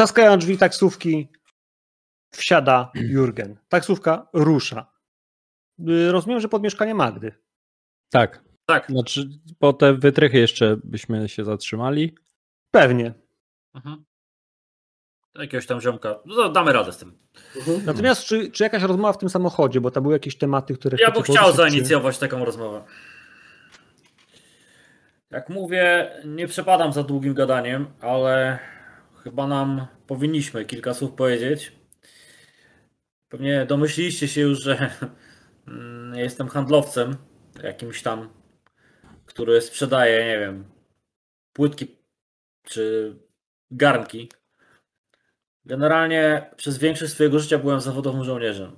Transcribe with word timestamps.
Trzaskają 0.00 0.38
drzwi 0.38 0.58
taksówki, 0.58 1.28
wsiada 2.34 2.90
Jurgen. 2.94 3.56
Taksówka 3.68 4.28
rusza. 4.32 4.92
Y, 5.88 6.12
rozumiem, 6.12 6.40
że 6.40 6.48
pod 6.48 6.62
mieszkanie 6.62 6.94
Magdy. 6.94 7.32
Tak. 8.10 8.44
Tak. 8.66 8.86
Znaczy, 8.90 9.28
po 9.58 9.72
te 9.72 9.94
wytrychy 9.94 10.38
jeszcze 10.38 10.76
byśmy 10.84 11.28
się 11.28 11.44
zatrzymali. 11.44 12.14
Pewnie. 12.70 13.14
Mhm. 13.74 14.04
Jakiegoś 15.38 15.66
tam 15.66 15.80
ziomka. 15.80 16.20
No, 16.26 16.48
damy 16.48 16.72
radę 16.72 16.92
z 16.92 16.98
tym. 16.98 17.18
Natomiast 17.84 18.24
czy, 18.24 18.50
czy 18.50 18.62
jakaś 18.64 18.82
rozmowa 18.82 19.12
w 19.12 19.18
tym 19.18 19.28
samochodzie, 19.28 19.80
bo 19.80 19.90
tam 19.90 20.02
były 20.02 20.14
jakieś 20.14 20.38
tematy, 20.38 20.74
które... 20.74 20.98
Ja 21.00 21.10
bym 21.10 21.22
chciał 21.22 21.34
poruszyć, 21.34 21.56
czy- 21.56 21.70
zainicjować 21.70 22.18
taką 22.18 22.44
rozmowę. 22.44 22.84
Jak 25.30 25.48
mówię, 25.48 26.10
nie 26.24 26.48
przepadam 26.48 26.92
za 26.92 27.02
długim 27.02 27.34
gadaniem, 27.34 27.86
ale 28.00 28.58
chyba 29.24 29.46
nam 29.46 29.86
powinniśmy 30.06 30.64
kilka 30.64 30.94
słów 30.94 31.12
powiedzieć. 31.12 31.72
Pewnie 33.28 33.66
domyśliliście 33.66 34.28
się 34.28 34.40
już, 34.40 34.62
że 34.62 34.90
mm, 35.68 36.14
jestem 36.14 36.48
handlowcem 36.48 37.16
jakimś 37.62 38.02
tam, 38.02 38.28
który 39.26 39.60
sprzedaje, 39.60 40.24
nie 40.24 40.38
wiem, 40.38 40.64
płytki 41.52 41.96
czy 42.62 43.16
garnki. 43.70 44.28
Generalnie 45.64 46.50
przez 46.56 46.78
większość 46.78 47.12
swojego 47.12 47.38
życia 47.38 47.58
byłem 47.58 47.80
zawodowym 47.80 48.24
żołnierzem. 48.24 48.76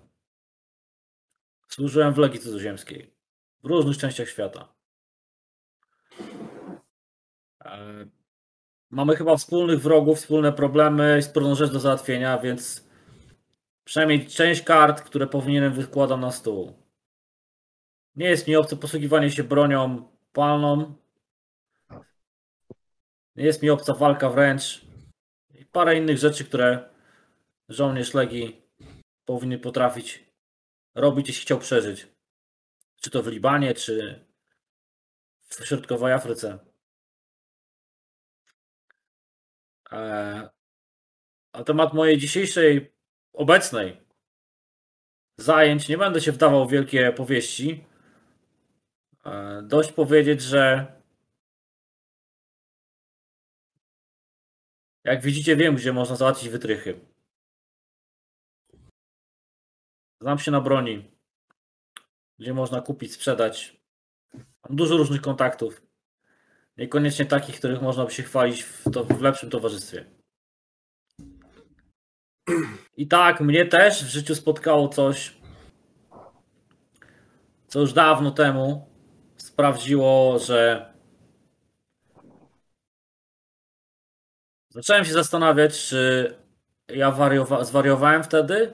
Służyłem 1.69 2.14
w 2.14 2.19
Legii 2.19 2.41
Cudzoziemskiej 2.41 3.14
w 3.62 3.66
różnych 3.66 3.98
częściach 3.98 4.28
świata. 4.28 4.74
Mamy 8.92 9.16
chyba 9.16 9.36
wspólnych 9.36 9.80
wrogów, 9.80 10.18
wspólne 10.18 10.52
problemy 10.52 11.18
i 11.18 11.22
wspólną 11.22 11.54
rzecz 11.54 11.72
do 11.72 11.80
załatwienia, 11.80 12.38
więc 12.38 12.88
przynajmniej 13.84 14.26
część 14.26 14.62
kart, 14.62 15.00
które 15.00 15.26
powinienem 15.26 15.72
wykładam 15.72 16.20
na 16.20 16.32
stół. 16.32 16.72
Nie 18.16 18.26
jest 18.26 18.48
mi 18.48 18.56
obce 18.56 18.76
posługiwanie 18.76 19.30
się 19.30 19.44
bronią 19.44 20.08
palną. 20.32 20.94
Nie 23.36 23.44
jest 23.44 23.62
mi 23.62 23.70
obca 23.70 23.94
walka 23.94 24.30
wręcz. 24.30 24.84
I 25.54 25.64
parę 25.64 25.98
innych 25.98 26.18
rzeczy, 26.18 26.44
które 26.44 26.88
żołnierz 27.68 28.14
Legii 28.14 28.62
powinien 29.24 29.60
potrafić 29.60 30.24
robić, 30.94 31.28
jeśli 31.28 31.42
chciał 31.42 31.58
przeżyć. 31.58 32.08
Czy 33.00 33.10
to 33.10 33.22
w 33.22 33.26
Libanie, 33.26 33.74
czy 33.74 34.24
w 35.40 35.66
środkowej 35.66 36.12
Afryce. 36.12 36.72
Na 39.92 41.64
temat 41.66 41.94
mojej 41.94 42.18
dzisiejszej, 42.18 42.92
obecnej 43.32 44.00
zajęć 45.36 45.88
nie 45.88 45.98
będę 45.98 46.20
się 46.20 46.32
wdawał 46.32 46.68
w 46.68 46.70
wielkie 46.70 47.12
powieści. 47.12 47.84
Eee, 49.24 49.62
Dość 49.68 49.92
powiedzieć, 49.92 50.42
że 50.42 50.92
jak 55.04 55.22
widzicie, 55.22 55.56
wiem, 55.56 55.76
gdzie 55.76 55.92
można 55.92 56.16
załatwić 56.16 56.48
wytrychy. 56.48 57.00
Znam 60.20 60.38
się 60.38 60.50
na 60.50 60.60
broni, 60.60 61.10
gdzie 62.38 62.54
można 62.54 62.80
kupić, 62.80 63.12
sprzedać. 63.12 63.80
Mam 64.34 64.76
dużo 64.76 64.96
różnych 64.96 65.20
kontaktów. 65.20 65.91
Niekoniecznie 66.77 67.27
takich, 67.27 67.59
których 67.59 67.83
można 67.83 68.05
by 68.05 68.11
się 68.11 68.23
chwalić 68.23 68.62
w, 68.62 68.91
to, 68.91 69.05
w 69.05 69.20
lepszym 69.20 69.51
towarzystwie. 69.51 70.05
I 72.97 73.09
tak, 73.09 73.41
mnie 73.41 73.66
też 73.66 74.05
w 74.05 74.09
życiu 74.09 74.34
spotkało 74.34 74.88
coś, 74.88 75.37
co 77.69 77.81
już 77.81 77.93
dawno 77.93 78.31
temu 78.31 78.88
sprawdziło, 79.37 80.38
że 80.38 80.93
zacząłem 84.71 85.05
się 85.05 85.12
zastanawiać, 85.12 85.87
czy 85.88 86.34
ja 86.88 87.11
wariowa- 87.11 87.65
zwariowałem 87.65 88.25
wtedy, 88.25 88.72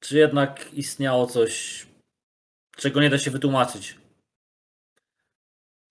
czy 0.00 0.18
jednak 0.18 0.74
istniało 0.74 1.26
coś, 1.26 1.86
czego 2.76 3.00
nie 3.00 3.10
da 3.10 3.18
się 3.18 3.30
wytłumaczyć. 3.30 4.03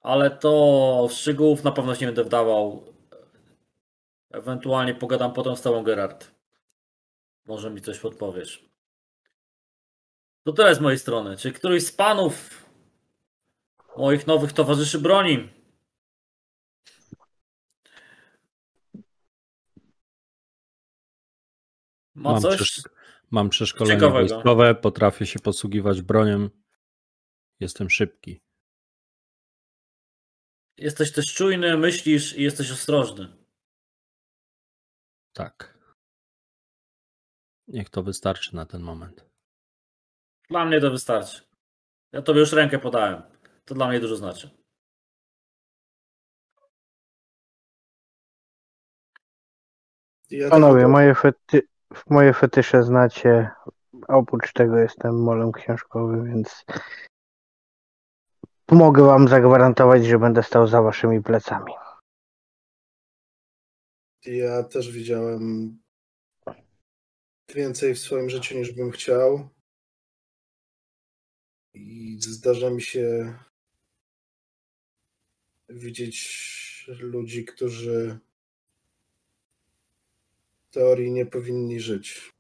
Ale 0.04 0.32
to 0.32 1.08
szczegółów 1.12 1.64
na 1.64 1.72
pewno 1.72 1.96
się 1.96 2.02
nie 2.02 2.08
będę 2.08 2.24
wdawał. 2.24 2.94
Ewentualnie 4.32 4.96
pogadam 4.96 5.34
potem 5.34 5.56
z 5.56 5.62
tobą, 5.62 5.84
Gerard. 5.84 6.32
Może 7.46 7.70
mi 7.70 7.82
coś 7.82 8.00
podpowiesz. 8.00 8.70
To 10.46 10.54
tyle 10.54 10.76
z 10.76 10.80
mojej 10.80 11.00
strony. 11.00 11.38
Czy 11.38 11.52
któryś 11.52 11.88
z 11.88 11.92
panów 11.92 12.66
moich 13.98 14.28
nowych 14.28 14.54
towarzyszy 14.54 15.00
broni? 15.00 15.50
Ma 22.16 22.32
Mam, 22.32 22.42
coś? 22.42 22.62
przesz- 22.62 22.90
mam 23.32 23.50
przeszkolenie 23.50 23.96
ciekawego. 23.96 24.28
wojskowe, 24.30 24.76
potrafię 24.76 25.26
się 25.26 25.40
posługiwać 25.40 26.02
bronią. 26.02 26.50
Jestem 27.60 27.90
szybki. 27.90 28.42
Jesteś 30.78 31.12
też 31.12 31.34
czujny, 31.34 31.78
myślisz 31.78 32.38
i 32.38 32.44
jesteś 32.44 32.72
ostrożny. 32.72 33.38
Tak. 35.34 35.78
Niech 37.68 37.90
to 37.90 38.04
wystarczy 38.04 38.56
na 38.56 38.66
ten 38.66 38.82
moment. 38.82 39.26
Dla 40.50 40.66
mnie 40.66 40.82
to 40.82 40.92
wystarczy. 40.92 41.42
Ja 42.12 42.22
tobie 42.22 42.40
już 42.40 42.54
rękę 42.54 42.80
podałem. 42.80 43.22
To 43.66 43.76
dla 43.76 43.88
mnie 43.88 44.00
dużo 44.00 44.16
znaczy. 44.16 44.50
Ja 50.30 50.50
Panowie, 50.50 50.88
moje, 50.88 51.16
fety, 51.16 51.68
moje 52.10 52.34
fetysze 52.34 52.84
znacie. 52.84 53.50
Oprócz 54.08 54.54
tego 54.54 54.78
jestem 54.78 55.24
molem 55.24 55.52
książkowym, 55.52 56.26
więc 56.26 56.66
mogę 58.74 59.04
wam 59.04 59.28
zagwarantować, 59.28 60.06
że 60.06 60.20
będę 60.20 60.44
stał 60.44 60.68
za 60.68 60.82
waszymi 60.82 61.22
plecami. 61.22 61.74
Ja 64.26 64.64
też 64.64 64.92
widziałem 64.92 65.78
więcej 67.56 67.96
w 67.96 68.00
swoim 68.00 68.30
życiu 68.30 68.58
niż 68.58 68.72
bym 68.72 68.92
chciał. 68.92 69.50
I 71.74 72.18
zdarza 72.22 72.70
mi 72.70 72.82
się 72.82 73.34
widzieć 75.70 76.90
ludzi, 77.00 77.46
którzy 77.46 78.20
w 80.70 80.74
teorii 80.74 81.12
nie 81.12 81.26
powinni 81.26 81.80
żyć. 81.80 82.34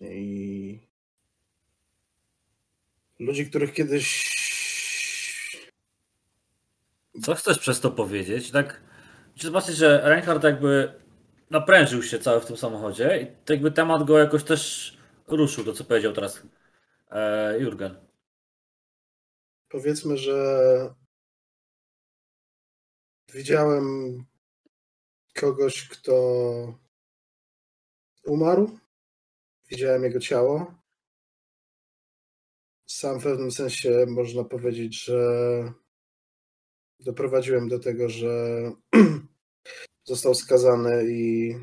I 0.00 0.87
ludzi, 3.18 3.46
których 3.46 3.72
kiedyś 3.72 4.28
Co 7.22 7.34
chcesz 7.34 7.58
przez 7.58 7.80
to 7.80 7.90
powiedzieć? 7.90 8.50
Tak, 8.50 8.80
zobaczyć, 9.36 9.76
że 9.76 10.00
Reinhardt 10.04 10.44
jakby 10.44 10.92
naprężył 11.50 12.02
się 12.02 12.18
cały 12.18 12.40
w 12.40 12.46
tym 12.46 12.56
samochodzie 12.56 13.20
i 13.22 13.26
tak 13.26 13.50
jakby 13.50 13.70
temat 13.70 14.04
go 14.04 14.18
jakoś 14.18 14.44
też 14.44 14.92
ruszył, 15.26 15.64
to 15.64 15.72
co 15.72 15.84
powiedział 15.84 16.12
teraz 16.12 16.42
e, 17.10 17.58
Jurgen. 17.60 17.96
powiedzmy, 19.68 20.16
że 20.16 20.94
widziałem 23.34 24.18
kogoś, 25.34 25.88
kto 25.88 26.14
umarł. 28.24 28.78
Widziałem 29.70 30.04
jego 30.04 30.20
ciało. 30.20 30.77
Sam 32.90 33.20
w 33.20 33.22
pewnym 33.22 33.50
sensie 33.50 34.06
można 34.06 34.44
powiedzieć, 34.44 35.04
że 35.04 35.72
doprowadziłem 37.00 37.68
do 37.68 37.78
tego, 37.78 38.08
że 38.08 38.62
został 40.04 40.34
skazany 40.34 41.04
i 41.10 41.54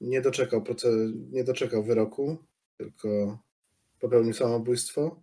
nie 0.00 0.20
doczekał, 0.20 0.62
proce- 0.62 1.12
nie 1.30 1.44
doczekał 1.44 1.84
wyroku, 1.84 2.44
tylko 2.76 3.38
popełnił 3.98 4.34
samobójstwo. 4.34 5.22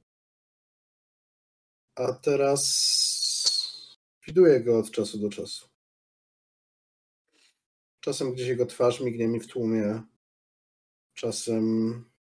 A 1.96 2.13
teraz 2.13 2.62
widuję 4.28 4.62
go 4.62 4.80
od 4.80 4.92
czasu 4.92 5.19
do 5.19 5.30
czasu. 5.30 5.69
Czasem 8.00 8.34
gdzieś 8.34 8.48
jego 8.48 8.66
twarz 8.66 9.00
mignie 9.02 9.28
mi 9.28 9.40
w 9.40 9.48
tłumie. 9.48 10.02
Czasem 11.13 12.11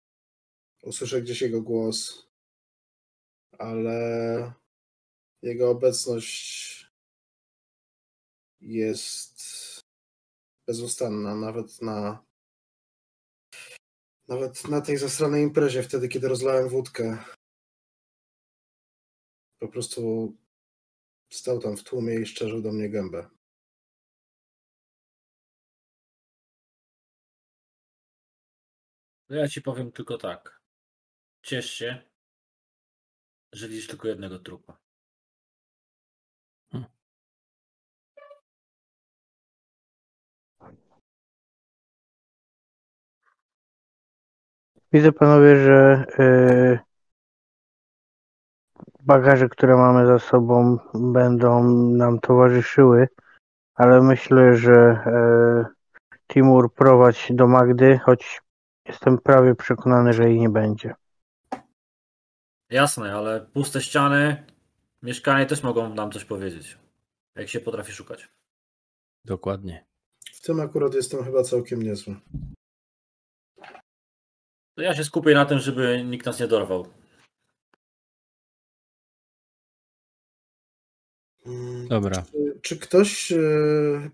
usłyszę 0.81 1.21
gdzieś 1.21 1.41
jego 1.41 1.61
głos. 1.61 2.27
Ale 3.57 4.53
Jego 5.41 5.69
obecność 5.69 6.85
jest 8.61 9.41
bezustanna, 10.67 11.35
nawet 11.35 11.81
na 11.81 12.23
nawet 14.27 14.67
na 14.67 14.81
tej 14.81 14.97
zasranej 14.97 15.43
imprezie, 15.43 15.83
wtedy 15.83 16.07
kiedy 16.07 16.27
rozlałem 16.27 16.69
wódkę. 16.69 17.17
Po 19.59 19.67
prostu 19.67 20.33
stał 21.29 21.59
tam 21.59 21.77
w 21.77 21.83
tłumie 21.83 22.19
i 22.19 22.25
szczerzył 22.25 22.61
do 22.61 22.71
mnie 22.71 22.89
gębę. 22.89 23.29
No 29.29 29.35
Ja 29.35 29.47
ci 29.47 29.61
powiem 29.61 29.91
tylko 29.91 30.17
tak. 30.17 30.60
Ciesz 31.41 31.71
się, 31.71 31.97
że 33.53 33.67
widzisz 33.67 33.87
tylko 33.87 34.07
jednego 34.07 34.39
trupa. 34.39 34.77
Widzę 44.93 45.11
panowie, 45.11 45.55
że 45.55 46.05
yy, 46.19 46.79
bagaże, 48.99 49.49
które 49.49 49.75
mamy 49.75 50.07
za 50.07 50.19
sobą, 50.19 50.77
będą 50.93 51.63
nam 51.73 52.19
towarzyszyły, 52.19 53.07
ale 53.75 54.01
myślę, 54.01 54.55
że 54.55 55.03
yy, 55.05 55.65
Timur 56.27 56.73
prowadź 56.73 57.27
do 57.33 57.47
Magdy, 57.47 57.99
choć 58.03 58.41
jestem 58.85 59.17
prawie 59.17 59.55
przekonany, 59.55 60.13
że 60.13 60.29
jej 60.29 60.39
nie 60.39 60.49
będzie. 60.49 60.95
Jasne, 62.71 63.13
ale 63.15 63.45
puste 63.53 63.81
ściany, 63.81 64.45
mieszkanie 65.01 65.45
też 65.45 65.63
mogą 65.63 65.95
nam 65.95 66.11
coś 66.11 66.25
powiedzieć. 66.25 66.77
Jak 67.35 67.49
się 67.49 67.59
potrafi 67.59 67.91
szukać. 67.91 68.29
Dokładnie. 69.25 69.85
W 70.33 70.41
tym 70.41 70.59
akurat 70.59 70.93
jestem 70.93 71.23
chyba 71.23 71.43
całkiem 71.43 71.81
niezły. 71.83 72.15
To 74.75 74.81
ja 74.81 74.95
się 74.95 75.03
skupię 75.03 75.33
na 75.33 75.45
tym, 75.45 75.59
żeby 75.59 76.03
nikt 76.05 76.25
nas 76.25 76.39
nie 76.39 76.47
dorwał. 76.47 76.87
Mm, 81.45 81.87
Dobra. 81.87 82.21
Czy, 82.31 82.59
czy 82.61 82.79
ktoś. 82.79 83.31
e, 83.31 83.37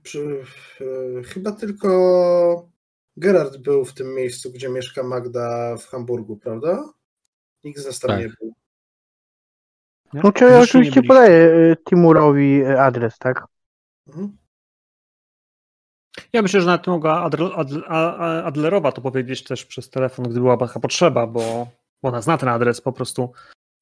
Przy, 0.04 0.44
e, 1.20 1.24
chyba 1.24 1.52
tylko 1.52 2.70
Gerard 3.18 3.58
był 3.58 3.86
w 3.86 3.94
tym 3.94 4.16
miejscu, 4.16 4.52
gdzie 4.52 4.70
mieszka 4.70 5.04
Magda 5.04 5.78
w 5.78 5.86
Hamburgu, 5.86 6.38
prawda? 6.38 6.94
Nikt 7.68 7.80
z 7.80 7.86
nas 7.86 8.00
tam 8.00 8.10
Tak. 8.10 8.20
nie 8.20 8.28
był. 8.28 8.54
Nie? 10.14 10.22
No 10.24 10.32
czy 10.32 10.46
ja 10.46 10.60
oczywiście 10.60 11.04
podaję 11.04 11.38
yy, 11.38 11.78
Timurowi 11.90 12.58
yy, 12.58 12.82
adres, 12.82 13.18
tak? 13.18 13.44
Mhm. 14.08 14.38
Ja 16.34 16.42
myślę, 16.42 16.62
że 16.62 16.68
nawet 16.68 16.88
mogła 16.88 17.30
Adl- 17.30 17.56
Adl- 17.56 17.84
A- 17.88 18.16
A- 18.18 18.44
Adlerowa 18.44 18.92
to 18.92 19.02
powiedzieć 19.02 19.44
też 19.44 19.66
przez 19.66 19.90
telefon, 19.90 20.26
gdy 20.30 20.40
była 20.40 20.58
taka 20.58 20.80
potrzeba, 20.80 21.28
bo 21.28 21.68
ona 22.02 22.22
zna 22.22 22.38
ten 22.38 22.50
adres 22.50 22.82
po 22.82 22.94
prostu. 22.94 23.32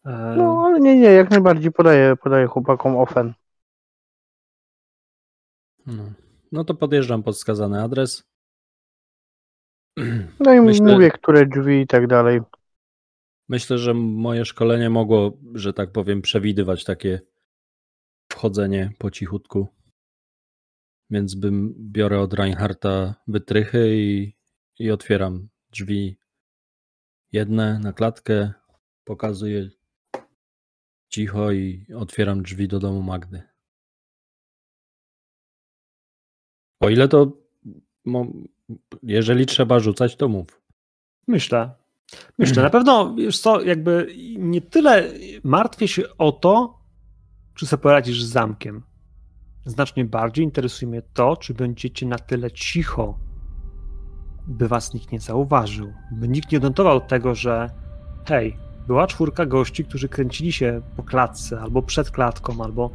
E, 0.05 0.33
No 0.37 0.63
ale 0.65 0.79
nie, 0.79 0.95
nie, 0.99 1.11
jak 1.11 1.29
najbardziej 1.29 1.71
podaję, 1.71 2.15
podaję 2.15 2.47
chłopakom 2.47 2.97
ofen. 2.97 3.33
No. 5.85 6.03
no 6.51 6.63
to 6.63 6.75
podjeżdżam 6.75 7.23
pod 7.23 7.35
wskazany 7.35 7.83
adres. 7.83 8.23
No 10.39 10.53
i 10.53 10.61
Myślę- 10.61 10.93
mówię, 10.93 11.11
które 11.11 11.45
drzwi 11.45 11.81
i 11.81 11.87
tak 11.87 12.07
dalej. 12.07 12.41
Myślę, 13.49 13.77
że 13.77 13.93
moje 13.93 14.45
szkolenie 14.45 14.89
mogło, 14.89 15.37
że 15.53 15.73
tak 15.73 15.91
powiem, 15.91 16.21
przewidywać 16.21 16.83
takie 16.83 17.21
wchodzenie 18.31 18.91
po 18.97 19.11
cichutku. 19.11 19.67
Więc 21.09 21.35
bym 21.35 21.73
biorę 21.77 22.19
od 22.19 22.33
Reinharta 22.33 23.15
wytrychy 23.27 23.97
i, 23.97 24.33
i 24.79 24.91
otwieram 24.91 25.49
drzwi 25.69 26.17
jedne 27.31 27.79
na 27.79 27.93
klatkę, 27.93 28.53
pokazuję 29.03 29.69
cicho 31.09 31.51
i 31.51 31.85
otwieram 31.95 32.41
drzwi 32.43 32.67
do 32.67 32.79
domu 32.79 33.01
Magdy. 33.01 33.43
O 36.79 36.89
ile 36.89 37.07
to, 37.07 37.31
jeżeli 39.03 39.45
trzeba 39.45 39.79
rzucać, 39.79 40.15
to 40.15 40.27
mów. 40.27 40.61
Myślę. 41.27 41.84
Myślę, 42.37 42.63
na 42.63 42.69
pewno, 42.69 43.15
wiesz 43.15 43.39
co, 43.39 43.61
jakby 43.61 44.15
nie 44.37 44.61
tyle 44.61 45.03
martwię 45.43 45.87
się 45.87 46.03
o 46.17 46.31
to, 46.31 46.79
czy 47.55 47.65
sobie 47.67 47.83
poradzisz 47.83 48.23
z 48.23 48.29
zamkiem. 48.29 48.83
Znacznie 49.65 50.05
bardziej 50.05 50.45
interesuje 50.45 50.89
mnie 50.89 51.01
to, 51.13 51.37
czy 51.37 51.53
będziecie 51.53 52.05
na 52.05 52.17
tyle 52.17 52.51
cicho, 52.51 53.19
by 54.47 54.67
was 54.67 54.93
nikt 54.93 55.11
nie 55.11 55.19
zauważył. 55.19 55.93
By 56.11 56.27
nikt 56.27 56.51
nie 56.51 56.57
odnotował 56.57 57.01
tego, 57.01 57.35
że 57.35 57.69
hej, 58.25 58.57
była 58.87 59.07
czwórka 59.07 59.45
gości, 59.45 59.85
którzy 59.85 60.09
kręcili 60.09 60.51
się 60.51 60.81
po 60.97 61.03
klatce, 61.03 61.59
albo 61.59 61.81
przed 61.81 62.11
klatką, 62.11 62.63
albo 62.63 62.89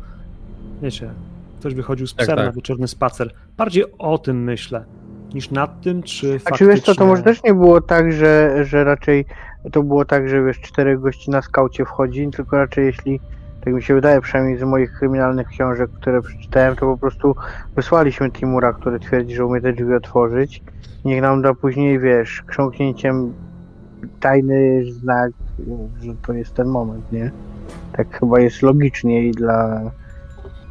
wiecie, 0.83 1.15
ktoś 1.61 1.75
wychodził 1.75 2.07
z 2.07 2.15
Tak, 2.15 2.27
psem 2.27 2.37
tak. 2.37 2.47
na 2.47 2.53
wieczorny 2.53 2.89
spacer. 2.89 3.35
Bardziej 3.57 3.85
o 3.99 4.19
tym 4.19 4.45
myślę, 4.45 4.85
niż 5.35 5.50
nad 5.50 5.81
tym, 5.81 6.03
czy 6.03 6.27
A 6.27 6.38
faktycznie... 6.38 6.56
czy 6.59 6.67
wiesz 6.67 6.81
co, 6.82 6.94
to 6.94 7.06
może 7.06 7.23
też 7.23 7.43
nie 7.43 7.55
było 7.55 7.81
tak, 7.81 8.12
że, 8.12 8.65
że 8.65 8.85
raczej 8.85 9.25
to 9.73 9.82
było 9.82 10.05
tak, 10.05 10.29
że 10.29 10.44
wiesz, 10.44 10.61
czterech 10.61 11.00
gości 11.00 11.31
na 11.31 11.43
skaucie 11.43 11.85
wchodzi, 11.85 12.29
tylko 12.31 12.56
raczej 12.56 12.87
jeśli, 12.87 13.21
tak 13.65 13.75
mi 13.75 13.82
się 13.82 13.94
wydaje, 13.94 14.21
przynajmniej 14.21 14.59
z 14.59 14.62
moich 14.62 14.93
kryminalnych 14.93 15.49
książek, 15.49 15.91
które 15.91 16.23
przeczytałem, 16.23 16.77
to 16.77 16.87
po 16.87 16.99
prostu 16.99 17.35
wysłaliśmy 17.77 18.31
Timura, 18.31 18.73
który 18.73 19.00
twierdzi, 19.00 19.35
że 19.35 19.47
umie 19.47 19.61
te 19.61 19.73
drzwi 19.73 19.94
otworzyć. 19.94 20.62
Niech 21.05 21.23
nam 21.23 21.43
da 21.43 21.55
później, 21.55 21.99
wiesz, 21.99 22.43
krząknięciem 22.47 23.33
tajny 24.21 24.85
znak, 24.93 25.33
że 26.03 26.12
to 26.26 26.33
jest 26.33 26.55
ten 26.55 26.69
moment, 26.69 27.12
nie? 27.12 27.31
Tak 27.93 28.19
chyba 28.19 28.41
jest 28.41 28.62
logiczniej 28.62 29.33
dla, 29.33 29.91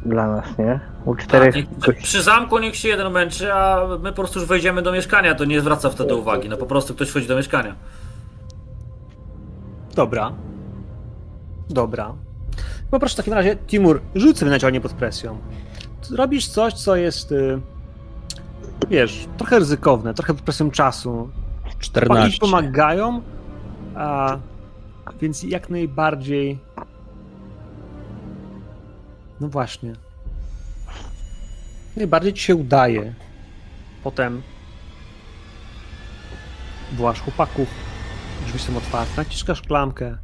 dla 0.06 0.26
nas, 0.26 0.58
nie? 0.58 0.80
U 1.04 1.14
czterech 1.14 1.54
Tak, 1.54 1.56
niech, 1.70 1.78
gości. 1.78 2.02
przy 2.02 2.22
zamku 2.22 2.58
niech 2.58 2.76
się 2.76 2.88
jeden 2.88 3.12
męczy, 3.12 3.52
a 3.54 3.86
my 4.02 4.10
po 4.10 4.16
prostu 4.16 4.38
już 4.38 4.48
wejdziemy 4.48 4.82
do 4.82 4.92
mieszkania, 4.92 5.34
to 5.34 5.44
nie 5.44 5.60
zwraca 5.60 5.90
wtedy 5.90 6.14
uwagi. 6.14 6.48
No 6.48 6.56
po 6.56 6.66
prostu 6.66 6.94
ktoś 6.94 7.08
wchodzi 7.10 7.26
do 7.28 7.36
mieszkania. 7.36 7.74
Dobra. 9.94 10.32
Dobra. 11.70 12.14
Poproszę 12.90 13.14
w 13.14 13.16
takim 13.16 13.32
razie, 13.32 13.56
Timur, 13.56 14.00
rzuć 14.14 14.38
sobie 14.38 14.50
na 14.50 14.58
działanie 14.58 14.80
pod 14.80 14.92
presją. 14.92 15.38
Robisz 16.16 16.48
coś, 16.48 16.74
co 16.74 16.96
jest, 16.96 17.32
y, 17.32 17.60
wiesz, 18.90 19.26
trochę 19.36 19.58
ryzykowne, 19.58 20.14
trochę 20.14 20.34
pod 20.34 20.42
presją 20.42 20.70
czasu. 20.70 21.30
Chłopaki 21.62 21.80
14. 21.80 22.38
pomagają, 22.40 23.22
a 23.94 24.36
więc 25.20 25.42
jak 25.42 25.70
najbardziej. 25.70 26.58
No 29.40 29.48
właśnie. 29.48 29.92
Najbardziej 31.96 32.32
ci 32.32 32.42
się 32.42 32.54
udaje. 32.54 33.14
Potem 34.04 34.42
wołasz 36.92 37.20
chłopaków, 37.20 37.68
drzwi 38.46 38.58
są 38.58 38.76
otwarte, 38.76 39.12
naciskasz 39.16 39.62
klamkę, 39.62 40.18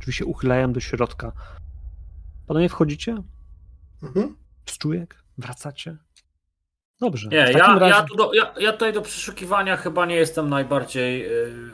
drzwi 0.00 0.12
się 0.12 0.24
uchylają 0.24 0.72
do 0.72 0.80
środka. 0.80 1.32
Panowie 2.46 2.68
wchodzicie? 2.68 3.22
Mhm. 4.02 4.36
Z 4.66 4.78
czujek? 4.78 5.22
Wracacie? 5.38 5.96
Dobrze. 7.00 7.28
Nie, 7.28 7.46
w 7.46 7.50
ja, 7.50 7.78
razie... 7.78 7.94
ja, 7.94 8.02
tu 8.02 8.16
do, 8.16 8.34
ja, 8.34 8.54
ja 8.60 8.72
tutaj 8.72 8.92
do 8.92 9.02
przeszukiwania 9.02 9.76
chyba 9.76 10.06
nie 10.06 10.14
jestem 10.14 10.48
najbardziej 10.48 11.20
yy, 11.20 11.70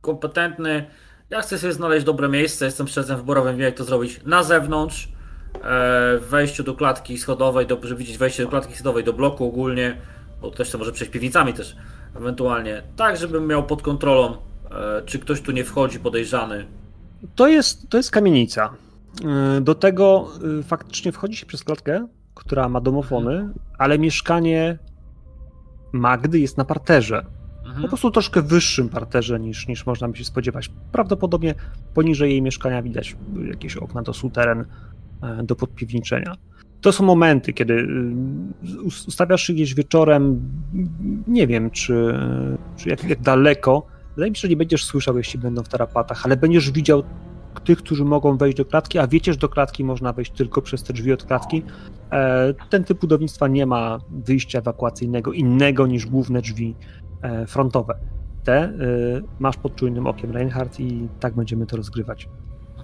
kompetentny. 0.00 0.90
Ja 1.30 1.40
chcę 1.40 1.58
sobie 1.58 1.72
znaleźć 1.72 2.06
dobre 2.06 2.28
miejsce, 2.28 2.64
jestem 2.64 2.88
szczerze 2.88 3.16
wyborowym, 3.16 3.56
wiem 3.56 3.66
jak 3.66 3.74
to 3.74 3.84
zrobić 3.84 4.20
na 4.24 4.42
zewnątrz, 4.42 5.08
w 5.62 6.26
wejściu 6.30 6.62
do 6.64 6.74
klatki 6.74 7.18
schodowej, 7.18 7.66
do, 7.66 7.78
żeby 7.82 7.96
widzieć 7.98 8.18
wejście 8.18 8.42
do 8.42 8.48
klatki 8.48 8.74
schodowej, 8.74 9.04
do 9.04 9.12
bloku 9.12 9.44
ogólnie, 9.48 9.96
bo 10.42 10.50
ktoś 10.50 10.70
to 10.70 10.78
może 10.78 10.92
przejść 10.92 11.12
piwnicami 11.12 11.54
też 11.54 11.76
ewentualnie, 12.16 12.82
tak 12.96 13.16
żebym 13.16 13.46
miał 13.46 13.62
pod 13.66 13.82
kontrolą, 13.82 14.36
e, 14.70 15.02
czy 15.06 15.18
ktoś 15.18 15.40
tu 15.40 15.52
nie 15.52 15.64
wchodzi 15.64 16.00
podejrzany. 16.00 16.66
To 17.34 17.48
jest, 17.48 17.88
to 17.88 17.96
jest 17.96 18.10
kamienica. 18.10 18.70
Yy, 19.54 19.60
Do 19.60 19.74
tego 19.74 20.28
faktycznie 20.62 21.12
wchodzi 21.12 21.36
się 21.36 21.46
przez 21.46 21.64
klatkę, 21.64 22.06
która 22.34 22.68
ma 22.68 22.80
domofony, 22.80 23.48
ale 23.78 23.98
mieszkanie 23.98 24.78
Magdy 25.92 26.38
jest 26.40 26.58
na 26.58 26.64
parterze. 26.64 27.22
Po 27.62 27.68
Mhm. 27.68 27.88
prostu 27.88 28.10
troszkę 28.10 28.42
wyższym 28.42 28.88
parterze 28.88 29.40
niż, 29.40 29.68
niż 29.68 29.86
można 29.86 30.08
by 30.08 30.16
się 30.16 30.24
spodziewać. 30.24 30.70
Prawdopodobnie 30.92 31.54
poniżej 31.94 32.30
jej 32.30 32.42
mieszkania 32.42 32.82
widać 32.82 33.16
jakieś 33.50 33.76
okna 33.76 34.02
do 34.02 34.12
suteren, 34.12 34.60
e, 34.60 34.64
do 35.44 35.56
podpiwniczenia. 35.56 36.34
To 36.80 36.92
są 36.92 37.04
momenty, 37.04 37.52
kiedy 37.52 37.74
y, 37.74 38.82
us- 38.82 39.08
ustawiasz 39.08 39.42
się 39.42 39.52
gdzieś 39.52 39.74
wieczorem, 39.74 40.40
nie 41.26 41.46
wiem, 41.46 41.70
czy, 41.70 42.14
czy 42.76 42.88
jak, 42.88 43.04
jak 43.04 43.20
daleko. 43.20 43.86
Wydaje 44.16 44.30
mi 44.30 44.36
się, 44.36 44.40
że 44.40 44.48
nie 44.48 44.56
będziesz 44.56 44.84
słyszał, 44.84 45.18
jeśli 45.18 45.40
będą 45.40 45.62
w 45.62 45.68
tarapatach, 45.68 46.26
ale 46.26 46.36
będziesz 46.36 46.70
widział 46.70 47.02
tych, 47.64 47.78
którzy 47.78 48.04
mogą 48.04 48.36
wejść 48.36 48.56
do 48.56 48.64
klatki, 48.64 48.98
a 48.98 49.06
wiecie, 49.06 49.32
że 49.32 49.38
do 49.38 49.48
klatki 49.48 49.84
można 49.84 50.12
wejść 50.12 50.32
tylko 50.32 50.62
przez 50.62 50.82
te 50.82 50.92
drzwi 50.92 51.12
od 51.12 51.24
klatki. 51.24 51.62
E, 52.12 52.54
ten 52.70 52.84
typ 52.84 53.00
budownictwa 53.00 53.48
nie 53.48 53.66
ma 53.66 53.98
wyjścia 54.10 54.58
ewakuacyjnego 54.58 55.32
innego 55.32 55.86
niż 55.86 56.06
główne 56.06 56.42
drzwi 56.42 56.76
e, 57.22 57.46
frontowe. 57.46 57.98
Te 58.44 58.56
e, 58.64 58.72
masz 59.38 59.56
pod 59.56 59.76
czujnym 59.76 60.06
okiem 60.06 60.30
Reinhardt 60.30 60.80
i 60.80 61.08
tak 61.20 61.34
będziemy 61.34 61.66
to 61.66 61.76
rozgrywać. 61.76 62.28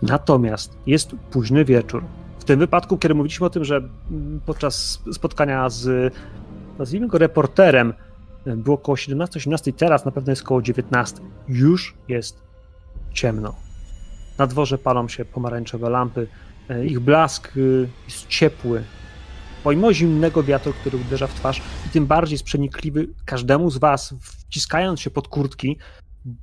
Natomiast 0.02 0.78
jest 0.87 1.16
późny 1.31 1.64
wieczór. 1.64 2.05
W 2.38 2.45
tym 2.45 2.59
wypadku, 2.59 2.99
kiedy 2.99 3.14
mówiliśmy 3.14 3.47
o 3.47 3.50
tym, 3.50 3.64
że 3.64 3.83
podczas 4.47 5.02
spotkania 5.12 5.69
z, 5.71 6.14
nazwijmy 6.78 7.07
go 7.09 7.19
reporterem, 7.19 7.95
e, 8.47 8.57
było 8.57 8.76
około 8.76 8.97
17-18, 8.97 9.73
teraz 9.73 10.05
na 10.05 10.11
pewno 10.11 10.33
jest 10.33 10.43
około 10.43 10.62
19. 10.62 11.21
Już 11.49 11.95
jest 12.09 12.43
ciemno. 13.12 13.55
Na 14.38 14.47
dworze 14.47 14.78
palą 14.78 15.09
się 15.09 15.25
pomarańczowe 15.25 15.90
lampy. 15.90 16.26
E, 16.69 16.87
Ich 16.87 17.00
blask 17.00 17.57
y, 17.57 17.88
jest 18.05 18.26
ciepły, 18.26 18.83
pomimo 19.64 19.93
zimnego 19.93 20.43
wiatru, 20.43 20.73
który 20.73 20.99
uderza 20.99 21.26
w 21.26 21.35
twarz 21.35 21.62
i 21.87 21.88
tym 21.88 22.07
bardziej 22.07 22.35
jest 22.35 22.45
przenikliwy 22.45 23.09
każdemu 23.25 23.71
z 23.71 23.78
was, 23.78 24.14
wciskając 24.21 25.00
się 25.00 25.11
pod 25.11 25.28
kurtki, 25.28 25.78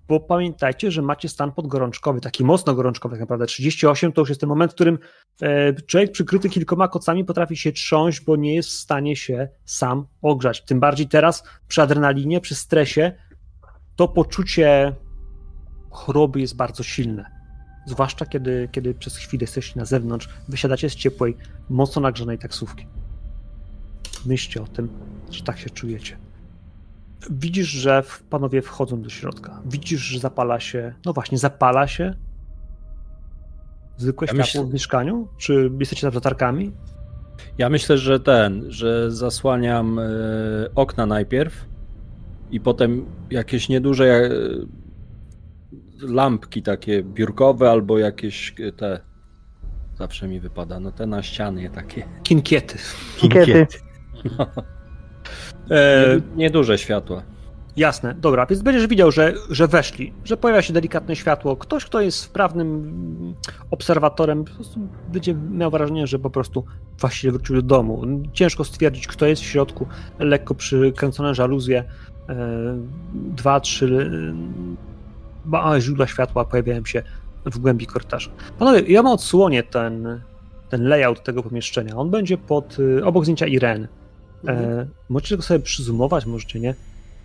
bo 0.08 0.20
pamiętajcie, 0.20 0.92
że 0.92 1.02
macie 1.02 1.30
stan 1.30 1.52
podgorączkowy, 1.52 2.22
taki 2.22 2.44
mocno 2.44 2.76
gorączkowy 2.76 3.14
tak 3.14 3.20
naprawdę. 3.20 3.46
38 3.46 4.12
to 4.12 4.22
już 4.22 4.30
jest 4.30 4.42
ten 4.42 4.50
moment, 4.50 4.72
w 4.72 4.76
którym 4.76 5.00
e, 5.42 5.74
człowiek 5.74 6.12
przykryty 6.12 6.50
kilkoma 6.50 6.88
kocami 6.88 7.26
potrafi 7.26 7.58
się 7.58 7.72
trząść, 7.72 8.22
bo 8.22 8.36
nie 8.36 8.56
jest 8.56 8.70
w 8.70 8.74
stanie 8.74 9.16
się 9.16 9.50
sam 9.66 10.06
ogrzać. 10.22 10.66
Tym 10.66 10.80
bardziej 10.80 11.08
teraz 11.08 11.44
przy 11.68 11.82
adrenalinie, 11.82 12.42
przy 12.42 12.56
stresie, 12.56 13.12
to 13.96 14.08
poczucie 14.08 14.96
choroby 15.90 16.42
jest 16.42 16.56
bardzo 16.56 16.84
silne. 16.84 17.26
Zwłaszcza 17.86 18.26
kiedy, 18.26 18.70
kiedy 18.72 18.94
przez 18.94 19.18
chwilę 19.18 19.44
jesteście 19.44 19.80
na 19.80 19.86
zewnątrz, 19.86 20.30
wysiadacie 20.48 20.90
z 20.90 20.96
ciepłej, 20.96 21.38
mocno 21.70 22.02
nagrzanej 22.02 22.38
taksówki. 22.38 22.88
Myślcie 24.26 24.62
o 24.62 24.68
tym, 24.68 24.90
że 25.32 25.44
tak 25.44 25.60
się 25.60 25.70
czujecie. 25.70 26.23
Widzisz, 27.30 27.68
że 27.68 28.04
panowie 28.30 28.62
wchodzą 28.62 29.02
do 29.02 29.10
środka. 29.10 29.62
Widzisz, 29.66 30.02
że 30.02 30.20
zapala 30.20 30.60
się. 30.60 30.94
No 31.06 31.14
właśnie, 31.14 31.38
zapala 31.38 31.88
się. 31.88 32.14
Zwykłe 33.98 34.28
Ja 34.28 34.34
światło 34.34 34.44
myślę- 34.62 34.66
w 34.66 34.74
mieszkaniu? 34.74 35.28
Czy 35.38 35.72
jesteście 35.80 36.08
za 36.08 36.16
latarkami? 36.16 36.72
Ja 37.58 37.70
myślę, 37.70 37.98
że 37.98 38.20
ten, 38.20 38.64
że 38.72 39.12
zasłaniam 39.12 40.00
e, 40.00 40.04
okna 40.76 41.06
najpierw 41.06 41.66
i 42.52 42.60
potem 42.60 43.06
jakieś 43.32 43.70
nieduże 43.70 44.06
e, 44.06 44.30
lampki 46.02 46.64
takie 46.64 47.04
biurkowe 47.04 47.72
albo 47.72 47.98
jakieś 47.98 48.56
e, 48.60 48.72
te. 48.72 49.00
Zawsze 49.98 50.28
mi 50.28 50.40
wypada, 50.40 50.80
no 50.80 50.92
te 50.92 51.06
na 51.06 51.24
ścianie 51.24 51.70
takie. 51.70 52.04
Kinkiety. 52.24 52.78
Kikiety. 53.18 53.68
E, 55.72 56.16
Nie- 56.16 56.22
Nieduże 56.36 56.78
światła. 56.78 57.24
Jasne, 57.78 58.14
dobra, 58.14 58.46
więc 58.46 58.62
będziesz 58.62 58.88
widział, 58.88 59.12
że, 59.12 59.34
że 59.50 59.68
weszli, 59.68 60.14
że 60.26 60.38
pojawia 60.38 60.62
się 60.62 60.74
delikatne 60.74 61.16
światło. 61.16 61.56
Ktoś, 61.56 61.86
kto 61.86 62.02
jest 62.02 62.26
wprawnym 62.26 62.94
obserwatorem, 63.72 64.46
będzie 65.14 65.34
miał 65.34 65.72
wrażenie, 65.72 66.08
że 66.08 66.20
po 66.20 66.30
prostu 66.30 66.64
właściwie 67.00 67.32
wrócił 67.32 67.56
do 67.56 67.62
domu. 67.62 68.04
Ciężko 68.34 68.64
stwierdzić, 68.64 69.08
kto 69.08 69.26
jest 69.26 69.42
w 69.42 69.46
środku. 69.46 69.88
Lekko 70.20 70.56
przykręcone 70.56 71.36
żaluzje, 71.36 71.84
e, 72.30 72.36
dwa, 73.14 73.60
trzy 73.60 74.12
małe 75.46 75.82
źródła 75.82 76.08
światła 76.08 76.46
pojawiają 76.46 76.86
się 76.86 77.04
w 77.46 77.60
głębi 77.60 77.86
korytarza. 77.88 78.32
Panowie, 78.60 78.80
ja 78.82 79.04
mam 79.04 79.14
odsłonię 79.14 79.64
ten, 79.64 80.22
ten 80.70 80.88
layout 80.88 81.24
tego 81.24 81.44
pomieszczenia. 81.44 81.96
On 81.96 82.10
będzie 82.10 82.38
pod, 82.38 82.78
e, 83.00 83.06
obok 83.06 83.24
zdjęcia 83.24 83.48
Ireny. 83.48 83.88
E, 84.48 84.88
możecie 85.10 85.38
go 85.38 85.44
sobie 85.44 85.60
przyzumować, 85.60 86.26
możecie 86.26 86.60
nie. 86.60 86.76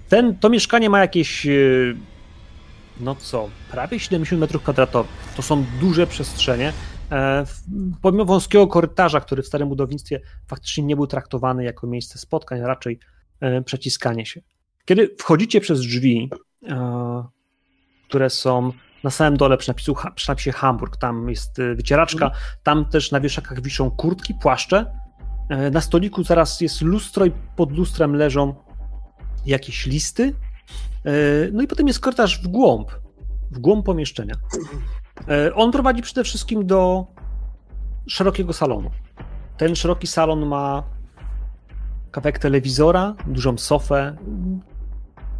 Ten, 0.08 0.38
to 0.38 0.48
mieszkanie 0.50 0.90
ma 0.90 1.00
jakieś, 1.00 1.46
e, 1.46 1.50
no 3.00 3.14
co, 3.14 3.48
prawie 3.70 4.00
70 4.00 4.40
metrów 4.40 4.62
kwadratowych. 4.62 5.10
To 5.36 5.42
są 5.42 5.64
duże 5.80 6.06
przestrzenie. 6.06 6.72
E, 7.12 7.44
Pomimo 8.02 8.24
wąskiego 8.24 8.66
korytarza, 8.66 9.20
który 9.20 9.42
w 9.42 9.46
starym 9.46 9.68
budownictwie 9.68 10.20
faktycznie 10.46 10.84
nie 10.84 10.96
był 10.96 11.06
traktowany 11.06 11.64
jako 11.64 11.86
miejsce 11.86 12.18
spotkań, 12.18 12.60
raczej 12.60 12.98
e, 13.40 13.62
przeciskanie 13.62 14.26
się. 14.26 14.40
Kiedy 14.84 15.14
wchodzicie 15.18 15.60
przez 15.60 15.80
drzwi, 15.80 16.30
e, 16.68 17.24
które 18.08 18.30
są 18.30 18.72
na 19.04 19.10
samym 19.10 19.36
dole 19.36 19.56
przy, 19.56 19.70
napisu, 19.70 19.96
przy 20.14 20.28
napisie 20.28 20.52
Hamburg, 20.52 20.96
tam 20.96 21.28
jest 21.28 21.58
e, 21.58 21.74
wycieraczka, 21.74 22.30
tam 22.62 22.84
też 22.84 23.10
na 23.10 23.20
wieszakach 23.20 23.62
wiszą 23.62 23.90
kurtki, 23.90 24.34
płaszcze. 24.34 24.86
E, 25.48 25.70
Na 25.70 25.80
stoliku 25.80 26.24
zaraz 26.24 26.60
jest 26.60 26.82
lustro 26.82 27.26
i 27.26 27.32
pod 27.56 27.72
lustrem 27.72 28.16
leżą 28.16 28.54
jakieś 29.46 29.86
listy. 29.86 30.34
E, 31.04 31.10
No 31.52 31.62
i 31.62 31.66
potem 31.66 31.86
jest 31.88 32.00
korytarz 32.00 32.42
w 32.42 32.48
głąb, 32.48 32.90
w 33.50 33.58
głąb 33.58 33.86
pomieszczenia. 33.86 34.34
E, 35.28 35.54
On 35.54 35.72
prowadzi 35.72 36.02
przede 36.02 36.24
wszystkim 36.24 36.66
do 36.66 37.06
szerokiego 38.06 38.52
salonu. 38.52 38.90
Ten 39.56 39.76
szeroki 39.76 40.06
salon 40.06 40.46
ma 40.46 40.82
kawałek 42.10 42.38
telewizora, 42.38 43.14
dużą 43.26 43.58
sofę, 43.58 44.16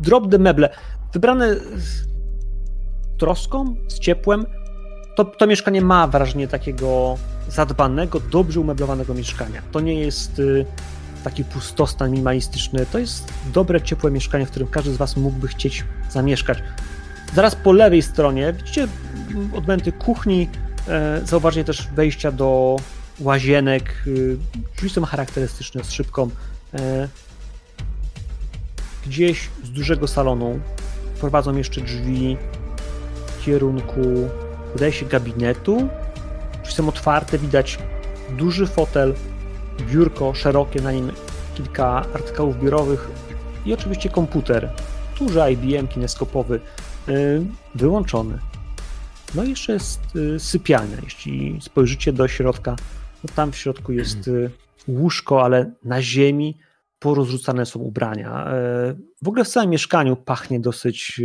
drobne 0.01 0.39
meble, 0.39 0.69
wybrane 1.13 1.55
z 1.55 2.09
troską, 3.19 3.75
z 3.89 3.99
ciepłem. 3.99 4.47
To, 5.17 5.25
to 5.25 5.47
mieszkanie 5.47 5.83
ma 5.83 6.07
wrażenie 6.09 6.49
takiego 6.49 7.17
zadbanego, 7.49 8.21
dobrze 8.21 8.61
umeblowanego 8.61 9.15
mieszkania. 9.15 9.63
To 9.73 9.81
nie 9.81 9.95
jest 9.95 10.39
y, 10.39 10.67
taki 11.25 11.45
pustostan 11.45 12.11
minimalistyczny. 12.11 12.87
To 12.87 12.99
jest 12.99 13.33
dobre, 13.53 13.83
ciepłe 13.83 14.11
mieszkanie, 14.11 14.47
w 14.47 14.51
którym 14.51 14.69
każdy 14.69 14.93
z 14.95 14.97
Was 14.97 15.17
mógłby 15.17 15.49
chcieć 15.49 15.85
zamieszkać. 16.11 16.59
Zaraz 17.35 17.57
po 17.57 17.73
lewej 17.73 18.03
stronie 18.03 18.53
widzicie 18.53 18.89
mm, 19.31 19.55
odmęty 19.55 19.93
kuchni, 19.93 20.49
e, 20.89 21.21
zauważcie 21.25 21.65
też 21.65 21.89
wejścia 21.95 22.33
do 22.33 22.77
łazienek. 23.21 24.03
y, 24.07 24.37
Drzwi 24.77 24.91
są 24.91 25.05
charakterystyczne 25.05 25.85
z 25.85 25.91
szybką. 25.91 26.31
E, 26.75 27.09
Gdzieś 29.07 29.49
z 29.65 29.71
dużego 29.71 30.09
salonu 30.09 30.61
prowadzą 31.21 31.57
jeszcze 31.57 31.81
drzwi 31.81 32.37
w 33.27 33.45
kierunku, 33.45 34.01
wydaje 34.73 34.93
się, 34.93 35.07
gabinetu. 35.07 35.89
Drzwi 36.69 36.89
otwarte, 36.89 37.39
widać 37.39 37.79
duży 38.31 38.67
fotel, 38.67 39.15
biurko 39.81 40.35
szerokie, 40.35 40.81
na 40.81 40.93
nim 40.93 41.13
kilka 41.55 41.89
artykułów 42.15 42.61
biurowych 42.61 43.09
i 43.67 43.73
oczywiście 43.73 44.09
komputer. 44.09 44.71
Duży 45.19 45.41
IBM 45.53 45.89
kineskopowy, 45.89 46.61
yy, 47.09 47.47
wyłączony. 47.75 48.39
No 49.35 49.45
i 49.45 49.51
jeszcze 49.51 49.73
jest 49.73 50.01
yy, 50.15 50.41
sypialnia. 50.41 50.97
Jeśli 51.05 51.59
spojrzycie 51.61 52.13
do 52.13 52.29
środka, 52.29 52.77
no 53.25 53.35
tam 53.35 53.53
w 53.53 53.57
środku 53.57 53.93
jest 53.93 54.27
yy, 54.27 54.51
łóżko, 54.89 55.45
ale 55.45 55.73
na 55.85 56.03
ziemi 56.03 56.59
porozrzucane 56.99 57.67
są 57.67 57.81
ubrania. 57.81 58.51
W 59.23 59.29
ogóle 59.29 59.45
w 59.45 59.49
całym 59.49 59.71
mieszkaniu 59.71 60.17
pachnie 60.17 60.61
dosyć, 60.61 61.23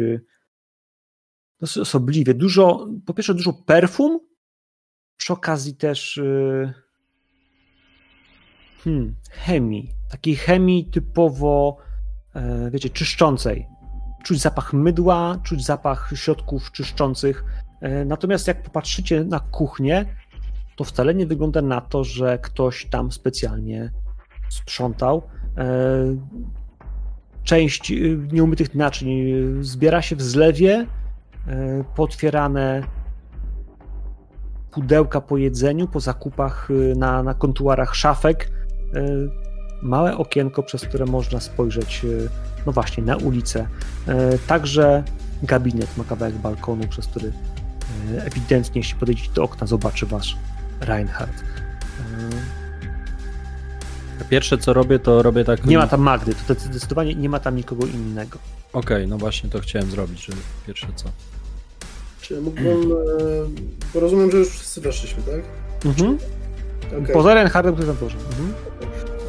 dosyć 1.60 1.78
osobliwie. 1.78 2.34
Dużo, 2.34 2.88
po 3.06 3.14
pierwsze 3.14 3.34
dużo 3.34 3.54
perfum, 3.54 4.20
przy 5.18 5.34
okazji 5.34 5.76
też 5.76 6.18
yy, 6.18 6.74
hmm, 8.84 9.16
chemii. 9.32 9.92
Takiej 10.12 10.36
chemii 10.36 10.86
typowo, 10.86 11.78
e, 12.36 12.72
wiecie, 12.72 12.90
czyszczącej. 12.90 13.68
Czuć 14.24 14.42
zapach 14.42 14.74
mydła, 14.74 15.40
czuć 15.44 15.66
zapach 15.66 16.12
środków 16.16 16.72
czyszczących. 16.72 17.46
E, 17.82 18.06
Natomiast 18.06 18.48
jak 18.48 18.64
popatrzycie 18.64 19.24
na 19.24 19.40
kuchnię, 19.40 20.06
to 20.76 20.84
wcale 20.84 21.14
nie 21.14 21.26
wygląda 21.26 21.62
na 21.62 21.82
to, 21.82 22.04
że 22.04 22.40
ktoś 22.40 22.86
tam 22.86 23.12
specjalnie 23.12 23.92
sprzątał. 24.50 25.24
E, 25.58 25.64
Część 27.44 27.92
y, 27.92 28.20
nieumytych 28.32 28.76
naczyń 28.76 29.10
y, 29.10 29.64
zbiera 29.64 30.02
się 30.02 30.16
w 30.16 30.22
zlewie, 30.22 30.88
potwierane 31.96 32.84
pudełka 34.74 35.22
po 35.22 35.38
jedzeniu, 35.38 35.88
po 35.88 36.00
zakupach 36.00 36.72
y, 36.72 36.96
na, 36.98 37.24
na 37.24 37.34
kontuarach 37.34 37.96
szafek. 37.96 38.52
Y, 38.96 39.30
Małe 39.82 40.18
okienko, 40.18 40.64
przez 40.64 40.82
które 40.82 41.06
można 41.06 41.40
spojrzeć, 41.40 42.02
y, 42.04 42.30
no 42.66 42.72
właśnie, 42.72 43.04
na 43.04 43.18
ulicę. 43.18 43.68
Także 44.48 45.04
gabinet 45.44 45.98
ma 45.98 46.04
kawałek 46.04 46.36
balkonu, 46.36 46.88
przez 46.88 47.08
który 47.08 47.32
ewidentnie, 48.18 48.80
jeśli 48.82 49.00
podejdziecie 49.00 49.32
do 49.34 49.44
okna, 49.44 49.68
zobaczy 49.68 50.06
wasz 50.06 50.38
Reinhardt. 50.82 51.44
Pierwsze 54.30 54.58
co 54.58 54.74
robię, 54.74 55.00
to 55.00 55.24
robię 55.24 55.44
tak. 55.44 55.66
Nie 55.66 55.78
ma 55.78 55.88
tam 55.88 56.02
Magdy, 56.02 56.36
to 56.48 56.54
zdecydowanie 56.54 57.16
nie 57.16 57.30
ma 57.30 57.40
tam 57.40 57.56
nikogo 57.56 57.86
innego. 57.86 58.40
Okej, 58.74 59.08
no 59.08 59.18
właśnie 59.18 59.50
to 59.50 59.60
chciałem 59.60 59.92
zrobić, 59.92 60.26
że 60.26 60.34
pierwsze 60.68 60.88
co. 60.96 61.10
Czy 62.24 62.42
mógłbym... 62.42 62.92
E, 62.92 62.96
bo 63.94 64.00
rozumiem, 64.00 64.32
że 64.32 64.38
już 64.38 64.50
wszyscy 64.50 64.82
weszliśmy, 64.82 65.24
tak? 65.24 65.42
Mhm. 65.86 66.18
Okej. 67.04 67.14
Poza 67.14 67.34
Reinhardem, 67.34 67.74
który 67.74 67.88
tam 67.88 67.98
poszedł. 67.98 68.24
Mhm. 68.24 68.54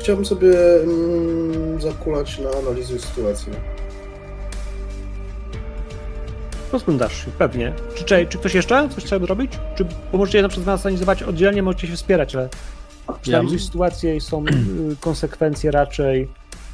Chciałbym 0.00 0.24
sobie 0.24 0.82
mm, 0.82 1.80
zakulać 1.80 2.38
na 2.38 2.50
analizy 2.50 2.98
sytuacji. 2.98 3.52
Rozglądasz 6.72 7.24
się, 7.24 7.30
pewnie. 7.38 7.72
Czy, 7.94 8.04
czy, 8.04 8.26
czy 8.26 8.38
ktoś 8.38 8.54
jeszcze 8.54 8.88
coś 8.88 9.04
chce 9.04 9.18
robić? 9.18 9.58
Czy 9.74 9.84
bo 9.84 10.18
możecie 10.18 10.42
na 10.42 10.48
przykład 10.48 10.80
analizować 10.80 11.22
oddzielnie, 11.22 11.62
możecie 11.62 11.86
się 11.86 11.96
wspierać, 11.96 12.36
ale 12.36 12.48
przeanalizuj 13.22 13.58
sytuację 13.58 14.16
i 14.16 14.20
są 14.20 14.44
y, 14.44 14.46
konsekwencje 15.00 15.70
raczej 15.70 16.28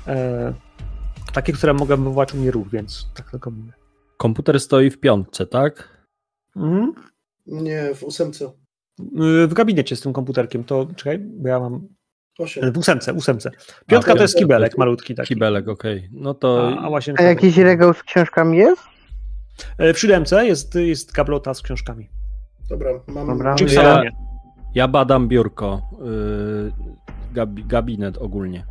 e, 0.07 0.53
takie, 1.33 1.53
które 1.53 1.75
mogą 1.75 1.97
wywołać 1.97 2.35
u 2.35 2.37
mnie 2.37 2.50
ruch, 2.50 2.69
więc 2.73 3.09
tak 3.15 3.31
tylko 3.31 3.50
mówię. 3.50 3.73
Komputer 4.17 4.61
stoi 4.61 4.91
w 4.91 5.00
piątce, 5.00 5.47
tak? 5.47 6.00
Mhm. 6.57 6.92
Nie, 7.47 7.95
w 7.95 8.02
ósemce. 8.04 8.45
Y, 9.45 9.47
W 9.49 9.54
gabinecie 9.54 9.97
z 9.97 10.00
tym 10.00 10.12
komputerkiem, 10.12 10.64
to 10.64 10.87
czekaj, 10.97 11.19
bo 11.19 11.49
ja 11.49 11.61
mam 11.61 11.88
Osiem. 12.38 12.73
w 12.73 12.78
ósemce, 12.78 13.12
ósemce. 13.14 13.50
Piątka 13.87 14.14
to 14.14 14.23
jest 14.23 14.37
kibelek 14.37 14.78
malutki 14.78 15.14
taki. 15.14 15.28
Kibelek, 15.28 15.69
okej. 15.69 16.09
No 16.12 16.35
to 16.35 16.69
A, 16.78 16.88
a 16.97 17.00
A 17.19 17.23
jakiś 17.23 17.57
regał 17.57 17.95
z 17.95 18.02
książkami 18.02 18.59
jest? 18.59 18.83
E, 19.78 19.92
Przy 19.92 20.09
demce 20.09 20.47
jest, 20.47 20.75
jest 20.75 21.12
gablota 21.12 21.54
z 21.54 21.62
książkami. 21.62 22.09
Dobra, 22.69 22.90
mam... 23.07 23.26
Dobra. 23.26 23.54
Czy 23.54 23.66
w 23.66 23.73
Ja- 23.73 24.02
ja 24.75 24.88
badam 24.88 25.28
biurko, 25.28 25.83
yy, 26.04 26.73
gabi, 27.33 27.64
gabinet 27.64 28.19
ogólnie. 28.19 28.66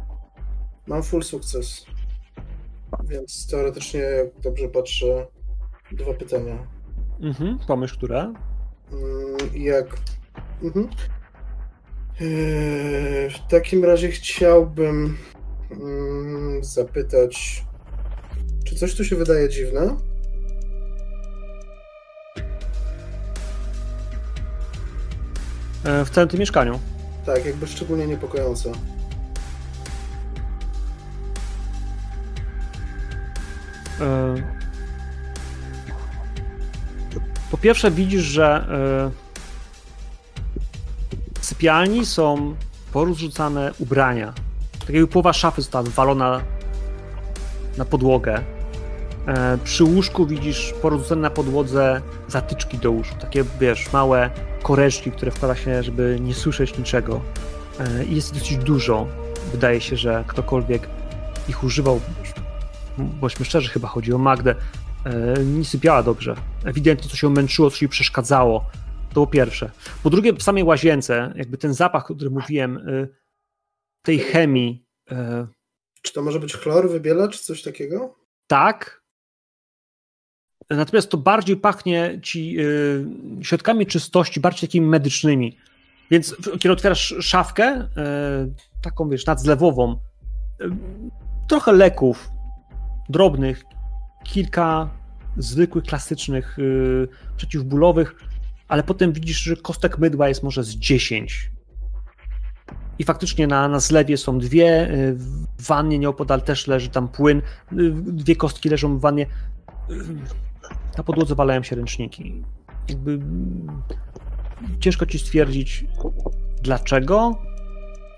Mam 0.87 1.03
full 1.03 1.23
sukces. 1.23 1.85
Więc 3.09 3.47
teoretycznie, 3.47 3.99
jak 3.99 4.27
dobrze 4.43 4.67
patrzę, 4.67 5.27
dwa 5.91 6.13
pytania. 6.13 6.57
Mhm, 7.21 7.59
pomyśl, 7.67 7.97
które? 7.97 8.19
Mm, 8.21 8.33
Jak. 9.53 9.85
Mhm. 10.63 10.89
Eee, 12.21 13.29
W 13.29 13.47
takim 13.49 13.85
razie 13.85 14.11
chciałbym 14.11 15.17
mm, 15.71 16.63
zapytać, 16.63 17.65
czy 18.65 18.75
coś 18.75 18.95
tu 18.95 19.03
się 19.05 19.15
wydaje 19.15 19.49
dziwne? 19.49 19.95
E, 25.85 26.05
W 26.05 26.09
całym 26.09 26.27
tym 26.29 26.39
mieszkaniu. 26.39 26.79
Tak, 27.25 27.45
jakby 27.45 27.67
szczególnie 27.67 28.07
niepokojące. 28.07 28.71
E, 34.01 34.35
Po 37.51 37.57
pierwsze 37.57 37.91
widzisz, 37.91 38.23
że 38.23 38.45
e, 38.55 39.29
w 41.39 41.45
sypialni 41.45 42.05
są 42.05 42.55
porozrzucane 42.93 43.71
ubrania. 43.79 44.33
Tak 44.79 44.89
jakby 44.89 45.07
połowa 45.07 45.33
szafy 45.33 45.61
została 45.61 45.83
wywalona 45.83 46.41
na 47.77 47.85
podłogę. 47.85 48.41
E, 49.27 49.57
Przy 49.63 49.83
łóżku 49.83 50.25
widzisz 50.25 50.73
porozrzucane 50.81 51.21
na 51.21 51.29
podłodze 51.29 52.01
zatyczki 52.27 52.77
do 52.77 52.91
łóżku. 52.91 53.15
Takie, 53.19 53.43
wiesz, 53.59 53.93
małe 53.93 54.29
koreczki, 54.63 55.11
które 55.11 55.31
wkłada 55.31 55.55
się, 55.55 55.83
żeby 55.83 56.17
nie 56.21 56.33
słyszeć 56.33 56.77
niczego. 56.77 57.21
E, 57.79 58.05
jest 58.05 58.33
dosyć 58.33 58.57
dużo. 58.57 59.07
Wydaje 59.51 59.81
się, 59.81 59.97
że 59.97 60.23
ktokolwiek 60.27 60.89
ich 61.49 61.63
używał, 61.63 61.99
bądźmy 62.97 63.45
szczerzy, 63.45 63.69
chyba 63.69 63.87
chodzi 63.87 64.13
o 64.13 64.17
Magdę, 64.17 64.55
e, 65.05 65.43
nie 65.43 65.65
sypiała 65.65 66.03
dobrze. 66.03 66.35
Ewidentnie 66.65 67.09
coś 67.09 67.23
ją 67.23 67.29
męczyło, 67.29 67.69
coś 67.69 67.81
jej 67.81 67.89
przeszkadzało. 67.89 68.65
To 69.09 69.25
po 69.25 69.27
pierwsze. 69.27 69.71
Po 70.03 70.09
drugie, 70.09 70.33
w 70.33 70.43
samej 70.43 70.63
łazience, 70.63 71.33
jakby 71.35 71.57
ten 71.57 71.73
zapach, 71.73 72.11
o 72.11 72.15
którym 72.15 72.33
mówiłem, 72.33 72.77
e, 72.77 73.07
tej 74.01 74.19
chemii, 74.19 74.85
e, 75.11 75.47
Czy 76.01 76.13
to 76.13 76.21
może 76.21 76.39
być 76.39 76.53
chlor, 76.53 76.89
wybielacz, 76.89 77.39
coś 77.39 77.61
takiego? 77.63 78.15
tak. 78.47 78.99
Natomiast 80.69 81.09
to 81.09 81.17
bardziej 81.17 81.57
pachnie 81.57 82.19
ci 82.23 82.59
y, 82.59 83.05
środkami 83.41 83.85
czystości, 83.87 84.39
bardziej 84.39 84.69
takimi 84.69 84.87
medycznymi. 84.87 85.57
Więc 86.11 86.35
kiedy 86.59 86.71
otwierasz 86.71 87.15
szafkę, 87.19 87.81
y, 87.81 87.87
taką 88.81 89.09
wiesz, 89.09 89.25
nadzlewową, 89.25 89.99
y, 90.61 90.69
trochę 91.47 91.71
leków 91.71 92.29
drobnych, 93.09 93.63
kilka 94.23 94.89
zwykłych, 95.37 95.83
klasycznych 95.83 96.59
y, 96.59 97.07
przeciwbólowych, 97.37 98.15
ale 98.67 98.83
potem 98.83 99.13
widzisz, 99.13 99.41
że 99.41 99.55
kostek 99.55 99.97
mydła 99.97 100.27
jest 100.27 100.43
może 100.43 100.63
z 100.63 100.75
10. 100.75 101.51
I 102.99 103.03
faktycznie 103.03 103.47
na, 103.47 103.67
na 103.67 103.79
zlewie 103.79 104.17
są 104.17 104.39
dwie, 104.39 104.91
y, 104.91 105.15
w 105.57 105.67
wannie 105.67 105.99
nieopodal 105.99 106.41
też 106.41 106.67
leży 106.67 106.89
tam 106.89 107.07
płyn, 107.07 107.37
y, 107.37 107.43
dwie 108.07 108.35
kostki 108.35 108.69
leżą 108.69 108.97
w 108.97 109.01
wannie. 109.01 109.25
Y, 109.89 109.95
Na 110.97 111.03
podłodze 111.03 111.35
walają 111.35 111.63
się 111.63 111.75
ręczniki. 111.75 112.43
Jakby 112.89 113.11
mm, 113.11 113.81
ciężko 114.79 115.05
ci 115.05 115.19
stwierdzić 115.19 115.85
dlaczego 116.63 117.41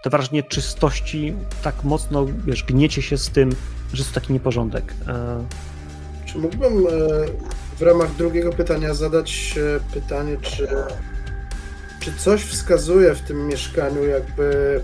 to 0.04 0.10
wrażenie 0.10 0.44
czystości 0.44 1.34
tak 1.64 1.84
mocno, 1.84 2.26
wiesz, 2.46 2.64
gniecie 2.64 3.02
się 3.02 3.18
z 3.18 3.30
tym, 3.30 3.52
że 3.94 4.04
jest 4.04 4.14
to 4.14 4.20
taki 4.20 4.34
nieporządek. 4.34 4.94
E, 5.08 5.46
Czy 6.32 6.38
mógłbym 6.38 6.88
e, 6.88 6.90
w 7.78 7.82
ramach 7.82 8.16
drugiego 8.16 8.54
pytania 8.54 8.94
zadać 8.94 9.56
e, 9.58 9.94
pytanie, 9.94 10.38
czy, 10.42 10.68
czy 12.00 12.14
coś 12.18 12.42
wskazuje 12.42 13.16
w 13.16 13.22
tym 13.22 13.48
mieszkaniu, 13.48 14.06
jakby 14.06 14.82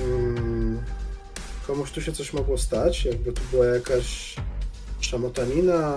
mm, 0.00 0.80
komuś 1.66 1.90
tu 1.90 2.00
się 2.00 2.12
coś 2.12 2.32
mogło 2.32 2.58
stać? 2.58 3.04
Jakby 3.04 3.32
tu 3.32 3.42
była 3.50 3.66
jakaś 3.66 4.36
szamotanina? 5.00 5.94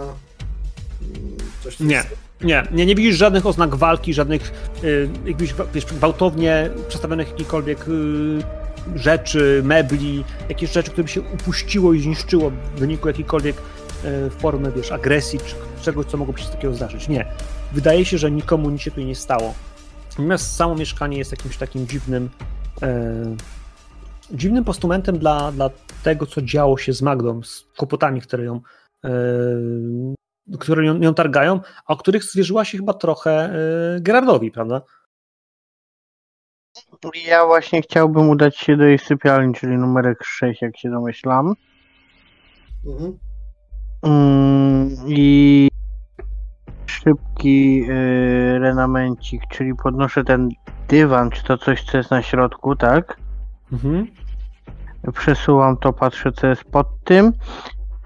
Mm, 1.01 1.37
Coś 1.63 1.79
Nie. 1.79 2.03
Nie, 2.41 2.63
nie, 2.71 2.85
nie 2.85 2.95
widzisz 2.95 3.15
żadnych 3.15 3.45
oznak 3.45 3.75
walki, 3.75 4.13
żadnych 4.13 4.51
y, 4.83 5.09
jakbyś 5.25 5.53
wiesz, 5.73 5.85
gwałtownie 5.85 6.69
przestawionych 6.87 7.29
jakichkolwiek 7.29 7.87
y, 7.87 7.89
rzeczy, 8.95 9.61
mebli, 9.65 10.23
jakieś 10.49 10.71
rzeczy, 10.71 10.91
które 10.91 11.03
by 11.03 11.09
się 11.09 11.21
upuściło 11.21 11.93
i 11.93 12.01
zniszczyło 12.01 12.49
w 12.49 12.79
wyniku 12.79 13.07
jakiejkolwiek 13.07 13.55
y, 13.57 13.61
formy, 14.29 14.71
wiesz, 14.71 14.91
agresji 14.91 15.39
czy 15.39 15.55
czegoś, 15.81 16.05
co 16.05 16.17
mogłoby 16.17 16.39
się 16.39 16.49
takiego 16.49 16.73
zdarzyć. 16.73 17.07
Nie. 17.07 17.25
Wydaje 17.71 18.05
się, 18.05 18.17
że 18.17 18.31
nikomu 18.31 18.69
nic 18.69 18.81
się 18.81 18.91
tu 18.91 19.01
nie 19.01 19.15
stało. 19.15 19.53
Natomiast 20.09 20.55
samo 20.55 20.75
mieszkanie 20.75 21.17
jest 21.17 21.31
jakimś 21.31 21.57
takim 21.57 21.87
dziwnym 21.87 22.29
e, 22.81 23.35
dziwnym 24.31 24.63
postumentem 24.63 25.19
dla, 25.19 25.51
dla 25.51 25.69
tego, 26.03 26.25
co 26.25 26.41
działo 26.41 26.77
się 26.77 26.93
z 26.93 27.01
Magdą, 27.01 27.43
z 27.43 27.65
kłopotami, 27.77 28.21
które 28.21 28.43
ją 28.43 28.61
e, 29.03 29.09
które 30.59 30.85
ją, 30.85 31.01
ją 31.01 31.13
targają, 31.13 31.59
a 31.85 31.93
o 31.93 31.97
których 31.97 32.23
zwierzyła 32.23 32.65
się 32.65 32.77
chyba 32.77 32.93
trochę 32.93 33.31
e, 33.31 33.99
Gerardowi, 34.01 34.51
prawda? 34.51 34.81
Ja 37.27 37.45
właśnie 37.45 37.81
chciałbym 37.81 38.29
udać 38.29 38.57
się 38.57 38.77
do 38.77 38.83
jej 38.83 38.99
sypialni, 38.99 39.53
czyli 39.53 39.77
numerek 39.77 40.23
6, 40.23 40.61
jak 40.61 40.77
się 40.77 40.89
domyślam. 40.89 41.53
Mhm. 42.85 43.28
Mm, 44.03 44.89
I 45.07 45.69
szybki 46.85 47.83
y, 47.89 48.59
renamencik, 48.59 49.41
czyli 49.49 49.75
podnoszę 49.83 50.23
ten 50.23 50.49
dywan, 50.87 51.29
czy 51.29 51.43
to 51.43 51.57
coś, 51.57 51.83
co 51.83 51.97
jest 51.97 52.11
na 52.11 52.21
środku, 52.21 52.75
tak? 52.75 53.17
Mhm. 53.73 54.07
Przesuwam 55.13 55.77
to, 55.77 55.93
patrzę, 55.93 56.31
co 56.31 56.47
jest 56.47 56.63
pod 56.63 56.87
tym 57.03 57.33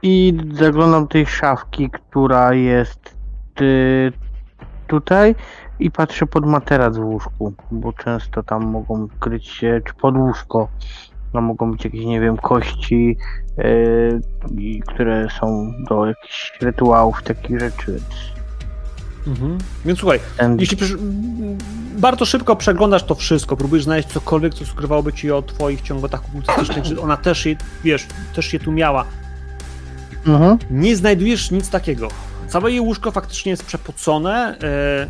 i 0.02 0.38
zaglądam 0.52 1.08
tej 1.08 1.26
szafki, 1.26 1.90
która 1.90 2.54
jest 2.54 3.18
y, 3.62 4.12
tutaj 4.88 5.36
i 5.80 5.92
patrzę 5.92 6.26
pod 6.26 6.46
materac 6.46 6.98
w 6.98 7.06
łóżku, 7.06 7.54
bo 7.72 7.94
często 7.94 8.44
tam 8.44 8.66
mogą 8.66 9.08
kryć 9.20 9.48
się, 9.48 9.82
czy 9.86 9.94
pod 9.94 10.18
łóżko, 10.18 10.68
tam 11.34 11.44
mogą 11.44 11.72
być 11.72 11.86
jakieś, 11.86 12.06
nie 12.06 12.22
wiem, 12.22 12.38
kości, 12.38 13.18
y, 13.60 14.22
i 14.58 14.82
które 14.88 15.28
są 15.40 15.74
do 15.90 16.06
jakichś 16.06 16.54
rytuałów, 16.62 17.24
takich 17.24 17.60
rzeczy, 17.60 17.92
więc 17.92 18.34
Mhm. 19.28 19.58
Więc 19.86 20.00
słuchaj, 20.00 20.20
ten, 20.38 20.60
jeśli 20.60 20.78
mm, 20.94 21.58
bardzo 21.98 22.26
szybko 22.26 22.56
przeglądasz 22.56 23.04
to 23.04 23.16
wszystko, 23.16 23.58
próbujesz 23.58 23.84
znaleźć 23.84 24.08
cokolwiek, 24.08 24.54
co 24.54 24.66
skrywałoby 24.66 25.14
ci 25.14 25.32
o 25.32 25.42
twoich 25.42 25.82
ciągotach 25.82 26.22
okultystycznych, 26.30 26.86
że 26.86 27.02
ona 27.02 27.18
też 27.18 27.46
je, 27.46 27.56
wiesz, 27.84 28.08
też 28.36 28.54
je 28.54 28.60
tu 28.60 28.72
miała. 28.72 29.06
mhm. 30.28 30.58
Nie 30.72 30.96
znajdujesz 30.96 31.52
nic 31.52 31.70
takiego. 31.70 32.08
Całe 32.48 32.72
jej 32.72 32.80
łóżko 32.80 33.12
faktycznie 33.12 33.50
jest 33.50 33.66
przepocone, 33.66 34.58
e, 34.64 35.08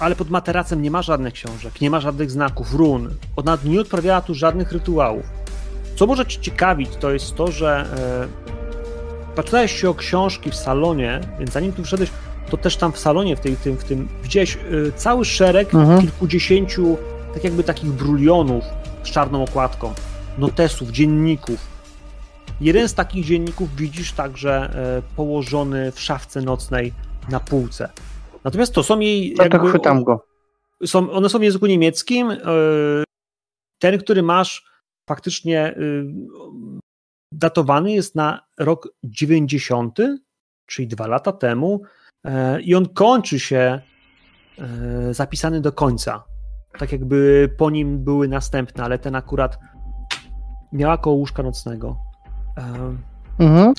ale 0.00 0.16
pod 0.16 0.30
materacem 0.30 0.82
nie 0.82 0.90
ma 0.90 1.02
żadnych 1.02 1.34
książek, 1.34 1.80
nie 1.80 1.90
ma 1.90 2.00
żadnych 2.00 2.30
znaków, 2.30 2.74
run. 2.74 3.14
Ona 3.36 3.58
nie 3.64 3.80
odprawiała 3.80 4.20
tu 4.20 4.34
żadnych 4.34 4.72
rytuałów. 4.72 5.26
Co 5.96 6.06
może 6.06 6.26
cię 6.26 6.40
ciekawić, 6.40 6.90
to 7.00 7.10
jest 7.10 7.34
to, 7.34 7.52
że 7.52 7.86
e, 9.30 9.36
patrzyłeś 9.36 9.80
się 9.80 9.90
o 9.90 9.94
książki 9.94 10.50
w 10.50 10.54
salonie, 10.54 11.20
więc 11.38 11.52
zanim 11.52 11.72
tu 11.72 11.84
wszedłeś, 11.84 12.10
to 12.50 12.56
też 12.56 12.76
tam 12.76 12.92
w 12.92 12.98
salonie, 12.98 13.36
w, 13.36 13.40
tej, 13.40 13.56
tym, 13.56 13.76
w 13.76 13.84
tym 13.84 14.08
widziałeś 14.22 14.56
y, 14.72 14.92
cały 14.96 15.24
szereg 15.24 15.74
Mhm. 15.74 16.00
kilkudziesięciu 16.00 16.96
tak 17.34 17.44
jakby 17.44 17.64
takich 17.64 17.90
brulionów 17.90 18.64
z 19.02 19.10
czarną 19.10 19.42
okładką, 19.44 19.92
notesów, 20.38 20.90
dzienników. 20.90 21.60
Jeden 22.60 22.88
z 22.88 22.94
takich 22.94 23.24
dzienników 23.26 23.76
widzisz 23.76 24.12
także 24.12 24.70
e, 24.98 25.02
położony 25.16 25.92
w 25.92 26.00
szafce 26.00 26.40
nocnej 26.40 26.92
na 27.28 27.40
półce. 27.40 27.88
Natomiast 28.44 28.74
to 28.74 28.82
są 28.82 29.00
jej. 29.00 29.34
No 29.38 29.48
to 29.48 29.58
chwytam 29.58 30.04
go. 30.04 30.26
są, 30.84 31.10
one 31.10 31.28
są 31.28 31.38
w 31.38 31.42
języku 31.42 31.66
niemieckim. 31.66 32.30
e, 32.30 32.36
Ten, 33.78 33.98
który 33.98 34.22
masz 34.22 34.70
faktycznie 35.08 35.76
y, 35.76 36.04
datowany 37.32 37.92
jest 37.92 38.14
na 38.14 38.40
rok 38.58 38.88
90, 39.04 39.98
czyli 40.66 40.88
dwa 40.88 41.06
lata 41.06 41.32
temu, 41.32 41.82
e, 42.24 42.60
i 42.60 42.74
on 42.74 42.86
kończy 42.88 43.38
się 43.40 43.80
e, 44.58 45.14
zapisany 45.14 45.60
do 45.60 45.72
końca. 45.72 46.24
Tak 46.78 46.92
jakby 46.92 47.50
po 47.58 47.70
nim 47.70 48.04
były 48.04 48.28
następne, 48.28 48.84
ale 48.84 48.98
ten 48.98 49.14
akurat 49.14 49.58
miała 50.72 50.98
koło 50.98 51.16
łóżka 51.16 51.42
nocnego. 51.42 51.96
E, 52.58 52.96
Mhm. 53.38 53.74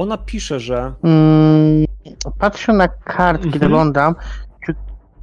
Ona 0.00 0.18
pisze, 0.18 0.60
że 0.60 0.92
Mm, 1.04 1.84
patrzę 2.38 2.72
na 2.72 2.88
kartki, 2.88 3.46
Mhm. 3.46 3.60
zaglądam, 3.60 4.14
czy 4.66 4.74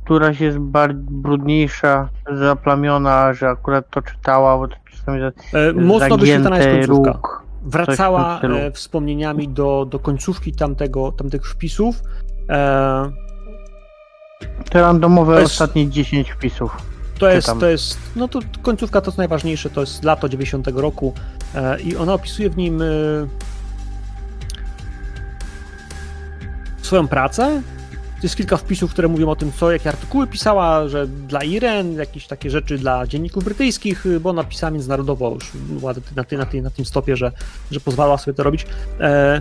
któraś 0.06 0.40
jest 0.40 0.58
bardziej 0.58 1.04
brudniejsza, 1.10 2.10
zaplamiona, 2.34 3.34
że 3.34 3.48
akurat 3.50 3.90
to 3.90 4.02
czytała, 4.02 4.58
bo 4.58 4.68
to 4.68 4.76
czasami 4.92 5.20
za- 5.22 5.58
e, 5.60 5.74
mocno 5.74 6.18
wyświetlana 6.18 6.58
jest 6.58 6.88
końcówka. 6.88 7.12
róg. 7.12 7.44
wracała 7.66 8.42
e, 8.42 8.72
wspomnieniami 8.72 9.50
do, 9.50 9.86
do 9.90 10.00
końcówki 10.00 10.54
tamtego, 10.54 11.12
tamtych 11.12 11.48
wpisów. 11.48 12.02
E, 12.50 13.12
Te 14.70 14.82
randomowe 14.82 15.34
To 15.34 15.40
jest- 15.40 15.52
ostatnie 15.52 15.90
10 15.90 16.32
wpisów. 16.32 16.78
to, 17.20 17.30
jest, 17.30 17.46
Czytam. 17.48 17.60
to 17.60 17.66
jest, 17.68 17.98
no 18.16 18.28
to 18.28 18.40
końcówka 18.62 19.02
to 19.02 19.08
jest 19.12 19.18
najważniejsze, 19.18 19.70
to 19.70 19.82
jest 19.82 20.04
lato 20.04 20.30
90 20.30 20.68
roku 20.82 21.14
e, 21.56 21.80
i 21.82 21.96
ona 21.98 22.14
opisuje 22.14 22.50
w 22.50 22.58
nim 22.58 22.82
swoją 26.88 27.08
pracę. 27.08 27.62
Jest 28.24 28.36
kilka 28.36 28.58
wpisów, 28.58 28.92
które 28.92 29.08
mówią 29.08 29.30
o 29.30 29.36
tym, 29.36 29.52
co, 29.52 29.72
jakie 29.72 29.90
artykuły 29.90 30.28
pisała, 30.28 30.88
że 30.88 31.08
dla 31.08 31.44
Iren, 31.44 31.94
jakieś 31.94 32.28
takie 32.28 32.50
rzeczy 32.50 32.78
dla 32.78 33.08
dzienników 33.08 33.44
brytyjskich, 33.44 34.06
bo 34.22 34.30
ona 34.30 34.44
pisała 34.44 34.72
międzynarodowo 34.72 35.34
już 35.34 35.52
na, 36.16 36.24
ty, 36.24 36.38
na, 36.38 36.46
ty, 36.46 36.62
na 36.62 36.70
tym 36.70 36.86
stopie, 36.86 37.18
że, 37.18 37.32
że 37.72 37.80
pozwalała 37.80 38.18
sobie 38.18 38.36
to 38.36 38.44
robić. 38.44 38.66
E, 39.00 39.40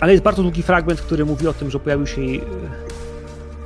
ale 0.00 0.12
jest 0.12 0.24
bardzo 0.24 0.42
długi 0.42 0.62
fragment, 0.62 1.00
który 1.00 1.24
mówi 1.24 1.48
o 1.48 1.52
tym, 1.52 1.70
że 1.70 1.80
pojawił 1.80 2.06
się 2.06 2.20
jej, 2.22 2.38
e, 2.38 2.44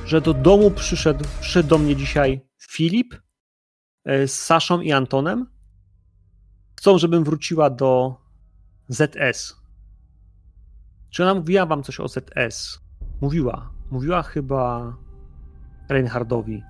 że 0.06 0.20
do 0.20 0.34
domu 0.34 0.70
przyszedł, 0.70 1.24
przyszedł 1.40 1.68
do 1.68 1.78
mnie 1.78 1.96
dzisiaj 1.96 2.40
Filip 2.70 3.14
e, 4.04 4.28
z 4.28 4.42
Saszą 4.42 4.80
i 4.80 4.92
Antonem. 4.92 5.46
Chcą, 6.78 6.98
żebym 6.98 7.24
wróciła 7.24 7.70
do 7.70 8.16
ZS. 8.88 9.59
Czy 11.10 11.22
ona 11.22 11.34
mówiła 11.34 11.66
wam 11.66 11.82
coś 11.82 12.00
o 12.00 12.08
ZS? 12.08 12.80
Mówiła. 13.20 13.70
Mówiła 13.90 14.22
chyba 14.22 14.96
Reinhardowi, 15.88 16.62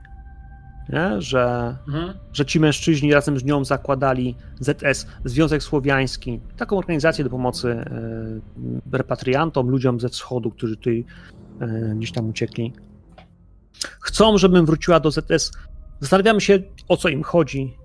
nie? 0.88 1.22
Że, 1.22 1.76
Mhm. 1.88 2.14
że 2.32 2.46
ci 2.46 2.60
mężczyźni 2.60 3.14
razem 3.14 3.38
z 3.38 3.44
nią 3.44 3.64
zakładali 3.64 4.34
ZS, 4.60 5.06
Związek 5.24 5.62
Słowiański, 5.62 6.40
taką 6.56 6.78
organizację 6.78 7.24
do 7.24 7.30
pomocy 7.30 7.68
e, 7.70 7.86
repatriantom, 8.92 9.68
ludziom 9.70 10.00
ze 10.00 10.08
wschodu, 10.08 10.50
którzy 10.50 10.76
tutaj 10.76 11.04
e, 11.60 11.94
gdzieś 11.96 12.12
tam 12.12 12.28
uciekli. 12.28 12.72
Chcą, 14.00 14.38
żebym 14.38 14.66
wróciła 14.66 15.00
do 15.00 15.10
ZS. 15.10 15.52
Zastanawiamy 16.00 16.40
się, 16.40 16.58
o 16.88 16.96
co 16.96 17.08
im 17.08 17.22
chodzi. 17.22 17.76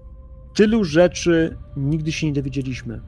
Tylu 0.56 0.84
rzeczy 0.84 1.58
nigdy 1.78 2.12
się 2.12 2.28
nie 2.28 2.34
dowiedzieliśmy. 2.34 3.02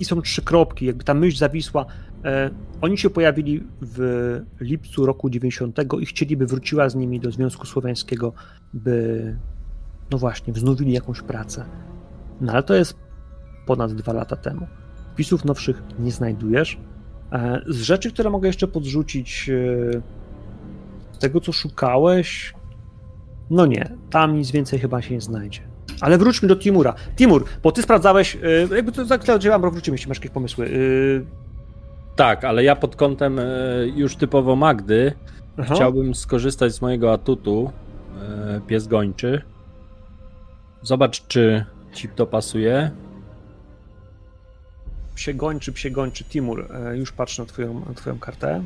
I 0.00 0.04
są 0.04 0.22
trzy 0.22 0.42
kropki, 0.42 0.86
jakby 0.86 1.04
ta 1.04 1.14
myśl 1.14 1.38
zawisła. 1.38 1.86
E, 2.24 2.50
oni 2.80 2.98
się 2.98 3.10
pojawili 3.10 3.62
w 3.82 4.40
lipcu 4.60 5.06
roku 5.06 5.30
90 5.30 5.78
i 6.00 6.06
chcieliby 6.06 6.46
wróciła 6.46 6.88
z 6.88 6.94
nimi 6.94 7.20
do 7.20 7.30
Związku 7.30 7.66
Słowiańskiego, 7.66 8.32
by 8.74 9.36
no 10.10 10.18
właśnie, 10.18 10.52
wznowili 10.52 10.92
jakąś 10.92 11.20
pracę. 11.20 11.64
No 12.40 12.52
ale 12.52 12.62
to 12.62 12.74
jest 12.74 12.96
ponad 13.66 13.92
dwa 13.92 14.12
lata 14.12 14.36
temu. 14.36 14.66
Wpisów 15.12 15.44
nowszych 15.44 15.82
nie 15.98 16.12
znajdujesz. 16.12 16.78
E, 17.32 17.60
Z 17.66 17.80
rzeczy, 17.80 18.12
które 18.12 18.30
mogę 18.30 18.48
jeszcze 18.48 18.68
podrzucić, 18.68 19.50
e, 19.50 20.02
z 21.12 21.18
tego 21.18 21.40
co 21.40 21.52
szukałeś, 21.52 22.54
no 23.50 23.66
nie, 23.66 23.96
tam 24.10 24.36
nic 24.36 24.50
więcej 24.50 24.78
chyba 24.78 25.02
się 25.02 25.14
nie 25.14 25.20
znajdzie. 25.20 25.73
Ale 26.00 26.18
wróćmy 26.18 26.48
do 26.48 26.56
Timura. 26.56 26.94
Timur, 27.16 27.44
bo 27.62 27.72
ty 27.72 27.82
sprawdzałeś, 27.82 28.36
e, 28.70 28.76
jakby 28.76 28.92
to 28.92 29.18
cię 29.38 29.58
wrócimy, 29.58 29.94
jeśli 29.94 30.08
masz 30.08 30.18
jakieś 30.18 30.30
pomysły. 30.30 30.66
E, 30.66 32.16
Tak, 32.16 32.44
ale 32.44 32.64
ja 32.64 32.76
pod 32.76 32.96
kątem 32.96 33.38
e, 33.38 33.44
już 33.94 34.16
typowo 34.16 34.56
Magdy 34.56 35.12
aha. 35.58 35.74
chciałbym 35.74 36.14
skorzystać 36.14 36.72
z 36.74 36.82
mojego 36.82 37.12
atutu 37.12 37.72
pies 38.66 38.86
gończy. 38.86 39.42
Zobacz, 40.82 41.26
czy 41.26 41.64
ci 41.92 42.08
to 42.08 42.26
pasuje. 42.26 42.90
Psie 45.14 45.34
gończy, 45.34 45.72
psie 45.72 45.90
gończy, 45.90 46.24
Timur, 46.24 46.68
już 46.94 47.12
patrzę 47.12 47.42
na 47.42 47.46
twoją, 47.46 47.84
na 47.88 47.94
twoją 47.94 48.18
kartę. 48.18 48.64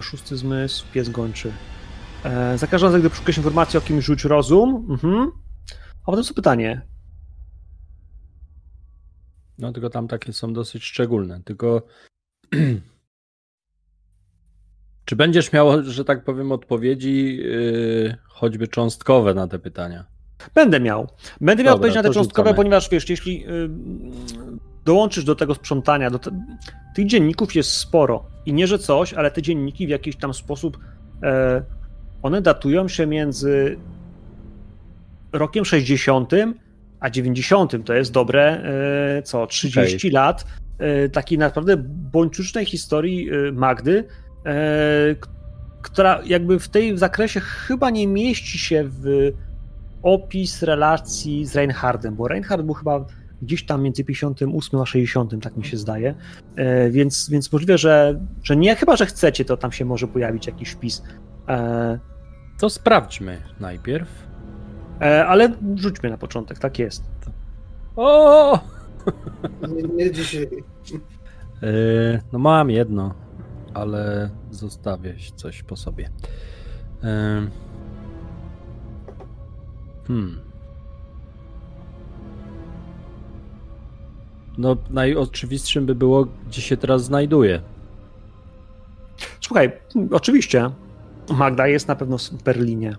Szósty 0.00 0.36
zmysł, 0.36 0.84
pies 0.92 1.08
gończy. 1.08 1.52
Za 2.56 2.66
każdym 2.66 2.86
razem, 2.86 3.00
gdy 3.00 3.10
poszukasz 3.10 3.36
informacji 3.36 3.78
o 3.78 3.80
kimś, 3.80 4.04
rzuć 4.04 4.24
rozum. 4.24 4.86
Mhm. 4.90 5.30
A 6.06 6.10
potem 6.10 6.24
co 6.24 6.34
pytanie? 6.34 6.80
No 9.58 9.72
tylko 9.72 9.90
tam 9.90 10.08
takie 10.08 10.32
są 10.32 10.52
dosyć 10.52 10.84
szczególne. 10.84 11.40
Tylko 11.44 11.82
czy 15.04 15.16
będziesz 15.16 15.52
miał, 15.52 15.82
że 15.84 16.04
tak 16.04 16.24
powiem, 16.24 16.52
odpowiedzi 16.52 17.36
yy, 17.36 18.16
choćby 18.28 18.68
cząstkowe 18.68 19.34
na 19.34 19.48
te 19.48 19.58
pytania? 19.58 20.04
Będę 20.54 20.80
miał. 20.80 21.08
Będę 21.40 21.64
miał 21.64 21.74
Dobra, 21.74 21.88
odpowiedź 21.88 21.94
na 21.94 22.02
te 22.02 22.14
cząstkowe, 22.14 22.48
rzucamy. 22.48 22.56
ponieważ 22.56 22.90
wiesz, 22.90 23.10
jeśli 23.10 23.46
y, 23.46 23.68
dołączysz 24.84 25.24
do 25.24 25.34
tego 25.34 25.54
sprzątania, 25.54 26.10
do 26.10 26.18
te, 26.18 26.30
tych 26.94 27.06
dzienników 27.06 27.54
jest 27.54 27.70
sporo. 27.70 28.24
I 28.46 28.52
nie, 28.52 28.66
że 28.66 28.78
coś, 28.78 29.14
ale 29.14 29.30
te 29.30 29.42
dzienniki 29.42 29.86
w 29.86 29.90
jakiś 29.90 30.16
tam 30.16 30.34
sposób 30.34 30.78
e, 31.22 31.62
one 32.22 32.42
datują 32.42 32.88
się 32.88 33.06
między 33.06 33.78
rokiem 35.38 35.64
60 35.64 36.32
a 37.00 37.10
90. 37.10 37.84
To 37.84 37.94
jest 37.94 38.12
dobre, 38.12 38.62
e, 39.18 39.22
co, 39.22 39.46
30 39.46 40.10
lat 40.10 40.46
e, 40.78 41.08
takiej 41.08 41.38
naprawdę 41.38 41.76
bończucznej 42.12 42.64
historii 42.64 43.30
e, 43.30 43.52
Magdy, 43.52 44.04
która 45.82 46.20
jakby 46.26 46.58
w 46.58 46.68
tej 46.68 46.98
zakresie 46.98 47.40
chyba 47.40 47.90
nie 47.90 48.06
mieści 48.06 48.58
się 48.58 48.84
w 48.84 49.32
opis 50.02 50.62
relacji 50.62 51.46
z 51.46 51.56
Reinhardem, 51.56 52.14
bo 52.14 52.28
Reinhard 52.28 52.62
był 52.62 52.74
chyba 52.74 53.06
gdzieś 53.42 53.66
tam 53.66 53.82
między 53.82 54.04
58 54.04 54.80
a 54.80 54.86
60, 54.86 55.42
tak 55.42 55.56
mi 55.56 55.64
się 55.64 55.76
zdaje. 55.76 56.14
Więc, 56.90 57.30
więc 57.30 57.52
możliwe, 57.52 57.78
że, 57.78 58.20
że 58.42 58.56
nie, 58.56 58.76
chyba 58.76 58.96
że 58.96 59.06
chcecie, 59.06 59.44
to 59.44 59.56
tam 59.56 59.72
się 59.72 59.84
może 59.84 60.08
pojawić 60.08 60.46
jakiś 60.46 60.70
wpis. 60.70 61.02
To 62.58 62.70
sprawdźmy 62.70 63.42
najpierw. 63.60 64.25
E, 65.00 65.26
ale 65.26 65.52
rzućmy 65.74 66.10
na 66.10 66.18
początek, 66.18 66.58
tak 66.58 66.78
jest. 66.78 67.04
O! 67.96 68.58
Nie, 69.68 69.82
nie 69.82 70.10
dzisiaj. 70.10 70.48
Yy, 71.62 72.20
no 72.32 72.38
mam 72.38 72.70
jedno, 72.70 73.14
ale 73.74 74.30
zostawię 74.50 75.14
coś 75.36 75.62
po 75.62 75.76
sobie. 75.76 76.10
Yy. 77.02 77.50
Hmm. 80.06 80.40
No, 84.58 84.76
najoczywistszym 84.90 85.86
by 85.86 85.94
było, 85.94 86.26
gdzie 86.48 86.62
się 86.62 86.76
teraz 86.76 87.04
znajduje. 87.04 87.62
Słuchaj, 89.40 89.72
oczywiście 90.10 90.70
Magda 91.30 91.66
jest 91.66 91.88
na 91.88 91.96
pewno 91.96 92.18
w 92.18 92.42
Berlinie. 92.42 92.96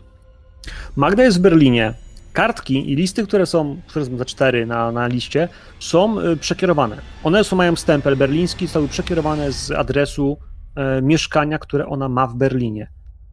Magda 0.95 1.23
jest 1.23 1.38
w 1.38 1.41
Berlinie. 1.41 1.93
Kartki 2.34 2.91
i 2.91 2.95
listy, 2.95 3.23
które 3.23 3.45
są, 3.45 3.82
które 3.88 4.06
są 4.06 4.17
za 4.17 4.26
cztery 4.26 4.65
na, 4.65 4.91
na 4.91 5.08
liście, 5.08 5.50
są 5.80 6.19
y, 6.19 6.38
przekierowane. 6.38 6.97
One 7.23 7.43
są, 7.43 7.56
mają 7.56 7.76
stempel 7.76 8.15
berliński, 8.15 8.65
zostały 8.65 8.88
przekierowane 8.88 9.52
z 9.52 9.71
adresu 9.71 10.38
e, 10.76 11.02
mieszkania, 11.02 11.60
które 11.60 11.86
ona 11.86 12.10
ma 12.10 12.28
w 12.28 12.36
Berlinie. 12.36 12.91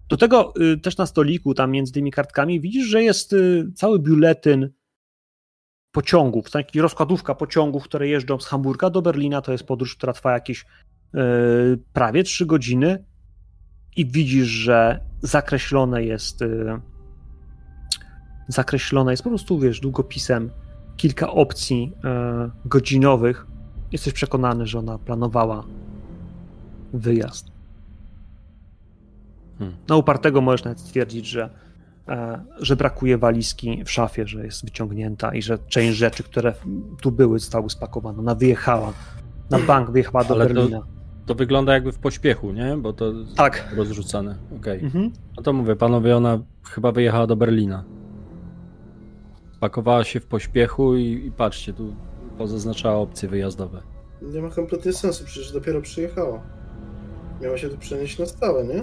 Do 0.09 0.17
tego 0.17 0.53
y, 0.75 0.79
też 0.79 0.97
na 0.97 1.07
stoliku, 1.07 1.55
tam 1.55 1.71
między 1.71 1.93
tymi 1.93 2.11
kartkami, 2.11 2.61
widzisz, 2.61 2.87
że 2.87 3.03
jest 3.03 3.33
y, 3.33 3.73
cały 3.75 3.99
biuletyn 3.99 4.71
pociągów, 5.93 6.51
to 6.51 6.59
jakaś 6.59 6.75
rozkładówka 6.77 7.35
pociągów, 7.35 7.85
które 7.85 8.09
jeżdżą 8.09 8.40
z 8.40 8.47
Hamburga 8.47 8.90
do 8.90 9.03
Berlina, 9.03 9.43
to 9.43 9.53
jest 9.53 9.64
podróż, 9.64 9.97
która 9.97 10.12
trwa 10.12 10.33
jakieś 10.33 10.64
yy, 11.14 11.23
prawie 11.93 12.25
3 12.25 12.47
godziny 12.47 13.05
i 13.97 14.07
widzisz, 14.07 14.49
że 14.49 15.01
zakreślone 15.23 16.05
jest 16.05 16.45
zakreślone 18.48 19.11
jest 19.11 19.22
po 19.22 19.28
prostu, 19.28 19.59
wiesz, 19.59 19.80
długopisem 19.80 20.50
kilka 20.96 21.30
opcji 21.30 21.92
yy, 22.04 22.50
godzinowych. 22.64 23.46
Jesteś 23.92 24.12
przekonany, 24.12 24.66
że 24.66 24.78
ona 24.78 24.98
planowała 24.98 25.64
wyjazd. 26.92 27.52
Hmm. 29.59 29.76
Na 29.88 29.96
upartego 29.96 30.40
możesz 30.40 30.64
nawet 30.64 30.80
stwierdzić, 30.80 31.26
że 31.26 31.50
E, 32.09 32.40
że 32.61 32.76
brakuje 32.76 33.18
walizki 33.18 33.85
w 33.85 33.90
szafie, 33.90 34.26
że 34.26 34.44
jest 34.44 34.64
wyciągnięta 34.64 35.35
i 35.35 35.42
że 35.42 35.59
część 35.68 35.98
rzeczy, 35.98 36.22
które 36.22 36.54
tu 37.00 37.12
były, 37.12 37.38
zostały 37.38 37.70
spakowane. 37.70 38.18
Ona 38.18 38.35
wyjechała 38.35 38.92
na 39.50 39.59
bank, 39.59 39.90
wyjechała 39.90 40.24
do 40.24 40.35
Ale 40.35 40.46
Berlina. 40.46 40.78
To, 40.78 40.87
to, 41.26 41.35
wygląda 41.35 41.74
jakby 41.74 41.92
w 41.92 41.98
pośpiechu, 41.98 42.52
nie? 42.52 42.76
Bo 42.76 42.92
to 42.92 43.12
tak. 43.37 43.74
rozrzucane. 43.76 44.37
Okay. 44.57 44.80
Mhm. 44.80 45.11
No 45.37 45.42
to 45.42 45.52
mówię, 45.52 45.76
panowie, 45.76 46.16
ona 46.16 46.38
chyba 46.70 46.92
wyjechała 46.92 47.26
do 47.26 47.37
Berlina. 47.37 47.85
Pakowała 49.64 50.05
się 50.05 50.20
w 50.20 50.27
pośpiechu 50.27 50.96
i, 50.96 51.27
i 51.27 51.33
patrzcie, 51.33 51.72
tu 51.72 51.94
pozaznaczała 52.38 52.96
opcje 52.96 53.29
wyjazdowe. 53.29 53.83
Nie 54.22 54.42
ma 54.42 54.50
kompletnie 54.50 54.92
sensu, 54.92 55.24
przecież 55.24 55.53
dopiero 55.53 55.81
przyjechała. 55.81 56.42
Miała 57.40 57.59
się 57.59 57.68
tu 57.68 57.79
przenieść 57.79 58.18
na 58.18 58.27
stałe, 58.27 58.64
nie? 58.64 58.83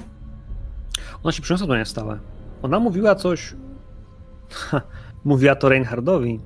Ona 1.24 1.32
się 1.32 1.41
przeniosła 1.41 1.78
na 1.78 1.86
stałe. 1.86 2.20
Ona 2.62 2.80
mówiła 2.80 3.15
coś. 3.15 3.56
mówiła 5.24 5.56
to 5.56 5.70
Reinhardowi. 5.70 6.39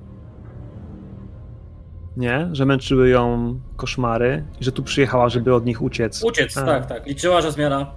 Nie? 2.17 2.50
Że 2.52 2.65
męczyły 2.65 3.10
ją 3.10 3.60
koszmary 3.76 4.45
i 4.62 4.63
że 4.63 4.71
tu 4.71 4.84
przyjechała, 4.84 5.30
żeby 5.30 5.54
od 5.54 5.65
nich 5.65 5.82
uciec. 5.82 6.24
Uciec, 6.24 6.58
A. 6.58 6.65
tak, 6.65 6.86
tak. 6.86 7.06
Liczyła, 7.06 7.41
że 7.41 7.52
zmiana. 7.52 7.91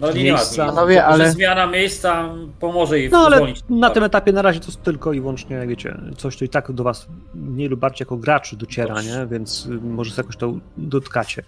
No 0.00 0.12
nie 0.12 0.24
miejsca. 0.24 0.66
ma 0.66 0.72
Panowie, 0.72 1.04
ale... 1.04 1.30
zmiana 1.32 1.66
miejsca 1.66 2.34
pomoże 2.60 2.98
jej 2.98 3.10
No 3.10 3.18
ale 3.18 3.52
na 3.68 3.90
tym 3.90 4.04
etapie 4.04 4.32
na 4.32 4.42
razie 4.42 4.60
to 4.60 4.72
tylko 4.72 5.12
i 5.12 5.20
wyłącznie, 5.20 5.66
wiecie, 5.66 6.00
coś 6.16 6.36
to 6.36 6.44
i 6.44 6.48
tak 6.48 6.72
do 6.72 6.84
was 6.84 7.08
mniej 7.34 7.68
lub 7.68 7.80
bardziej 7.80 8.04
jako 8.04 8.16
graczy 8.16 8.56
dociera, 8.56 9.02
nie? 9.02 9.26
Więc 9.30 9.66
y, 9.66 9.68
może 9.68 10.14
jakoś 10.16 10.36
to 10.36 10.52
dotkacie. 10.76 11.42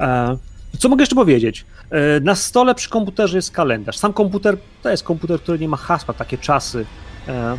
E, 0.00 0.36
co 0.78 0.88
mogę 0.88 1.02
jeszcze 1.02 1.14
powiedzieć? 1.16 1.66
E, 1.90 2.20
na 2.20 2.34
stole 2.34 2.74
przy 2.74 2.90
komputerze 2.90 3.38
jest 3.38 3.50
kalendarz. 3.50 3.98
Sam 3.98 4.12
komputer 4.12 4.58
to 4.82 4.90
jest 4.90 5.02
komputer, 5.02 5.40
który 5.40 5.58
nie 5.58 5.68
ma 5.68 5.76
hasła, 5.76 6.14
takie 6.14 6.38
czasy. 6.38 6.86
E, 7.28 7.58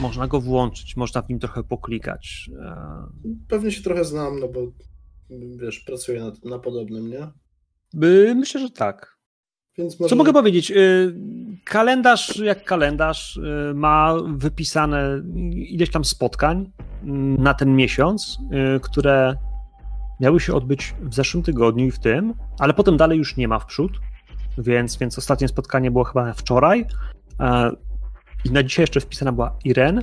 można 0.00 0.26
go 0.26 0.40
włączyć, 0.40 0.96
można 0.96 1.22
w 1.22 1.28
nim 1.28 1.38
trochę 1.38 1.62
poklikać. 1.62 2.50
E, 2.60 2.76
Pewnie 3.48 3.70
się 3.70 3.82
trochę 3.82 4.04
znam, 4.04 4.40
no 4.40 4.48
bo 4.48 4.60
wiesz, 5.56 5.80
pracuję 5.80 6.20
na, 6.24 6.50
na 6.50 6.58
podobnym, 6.58 7.10
nie? 7.10 7.28
Myślę, 8.34 8.60
że 8.60 8.70
tak. 8.70 9.14
Może... 9.78 10.08
Co 10.08 10.16
mogę 10.16 10.32
powiedzieć? 10.32 10.72
Kalendarz 11.64 12.36
jak 12.36 12.64
kalendarz 12.64 13.40
ma 13.74 14.14
wypisane 14.26 15.22
ileś 15.54 15.90
tam 15.90 16.04
spotkań 16.04 16.72
mm, 17.02 17.42
na 17.42 17.54
ten 17.54 17.76
miesiąc, 17.76 18.38
które 18.82 19.36
miały 20.20 20.40
się 20.40 20.54
odbyć 20.54 20.94
w 21.00 21.14
zeszłym 21.14 21.42
tygodniu 21.42 21.86
i 21.86 21.90
w 21.90 21.98
tym, 21.98 22.34
ale 22.58 22.74
potem 22.74 22.96
dalej 22.96 23.18
już 23.18 23.36
nie 23.36 23.48
ma 23.48 23.58
w 23.58 23.66
przód, 23.66 23.92
więc, 24.58 24.96
więc 24.96 25.18
ostatnie 25.18 25.48
spotkanie 25.48 25.90
było 25.90 26.04
chyba 26.04 26.32
wczoraj 26.32 26.86
e, 27.40 27.70
i 28.44 28.50
na 28.50 28.62
dzisiaj 28.62 28.82
jeszcze 28.82 29.00
wpisana 29.00 29.32
była 29.32 29.56
Iren 29.64 30.00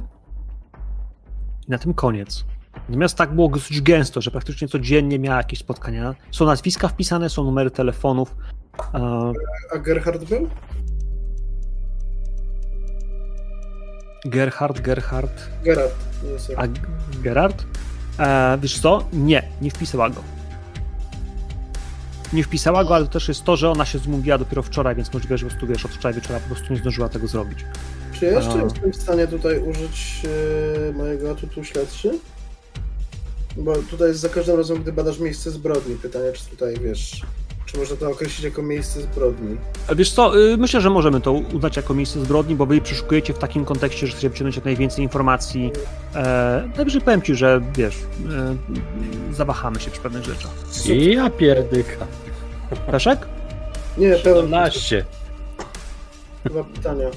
i 1.67 1.71
na 1.71 1.77
tym 1.77 1.93
koniec. 1.93 2.45
Natomiast 2.75 3.17
tak 3.17 3.33
było 3.35 3.49
dosyć 3.49 3.81
gęsto, 3.81 4.21
że 4.21 4.31
praktycznie 4.31 4.67
codziennie 4.67 5.19
miała 5.19 5.37
jakieś 5.37 5.59
spotkania. 5.59 6.15
Są 6.31 6.45
nazwiska 6.45 6.87
wpisane, 6.87 7.29
są 7.29 7.43
numery 7.43 7.71
telefonów. 7.71 8.35
E, 8.93 9.31
A 9.73 9.77
Gerhard 9.77 10.23
był? 10.23 10.49
Gerhard, 14.25 14.81
Gerhard. 14.81 15.49
Gerhard. 15.63 15.93
A 16.57 16.63
Gerhard? 17.21 17.65
E, 18.19 18.57
wiesz 18.61 18.79
co? 18.79 19.03
Nie, 19.13 19.43
nie 19.61 19.71
wpisała 19.71 20.09
go. 20.09 20.23
Nie 22.33 22.43
wpisała 22.43 22.83
go, 22.83 22.95
ale 22.95 23.05
to 23.05 23.11
też 23.11 23.27
jest 23.27 23.43
to, 23.43 23.55
że 23.57 23.69
ona 23.69 23.85
się 23.85 23.99
zmówiła 23.99 24.37
dopiero 24.37 24.61
wczoraj, 24.63 24.95
więc 24.95 25.13
możliwe, 25.13 25.37
że 25.37 25.45
po 25.45 25.49
prostu 25.49 25.67
wiesz, 25.67 25.85
od 25.85 25.91
wczoraj 25.91 26.13
wieczora 26.13 26.39
po 26.39 26.47
prostu 26.47 26.73
nie 26.73 26.79
zdążyła 26.79 27.09
tego 27.09 27.27
zrobić. 27.27 27.65
Czy 28.13 28.25
jeszcze 28.25 28.53
A... 28.53 28.63
jestem 28.63 28.91
w 28.91 28.95
stanie 28.95 29.27
tutaj 29.27 29.59
użyć 29.59 30.21
e, 30.89 30.93
mojego 30.93 31.31
atutu 31.31 31.63
śledczy? 31.63 32.19
Bo 33.57 33.75
tutaj 33.75 34.07
jest 34.07 34.19
za 34.19 34.29
każdym 34.29 34.57
razem, 34.57 34.77
gdy 34.77 34.93
badasz 34.93 35.19
miejsce 35.19 35.51
zbrodni, 35.51 35.95
pytanie, 35.95 36.31
czy 36.33 36.45
tutaj 36.45 36.75
wiesz, 36.83 37.21
czy 37.65 37.77
można 37.77 37.95
to 37.95 38.09
określić 38.09 38.43
jako 38.43 38.61
miejsce 38.61 39.01
zbrodni? 39.01 39.57
Wiesz 39.95 40.11
co, 40.11 40.39
y, 40.39 40.57
myślę, 40.57 40.81
że 40.81 40.89
możemy 40.89 41.21
to 41.21 41.31
uznać 41.31 41.77
jako 41.77 41.93
miejsce 41.93 42.19
zbrodni, 42.19 42.55
bo 42.55 42.65
wy 42.65 42.81
przeszukujecie 42.81 43.33
w 43.33 43.37
takim 43.37 43.65
kontekście, 43.65 44.07
że 44.07 44.13
chcecie 44.13 44.29
wyciągnąć 44.29 44.55
jak 44.55 44.65
najwięcej 44.65 45.03
informacji. 45.03 45.71
E, 46.15 46.69
najwyżej 46.75 47.01
powiem 47.01 47.21
ci, 47.21 47.35
że 47.35 47.61
wiesz, 47.75 47.95
e, 47.95 49.33
zawahamy 49.33 49.79
się 49.79 49.91
przy 49.91 50.01
pewnych 50.01 50.23
rzeczach. 50.23 50.51
I 50.89 51.13
ja 51.13 51.29
pierdyka. 51.29 52.07
Peszek? 52.91 53.27
Nie, 53.97 54.15
pełen. 54.15 54.45
17. 54.45 55.05
Dwa 56.45 56.63
pytania. 56.63 57.07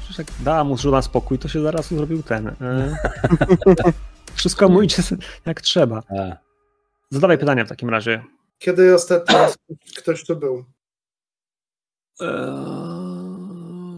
Przecież 0.00 0.18
jak 0.18 0.26
dała 0.40 0.64
mu 0.64 0.76
żona 0.76 1.02
spokój, 1.02 1.38
to 1.38 1.48
się 1.48 1.62
zaraz 1.62 1.88
zrobił 1.88 2.22
ten. 2.22 2.48
E, 2.48 2.96
wszystko 4.44 4.68
mu 4.68 4.82
idzie 4.82 5.02
jak 5.46 5.60
trzeba. 5.60 6.02
Zadawaj 7.10 7.38
pytania 7.38 7.64
w 7.64 7.68
takim 7.68 7.88
razie. 7.90 8.24
Kiedy 8.58 8.94
ostatni 8.94 9.34
raz 9.34 9.56
ktoś 9.96 10.24
tu 10.24 10.36
był? 10.36 10.64
Eee, 12.20 12.28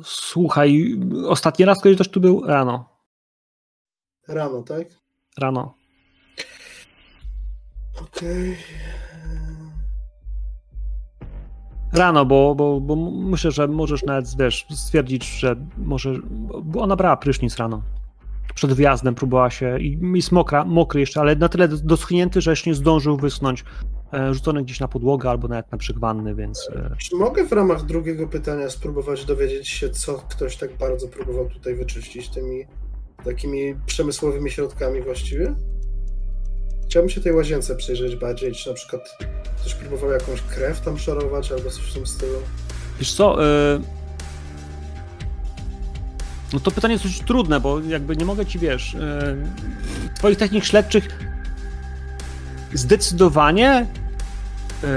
słuchaj, 0.04 1.00
ostatni 1.26 1.64
raz 1.64 1.78
ktoś 1.80 2.08
tu 2.08 2.20
był 2.20 2.46
rano. 2.46 2.88
Rano, 4.28 4.62
tak? 4.62 4.88
Rano. 5.38 5.74
Okej. 8.02 8.52
Okay. 8.52 8.56
Rano, 11.92 12.24
bo, 12.24 12.54
bo, 12.54 12.80
bo 12.80 12.96
myślę, 13.10 13.50
że 13.50 13.68
możesz 13.68 14.02
nawet 14.02 14.36
wiesz, 14.36 14.66
stwierdzić, 14.70 15.38
że 15.38 15.56
może. 15.78 16.14
Bo 16.62 16.80
ona 16.82 16.96
brała 16.96 17.16
prysznic 17.16 17.56
rano. 17.56 17.82
Przed 18.56 18.72
wyjazdem 18.72 19.14
próbowała 19.14 19.50
się 19.50 19.78
i 19.80 19.98
jest 20.14 20.32
mokra, 20.32 20.64
mokry 20.64 21.00
jeszcze, 21.00 21.20
ale 21.20 21.36
na 21.36 21.48
tyle 21.48 21.68
doschnięty, 21.68 22.40
że 22.40 22.50
jeszcze 22.50 22.70
nie 22.70 22.74
zdążył 22.74 23.16
wysnąć. 23.16 23.64
E, 24.12 24.34
rzucone 24.34 24.62
gdzieś 24.62 24.80
na 24.80 24.88
podłogę 24.88 25.30
albo 25.30 25.48
nawet 25.48 25.72
na 25.72 25.78
przygwanny, 25.78 26.34
więc... 26.34 26.68
E, 26.74 26.96
Czy 26.98 27.16
mogę 27.16 27.44
w 27.44 27.52
ramach 27.52 27.84
drugiego 27.84 28.28
pytania 28.28 28.70
spróbować 28.70 29.24
dowiedzieć 29.24 29.68
się, 29.68 29.90
co 29.90 30.14
ktoś 30.14 30.56
tak 30.56 30.76
bardzo 30.76 31.08
próbował 31.08 31.48
tutaj 31.48 31.74
wyczyścić 31.74 32.28
tymi 32.28 32.64
takimi 33.24 33.74
przemysłowymi 33.86 34.50
środkami 34.50 35.02
właściwie? 35.02 35.54
Chciałbym 36.84 37.10
się 37.10 37.20
tej 37.20 37.32
łazience 37.32 37.76
przyjrzeć 37.76 38.16
bardziej, 38.16 38.52
czy 38.52 38.68
na 38.68 38.74
przykład 38.74 39.18
ktoś 39.60 39.74
próbował 39.74 40.10
jakąś 40.10 40.42
krew 40.42 40.80
tam 40.80 40.98
szorować 40.98 41.52
albo 41.52 41.70
coś 41.70 41.90
w 41.90 41.94
tym 41.94 42.06
stylu. 42.06 42.38
Wiesz 42.98 43.14
co, 43.14 43.42
yy... 43.42 43.80
no 46.52 46.60
to 46.60 46.70
pytanie 46.70 46.92
jest 46.92 47.04
dość 47.04 47.20
trudne, 47.20 47.60
bo 47.60 47.80
jakby 47.80 48.16
nie 48.16 48.24
mogę 48.24 48.46
ci, 48.46 48.58
wiesz, 48.58 48.94
yy... 48.94 49.00
twoich 50.14 50.38
technik 50.38 50.64
śledczych 50.64 51.08
zdecydowanie 52.74 53.86
yy, 54.82 54.88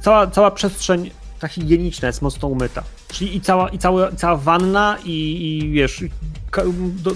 cała, 0.00 0.26
cała 0.26 0.50
przestrzeń 0.50 1.10
ta 1.38 1.48
higieniczna 1.48 2.06
jest 2.06 2.22
mocno 2.22 2.48
umyta. 2.48 2.82
Czyli 3.08 3.36
i 3.36 3.40
cała, 3.40 3.68
i 3.68 3.78
cała, 3.78 4.12
cała 4.12 4.36
wanna 4.36 4.98
i, 5.04 5.48
i 5.48 5.70
wiesz, 5.70 6.04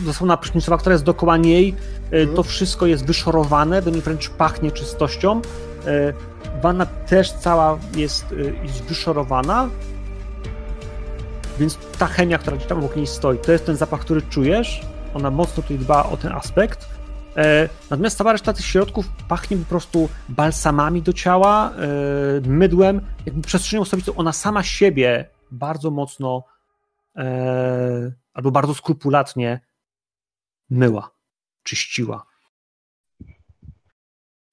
dosłowna 0.04 0.36
prysznicowa, 0.36 0.78
która 0.78 0.92
jest 0.92 1.04
dookoła 1.04 1.36
niej, 1.36 1.74
mm. 2.10 2.34
to 2.34 2.42
wszystko 2.42 2.86
jest 2.86 3.06
wyszorowane, 3.06 3.82
do 3.82 3.90
niej 3.90 4.00
wręcz 4.00 4.30
pachnie 4.30 4.70
czystością. 4.70 5.40
Wanna 6.62 6.86
też 6.86 7.32
cała 7.32 7.78
jest, 7.96 8.24
jest 8.62 8.82
wyszorowana, 8.82 9.68
więc 11.60 11.76
ta 11.98 12.06
chemia, 12.06 12.38
która 12.38 12.56
gdzieś 12.56 12.68
tam 12.68 12.78
obok 12.78 12.96
niej 12.96 13.06
stoi, 13.06 13.38
to 13.38 13.52
jest 13.52 13.66
ten 13.66 13.76
zapach, 13.76 14.00
który 14.00 14.22
czujesz. 14.22 14.80
Ona 15.14 15.30
mocno 15.30 15.62
tutaj 15.62 15.78
dba 15.78 16.02
o 16.02 16.16
ten 16.16 16.32
aspekt. 16.32 16.88
E, 17.36 17.68
natomiast 17.90 18.18
cała 18.18 18.32
reszta 18.32 18.52
tych 18.52 18.66
środków 18.66 19.06
pachnie 19.28 19.56
po 19.56 19.64
prostu 19.64 20.08
balsamami 20.28 21.02
do 21.02 21.12
ciała, 21.12 21.70
e, 21.70 22.48
mydłem, 22.48 23.00
jakby 23.26 23.42
przestrzenią 23.42 23.82
osobistą. 23.82 24.14
Ona 24.14 24.32
sama 24.32 24.62
siebie 24.62 25.28
bardzo 25.50 25.90
mocno 25.90 26.44
e, 27.16 28.12
albo 28.34 28.50
bardzo 28.50 28.74
skrupulatnie 28.74 29.60
myła, 30.70 31.10
czyściła. 31.62 32.26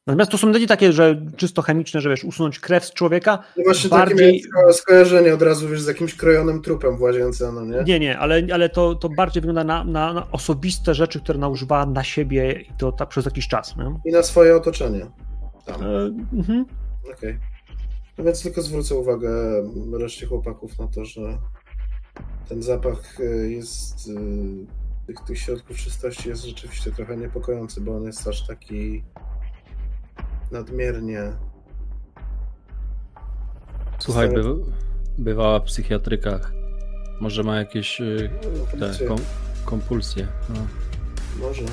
Natomiast 0.08 0.32
to 0.32 0.38
są 0.38 0.50
nie 0.50 0.68
takie, 0.68 0.94
że 0.94 1.22
czysto 1.38 1.62
chemiczne, 1.62 2.02
że 2.02 2.10
wiesz, 2.10 2.24
usunąć 2.24 2.60
krew 2.60 2.86
z 2.86 2.94
człowieka. 2.94 3.40
No 3.58 3.64
właśnie 3.64 3.90
bardziej... 3.90 4.42
takie 4.42 4.74
skojarzenie 4.74 5.34
od 5.34 5.42
razu 5.42 5.70
wiesz, 5.70 5.82
z 5.82 5.88
jakimś 5.88 6.16
krojonym 6.16 6.62
trupem 6.62 6.98
w 6.98 7.02
łazience, 7.02 7.52
no 7.52 7.66
nie? 7.66 7.84
Nie, 7.84 8.00
nie, 8.00 8.20
ale, 8.20 8.42
ale 8.54 8.70
to, 8.70 8.96
to 8.96 9.10
bardziej 9.10 9.42
wygląda 9.42 9.64
na, 9.64 9.84
na, 9.84 10.14
na 10.14 10.32
osobiste 10.32 10.94
rzeczy, 10.94 11.20
które 11.20 11.40
naużywała 11.40 11.86
na 11.86 12.04
siebie 12.04 12.52
i 12.62 12.74
to 12.78 12.92
tak 12.92 13.10
przez 13.10 13.26
jakiś 13.26 13.48
czas. 13.48 13.76
Nie? 13.78 14.12
I 14.12 14.14
na 14.14 14.24
swoje 14.24 14.56
otoczenie. 14.56 15.06
Tam. 15.66 15.82
E, 15.84 16.12
mhm. 16.34 16.66
Okej. 17.04 17.14
Okay. 17.14 17.40
No 18.18 18.24
więc 18.24 18.44
tylko 18.44 18.62
zwrócę 18.62 18.96
uwagę 18.96 19.30
reszcie 20.00 20.26
chłopaków 20.26 20.80
na 20.80 20.88
to, 20.88 21.06
że 21.06 21.38
ten 22.50 22.64
zapach 22.64 23.20
y, 23.20 23.52
jest 23.52 24.08
y, 24.08 24.14
tych, 25.08 25.16
tych 25.28 25.40
środków 25.40 25.78
czystości 25.78 26.30
jest 26.30 26.46
rzeczywiście 26.46 26.92
trochę 26.92 27.18
niepokojący, 27.18 27.82
bo 27.82 27.96
on 27.96 28.04
jest 28.04 28.28
aż 28.28 28.48
taki 28.48 29.04
nadmiernie. 30.52 31.22
Słuchaj, 34.00 34.30
by, 34.30 34.44
bywała 35.18 35.60
w 35.60 35.64
psychiatrykach. 35.64 36.52
Może 37.20 37.44
ma 37.44 37.58
jakieś 37.58 38.02
y, 38.02 38.30
te, 38.80 39.06
kom, 39.08 39.18
kompulsje. 39.66 40.28
No. 40.50 40.60
Może. 41.48 41.64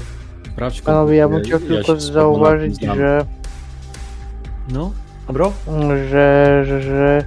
Sprawdź 0.53 0.83
Panowie, 0.83 1.17
ja 1.17 1.29
bym 1.29 1.43
chciał 1.43 1.61
ja 1.61 1.67
tylko 1.67 2.01
zauważyć, 2.01 2.81
że. 2.83 3.27
No, 4.73 4.93
Abro? 5.27 5.53
Że, 6.11 6.65
że, 6.67 6.83
że 6.83 7.25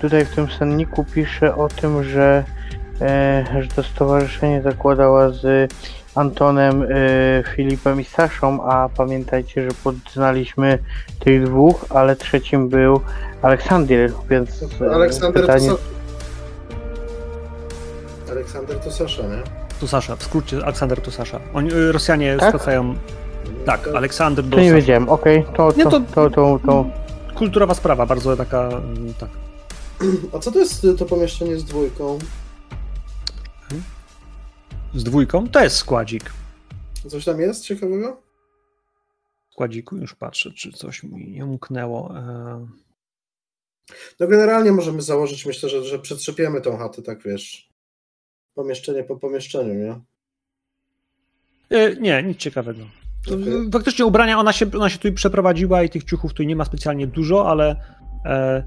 tutaj 0.00 0.26
w 0.26 0.34
tym 0.34 0.50
senniku 0.50 1.04
pisze 1.14 1.56
o 1.56 1.68
tym, 1.68 2.04
że, 2.04 2.44
e, 3.00 3.44
że 3.62 3.68
to 3.68 3.82
stowarzyszenie 3.82 4.62
zakładała 4.62 5.30
z 5.30 5.72
Antonem, 6.14 6.82
y, 6.82 7.44
Filipem 7.56 8.00
i 8.00 8.04
Saszą, 8.04 8.64
a 8.64 8.88
pamiętajcie, 8.88 9.64
że 9.64 9.76
poznaliśmy 9.84 10.78
tych 11.18 11.44
dwóch, 11.44 11.84
ale 11.90 12.16
trzecim 12.16 12.68
był 12.68 13.00
Aleksander, 13.42 14.12
więc 14.30 14.62
e, 14.80 14.90
Aleksander 14.94 15.42
pytanie... 15.42 15.68
to 15.68 15.78
Aleksander 18.32 18.78
to 18.78 18.92
Sasza, 18.92 19.22
nie? 19.22 19.42
To 19.80 19.88
Sasza, 19.88 20.16
w 20.16 20.22
skrócie 20.22 20.64
Aleksander 20.64 21.00
to 21.00 21.10
Sasza. 21.10 21.40
Oni, 21.54 21.72
y, 21.72 21.92
Rosjanie 21.92 22.36
tak? 22.38 22.48
skracają... 22.48 22.94
Tak, 23.66 23.88
Aleksander 23.88 24.44
do 24.44 24.56
To 24.56 24.62
nie 24.62 24.72
wiedziałem, 24.72 25.08
okej, 25.08 25.38
okay. 25.38 25.56
to, 25.56 25.72
to, 25.72 25.90
to, 25.90 26.30
to, 26.30 26.58
to, 26.66 26.84
Kulturowa 27.34 27.74
sprawa, 27.74 28.06
bardzo 28.06 28.36
taka, 28.36 28.68
mm, 28.68 29.14
tak. 29.14 29.28
A 30.34 30.38
co 30.38 30.52
to 30.52 30.58
jest 30.58 30.86
to 30.98 31.06
pomieszczenie 31.06 31.58
z 31.58 31.64
dwójką? 31.64 32.18
Z 34.94 35.04
dwójką, 35.04 35.48
to 35.48 35.60
jest 35.60 35.76
składzik. 35.76 36.32
Coś 37.08 37.24
tam 37.24 37.40
jest 37.40 37.64
ciekawego? 37.64 38.22
Składziku 39.50 39.96
już 39.96 40.14
patrzę, 40.14 40.50
czy 40.50 40.72
coś 40.72 41.02
mi 41.02 41.30
nie 41.30 41.46
umknęło. 41.46 42.16
E. 42.16 42.66
No 44.20 44.26
generalnie 44.26 44.72
możemy 44.72 45.02
założyć, 45.02 45.46
myślę, 45.46 45.68
że, 45.68 45.84
że 45.84 45.98
przetrzepiemy 45.98 46.60
tą 46.60 46.76
chatę, 46.76 47.02
tak 47.02 47.22
wiesz, 47.22 47.70
pomieszczenie 48.54 49.04
po 49.04 49.16
pomieszczeniu, 49.16 49.74
nie? 49.74 50.00
E, 51.78 51.96
nie, 51.96 52.22
nic 52.22 52.38
ciekawego. 52.38 52.82
Okay. 53.26 53.70
Faktycznie 53.72 54.04
ubrania, 54.04 54.38
ona 54.38 54.52
się, 54.52 54.66
ona 54.74 54.88
się 54.88 54.98
tu 54.98 55.12
przeprowadziła 55.12 55.82
i 55.82 55.90
tych 55.90 56.04
ciuchów 56.04 56.34
tu 56.34 56.42
nie 56.42 56.56
ma 56.56 56.64
specjalnie 56.64 57.06
dużo, 57.06 57.48
ale 57.50 57.76
e, 58.24 58.64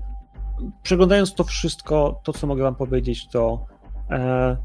przeglądając 0.83 1.35
to 1.35 1.43
wszystko, 1.43 2.21
to 2.23 2.33
co 2.33 2.47
mogę 2.47 2.63
wam 2.63 2.75
powiedzieć, 2.75 3.27
to 3.31 3.65
e, 4.09 4.57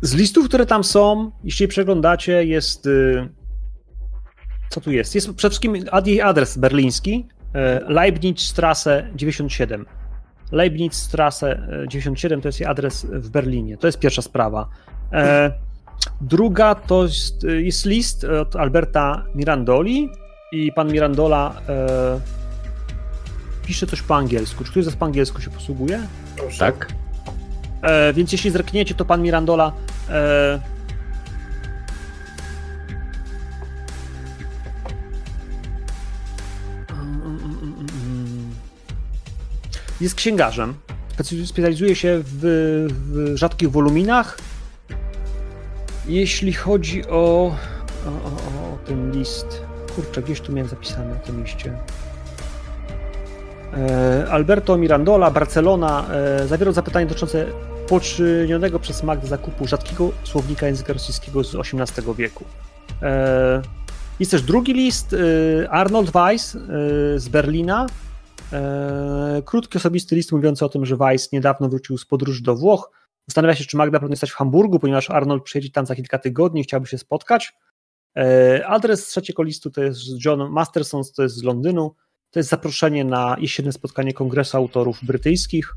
z 0.00 0.14
listów, 0.14 0.48
które 0.48 0.66
tam 0.66 0.84
są, 0.84 1.30
jeśli 1.44 1.68
przeglądacie, 1.68 2.44
jest. 2.44 2.86
Y, 2.86 3.28
co 4.70 4.80
tu 4.80 4.90
jest? 4.92 5.14
Jest 5.14 5.34
przede 5.34 5.50
wszystkim 5.50 5.76
jej 6.06 6.20
adres 6.20 6.58
berliński. 6.58 7.28
Y, 7.40 7.92
Leibnizstrasse 7.92 9.10
97. 9.14 9.86
Leibnizstrasse 10.52 11.68
97 11.88 12.38
y, 12.38 12.42
to 12.42 12.48
jest 12.48 12.60
jej 12.60 12.68
adres 12.68 13.06
w 13.10 13.30
Berlinie. 13.30 13.76
To 13.76 13.86
jest 13.86 13.98
pierwsza 13.98 14.22
sprawa. 14.22 14.68
E, 15.12 15.52
druga 16.20 16.74
to 16.74 17.02
jest, 17.02 17.42
jest 17.44 17.86
list 17.86 18.24
od 18.24 18.56
Alberta 18.56 19.24
Mirandoli 19.34 20.10
i 20.52 20.72
pan 20.72 20.92
Mirandola 20.92 21.54
e, 21.68 22.20
pisze 23.66 23.86
coś 23.86 24.02
po 24.02 24.16
angielsku. 24.16 24.64
Czy 24.64 24.70
ktoś 24.70 24.84
z 24.84 24.96
po 24.96 25.06
angielsku 25.06 25.40
się 25.40 25.50
posługuje? 25.50 26.00
Tak. 26.58 26.92
E, 27.82 28.12
więc 28.12 28.32
jeśli 28.32 28.50
zerkniecie, 28.50 28.94
to 28.94 29.04
pan 29.04 29.22
Mirandola 29.22 29.72
e, 30.10 30.60
jest 40.00 40.14
księgarzem. 40.14 40.74
Specjalizuje 41.44 41.94
się 41.94 42.20
w, 42.24 42.40
w 42.90 43.36
rzadkich 43.36 43.70
woluminach. 43.70 44.38
Jeśli 46.06 46.52
chodzi 46.52 47.06
o, 47.06 47.10
o, 47.10 48.08
o, 48.08 48.74
o 48.74 48.78
ten 48.86 49.12
list. 49.12 49.62
Kurczę, 49.94 50.22
gdzieś 50.22 50.40
tu 50.40 50.52
miałem 50.52 50.68
zapisane 50.68 51.16
tym 51.16 51.44
liście. 51.44 51.78
E, 53.72 54.26
Alberto 54.30 54.78
Mirandola, 54.78 55.30
Barcelona, 55.30 56.06
e, 56.10 56.46
zawierał 56.46 56.74
zapytanie 56.74 57.06
dotyczące 57.06 57.46
poczynionego 57.88 58.78
przez 58.78 59.02
Magdę 59.02 59.26
zakupu 59.26 59.66
rzadkiego 59.66 60.10
słownika 60.24 60.66
języka 60.66 60.92
rosyjskiego 60.92 61.44
z 61.44 61.54
XVIII 61.54 62.14
wieku. 62.14 62.44
E, 63.02 63.62
jest 64.20 64.30
też 64.30 64.42
drugi 64.42 64.72
list, 64.74 65.16
Arnold 65.70 66.10
Weiss 66.10 66.56
z 67.16 67.28
Berlina. 67.28 67.86
Krótki 69.44 69.78
osobisty 69.78 70.16
list 70.16 70.32
mówiący 70.32 70.64
o 70.64 70.68
tym, 70.68 70.86
że 70.86 70.96
Weiss 70.96 71.32
niedawno 71.32 71.68
wrócił 71.68 71.98
z 71.98 72.06
podróży 72.06 72.42
do 72.42 72.54
Włoch. 72.54 72.90
Zastanawia 73.26 73.54
się, 73.54 73.64
czy 73.64 73.76
Magda 73.76 73.98
powinna 74.00 74.16
stać 74.16 74.30
w 74.30 74.34
Hamburgu, 74.34 74.78
ponieważ 74.78 75.10
Arnold 75.10 75.42
przyjedzie 75.42 75.70
tam 75.70 75.86
za 75.86 75.94
kilka 75.94 76.18
tygodni 76.18 76.60
i 76.60 76.64
chciałby 76.64 76.86
się 76.86 76.98
spotkać. 76.98 77.54
Adres 78.66 79.06
trzeciego 79.06 79.42
listu 79.42 79.70
to 79.70 79.82
jest 79.82 80.00
John 80.24 80.50
Masterson, 80.50 81.02
to 81.16 81.22
jest 81.22 81.34
z 81.34 81.42
Londynu. 81.42 81.94
To 82.30 82.38
jest 82.38 82.50
zaproszenie 82.50 83.04
na 83.04 83.36
jesienne 83.38 83.72
spotkanie 83.72 84.12
Kongresu 84.12 84.56
Autorów 84.56 85.04
Brytyjskich. 85.04 85.74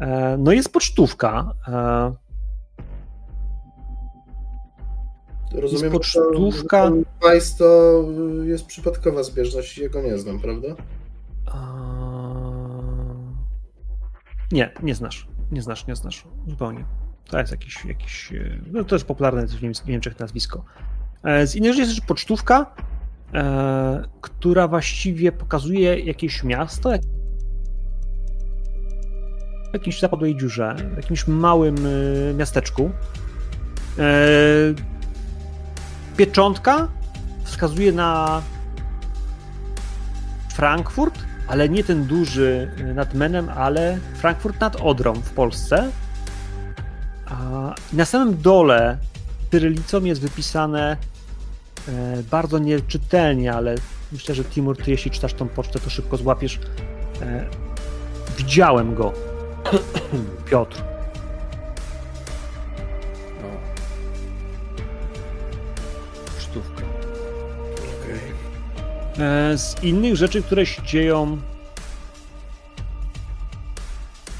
E, 0.00 0.36
no 0.38 0.52
jest 0.52 0.72
pocztówka. 0.72 1.52
E, 1.68 2.12
Rozumiem, 5.52 5.92
jest 5.92 6.14
pocztówka. 6.14 6.90
Vice 7.34 7.58
to 7.58 8.04
jest 8.44 8.66
przypadkowa 8.66 9.22
zbieżność, 9.22 9.78
jego 9.78 10.02
nie 10.02 10.18
znam, 10.18 10.40
prawda? 10.40 10.68
Nie, 14.52 14.72
nie 14.82 14.94
znasz. 14.94 15.28
Nie 15.52 15.62
znasz, 15.62 15.86
nie 15.86 15.96
znasz. 15.96 16.24
Zupełnie. 16.46 16.84
To 17.24 17.38
jest 17.38 17.50
jakiś, 17.50 17.84
jakiś 17.84 18.32
no 18.66 18.84
to 18.84 18.94
jest 18.94 19.04
popularne 19.06 19.46
w 19.46 19.88
Niemczech 19.88 20.18
nazwisko. 20.18 20.64
E, 21.24 21.46
z 21.46 21.56
innej 21.56 21.72
rzeczy 21.72 21.82
jest 21.82 21.94
też 21.94 22.06
pocztówka, 22.06 22.74
e, 23.34 24.02
która 24.20 24.68
właściwie 24.68 25.32
pokazuje 25.32 26.00
jakieś 26.00 26.44
miasto, 26.44 26.90
w 29.70 29.74
jakimś 29.74 30.00
zapadłej 30.00 30.36
dziurze, 30.36 30.76
w 30.92 30.96
jakimś 30.96 31.26
małym 31.26 31.76
e, 31.76 32.34
miasteczku. 32.34 32.90
E, 33.98 34.04
pieczątka 36.16 36.88
wskazuje 37.44 37.92
na 37.92 38.42
Frankfurt, 40.54 41.18
ale 41.48 41.68
nie 41.68 41.84
ten 41.84 42.04
duży 42.04 42.70
nad 42.94 43.14
Menem, 43.14 43.48
ale 43.48 43.98
Frankfurt 44.14 44.60
nad 44.60 44.76
Odrą 44.76 45.14
w 45.14 45.30
Polsce. 45.30 45.90
A 47.26 47.74
na 47.92 48.04
samym 48.04 48.42
dole 48.42 48.98
tyrylicą 49.50 50.04
jest 50.04 50.20
wypisane 50.20 50.96
bardzo 52.30 52.58
nieczytelnie, 52.58 53.52
ale 53.52 53.74
myślę, 54.12 54.34
że 54.34 54.44
Timur, 54.44 54.76
ty 54.76 54.90
jeśli 54.90 55.10
czytasz 55.10 55.34
tą 55.34 55.48
pocztę, 55.48 55.80
to 55.80 55.90
szybko 55.90 56.16
złapiesz. 56.16 56.58
E, 57.22 57.46
widziałem 58.38 58.94
go. 58.94 59.12
Piotr. 60.50 60.82
No. 63.42 63.48
Sztówka. 66.40 66.82
Okay. 68.02 69.24
E, 69.26 69.58
z 69.58 69.84
innych 69.84 70.16
rzeczy, 70.16 70.42
które 70.42 70.66
się 70.66 70.82
dzieją, 70.82 71.38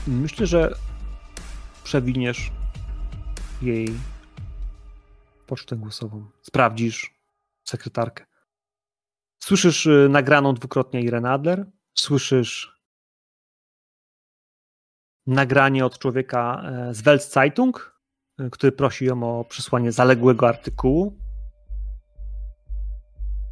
myślę, 0.07 0.47
że 0.47 0.75
przewiniesz 1.85 2.51
jej 3.63 3.95
pocztę 5.47 5.77
głosową. 5.77 6.25
Sprawdzisz, 6.43 7.20
sekretarkę. 7.71 8.27
Słyszysz 9.39 9.87
y, 9.87 10.09
nagraną 10.11 10.55
dwukrotnie 10.55 11.01
Irene 11.01 11.31
Adler, 11.31 11.67
słyszysz 11.95 12.81
nagranie 15.27 15.87
od 15.87 15.99
człowieka 15.99 16.63
e, 16.65 16.95
z 16.95 17.03
Welt 17.03 17.33
Zeitung, 17.33 18.01
y, 18.41 18.51
który 18.51 18.73
prosi 18.73 19.05
ją 19.05 19.39
o 19.41 19.45
przysłanie 19.45 19.93
zaległego 19.93 20.49
artykułu. 20.49 21.19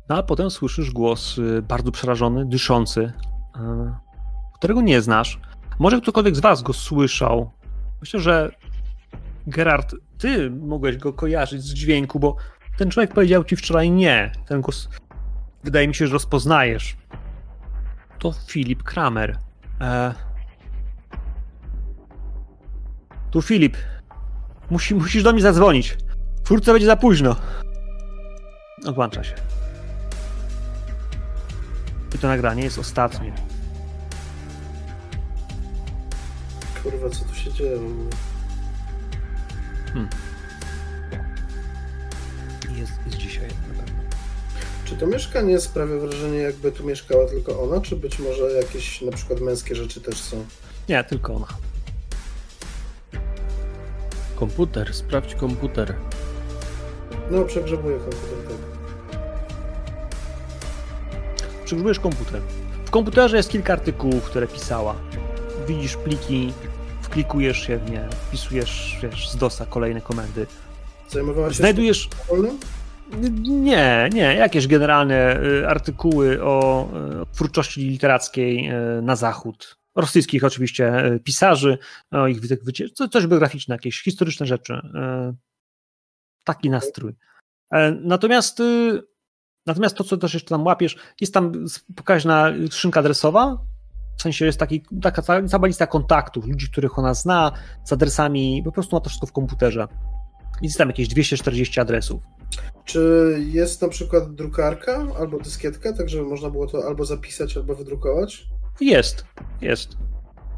No 0.09 0.17
a 0.19 0.23
potem 0.23 0.51
słyszysz 0.51 0.91
głos 0.91 1.39
y, 1.39 1.63
bardzo 1.63 1.93
przerażony, 1.93 2.47
dyszący, 2.47 3.01
y, 3.01 3.61
którego 4.55 4.81
nie 4.81 5.01
znasz. 5.01 5.41
Może 5.79 6.01
ktokolwiek 6.01 6.37
z 6.37 6.41
was 6.41 6.63
go 6.63 6.73
słyszał. 6.73 7.51
Myślę, 8.01 8.21
że 8.21 8.51
Gerard, 9.47 9.95
ty 10.19 10.51
mogłeś 10.51 10.97
go 10.97 11.13
kojarzyć 11.13 11.63
z 11.63 11.75
dźwięku, 11.75 12.21
bo 12.21 12.37
ten 12.79 12.91
człowiek 12.91 13.15
powiedział 13.15 13.45
ci 13.45 13.57
wczoraj 13.57 13.91
nie. 13.91 14.33
Ten 14.47 14.61
głos 14.61 14.89
wydaje 15.65 15.89
mi 15.89 15.95
się, 15.95 16.07
że 16.07 16.13
rozpoznajesz. 16.13 16.97
To 18.19 18.33
Filip 18.47 18.83
Kramer. 18.83 19.39
E... 19.81 20.15
Tu 23.31 23.43
Filip. 23.43 23.77
Musi, 24.71 24.95
musisz 24.95 25.23
do 25.23 25.33
mnie 25.33 25.43
zadzwonić. 25.43 25.97
Wkrótce 26.45 26.73
będzie 26.73 26.87
za 26.87 26.97
późno. 26.97 27.37
Odłącza 28.87 29.25
się. 29.25 29.35
I 32.15 32.19
to 32.19 32.29
nagranie 32.29 32.63
jest 32.63 32.79
ostatnie. 32.79 33.33
Kurwa, 36.83 37.11
co 37.11 37.25
tu 37.25 37.35
się 37.35 37.53
dzieje? 37.53 37.77
ogóle? 37.77 38.11
Jest, 42.77 42.93
jest 43.07 43.19
dzisiaj 43.19 43.49
na 43.49 43.75
pewno. 43.83 44.03
Czy 44.85 44.97
to 44.97 45.07
mieszkanie 45.07 45.61
sprawia 45.61 45.97
wrażenie, 45.97 46.39
jakby 46.39 46.73
tu 46.73 46.85
mieszkała 46.85 47.27
tylko 47.29 47.63
ona, 47.63 47.81
czy 47.81 47.97
być 47.97 48.19
może 48.19 48.53
jakieś 48.53 49.03
na 49.03 49.13
przykład 49.13 49.41
męskie 49.41 49.75
rzeczy 49.75 50.01
też 50.01 50.21
są? 50.21 50.45
Nie, 50.89 51.05
tylko 51.05 51.35
ona. 51.35 51.47
Komputer, 54.37 54.95
sprawdź 54.95 55.35
komputer. 55.35 55.95
No, 57.31 57.45
przegrzebuję 57.45 57.99
komputer. 57.99 58.39
tak. 58.49 58.79
Przegrzebujesz 61.65 62.01
komputer. 62.01 62.41
W 62.85 62.91
komputerze 62.91 63.37
jest 63.37 63.51
kilka 63.51 63.73
artykułów, 63.73 64.25
które 64.25 64.47
pisała. 64.47 64.95
Widzisz 65.67 65.97
pliki, 65.97 66.53
wklikujesz 67.03 67.59
się 67.67 67.79
w 67.79 67.91
nie, 67.91 68.09
wpisujesz 68.11 68.99
wiesz, 69.03 69.31
z 69.31 69.37
DOSa 69.37 69.67
kolejne 69.67 70.01
komendy. 70.01 70.47
Zajmowała 71.09 71.49
się 71.49 71.55
Znajdujesz 71.55 72.09
wolnym? 72.29 72.59
Nie, 73.43 74.09
nie, 74.13 74.21
jakieś 74.35 74.67
generalne 74.67 75.43
y, 75.43 75.69
artykuły 75.69 76.43
o 76.45 76.89
y, 77.23 77.35
twórczości 77.35 77.81
literackiej 77.89 78.71
y, 78.71 79.03
na 79.03 79.17
zachód. 79.17 79.79
Rosyjskich 79.97 80.45
oczywiście 80.45 80.93
pisarzy, 81.25 81.79
o 82.11 82.27
ich 82.27 82.41
wycie- 82.41 82.57
wycie- 82.65 82.89
co- 82.95 83.09
coś 83.09 83.27
biograficzne, 83.27 83.75
jakieś 83.75 84.03
historyczne 84.03 84.47
rzeczy. 84.47 84.81
Taki 86.45 86.71
nastrój. 86.71 87.15
E, 87.73 87.91
Natomiast, 87.91 88.63
natomiast 89.67 89.97
to, 89.97 90.05
co 90.05 90.17
też 90.17 90.35
jeszcze 90.35 90.49
tam 90.49 90.67
łapiesz, 90.67 90.97
jest 91.21 91.35
tam 91.35 91.53
pokaźna 91.97 92.53
skrzynka 92.71 93.01
adresowa, 93.01 93.59
w 94.19 94.23
sensie 94.23 94.45
jest 94.47 94.59
taki, 94.59 94.83
taka 95.03 95.23
ca- 95.23 95.43
cała 95.49 95.67
lista 95.67 95.87
kontaktów, 95.87 96.47
ludzi, 96.47 96.67
których 96.71 96.99
ona 96.99 97.15
zna, 97.15 97.53
z 97.85 97.93
adresami, 97.93 98.63
po 98.65 98.73
prostu 98.73 98.97
ma 98.97 99.01
to 99.01 99.09
wszystko 99.09 99.27
w 99.27 99.33
komputerze. 99.33 99.89
Jest 100.63 100.79
tam 100.79 100.89
jakieś 100.89 101.09
240 101.09 101.81
adresów. 101.81 102.23
Czy 102.85 103.37
jest 103.53 103.83
na 103.83 103.89
przykład 103.89 104.35
drukarka 104.35 105.07
albo 105.19 105.39
dyskietka, 105.39 105.93
tak 105.93 106.09
żeby 106.09 106.25
można 106.25 106.51
było 106.51 106.67
to 106.67 106.85
albo 106.87 107.05
zapisać, 107.05 107.57
albo 107.57 107.75
wydrukować? 107.75 108.49
Jest, 108.81 109.25
jest. 109.61 109.97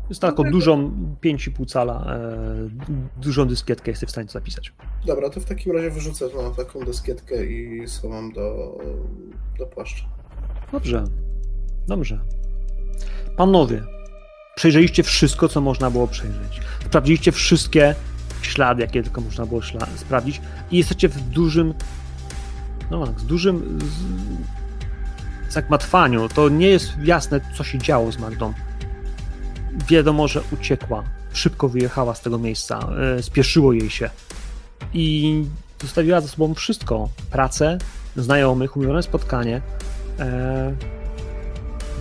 Jest 0.09 0.21
taką 0.21 0.43
dużą 0.43 0.93
5,5 1.25 1.67
cala, 1.67 2.17
e, 2.17 2.69
dużą 3.17 3.49
dyskietkę 3.49 3.91
jesteś 3.91 4.09
w 4.09 4.13
stanie 4.13 4.27
to 4.27 4.33
zapisać. 4.33 4.73
Dobra, 5.07 5.31
to 5.31 5.41
w 5.41 5.45
takim 5.45 5.73
razie 5.73 5.91
wyrzucę 5.91 6.25
na 6.43 6.51
taką 6.51 6.81
dyskietkę 6.81 7.47
i 7.47 7.89
schowam 7.89 8.33
do, 8.33 8.79
do 9.59 9.67
płaszcza. 9.67 10.05
Dobrze, 10.73 11.05
dobrze. 11.89 12.21
Panowie, 13.37 13.83
przejrzeliście 14.57 15.03
wszystko, 15.03 15.49
co 15.49 15.61
można 15.61 15.91
było 15.91 16.09
przejrzeć. 16.09 16.61
Sprawdziliście 16.87 17.33
wszystkie 17.33 17.95
ślady, 18.47 18.83
jakie 18.83 19.03
tylko 19.03 19.21
można 19.21 19.47
było 19.47 19.61
sprawdzić 19.97 20.41
i 20.71 20.77
jesteście 20.79 21.09
w 21.09 21.21
dużym, 21.21 21.75
no 22.91 23.07
tak, 23.07 23.21
z 23.21 23.25
dużym 23.25 23.79
z- 25.49 25.53
zagmatwaniu. 25.53 26.29
To 26.29 26.49
nie 26.49 26.69
jest 26.69 26.93
jasne, 27.05 27.41
co 27.57 27.65
się 27.65 27.79
działo 27.79 28.13
z 28.13 28.19
Magdą. 28.19 28.53
Wiadomo, 29.89 30.29
że 30.29 30.43
uciekła, 30.53 31.03
szybko 31.33 31.69
wyjechała 31.69 32.15
z 32.15 32.21
tego 32.21 32.39
miejsca, 32.39 32.89
e, 33.19 33.23
spieszyło 33.23 33.73
jej 33.73 33.91
się 33.91 34.11
i 34.95 35.45
zostawiła 35.83 36.21
za 36.21 36.29
sobą 36.29 36.55
wszystko. 36.55 37.09
Pracę, 37.31 37.79
znajomych, 38.17 38.77
umówione 38.77 39.03
spotkanie. 39.03 39.61
E, 40.19 40.75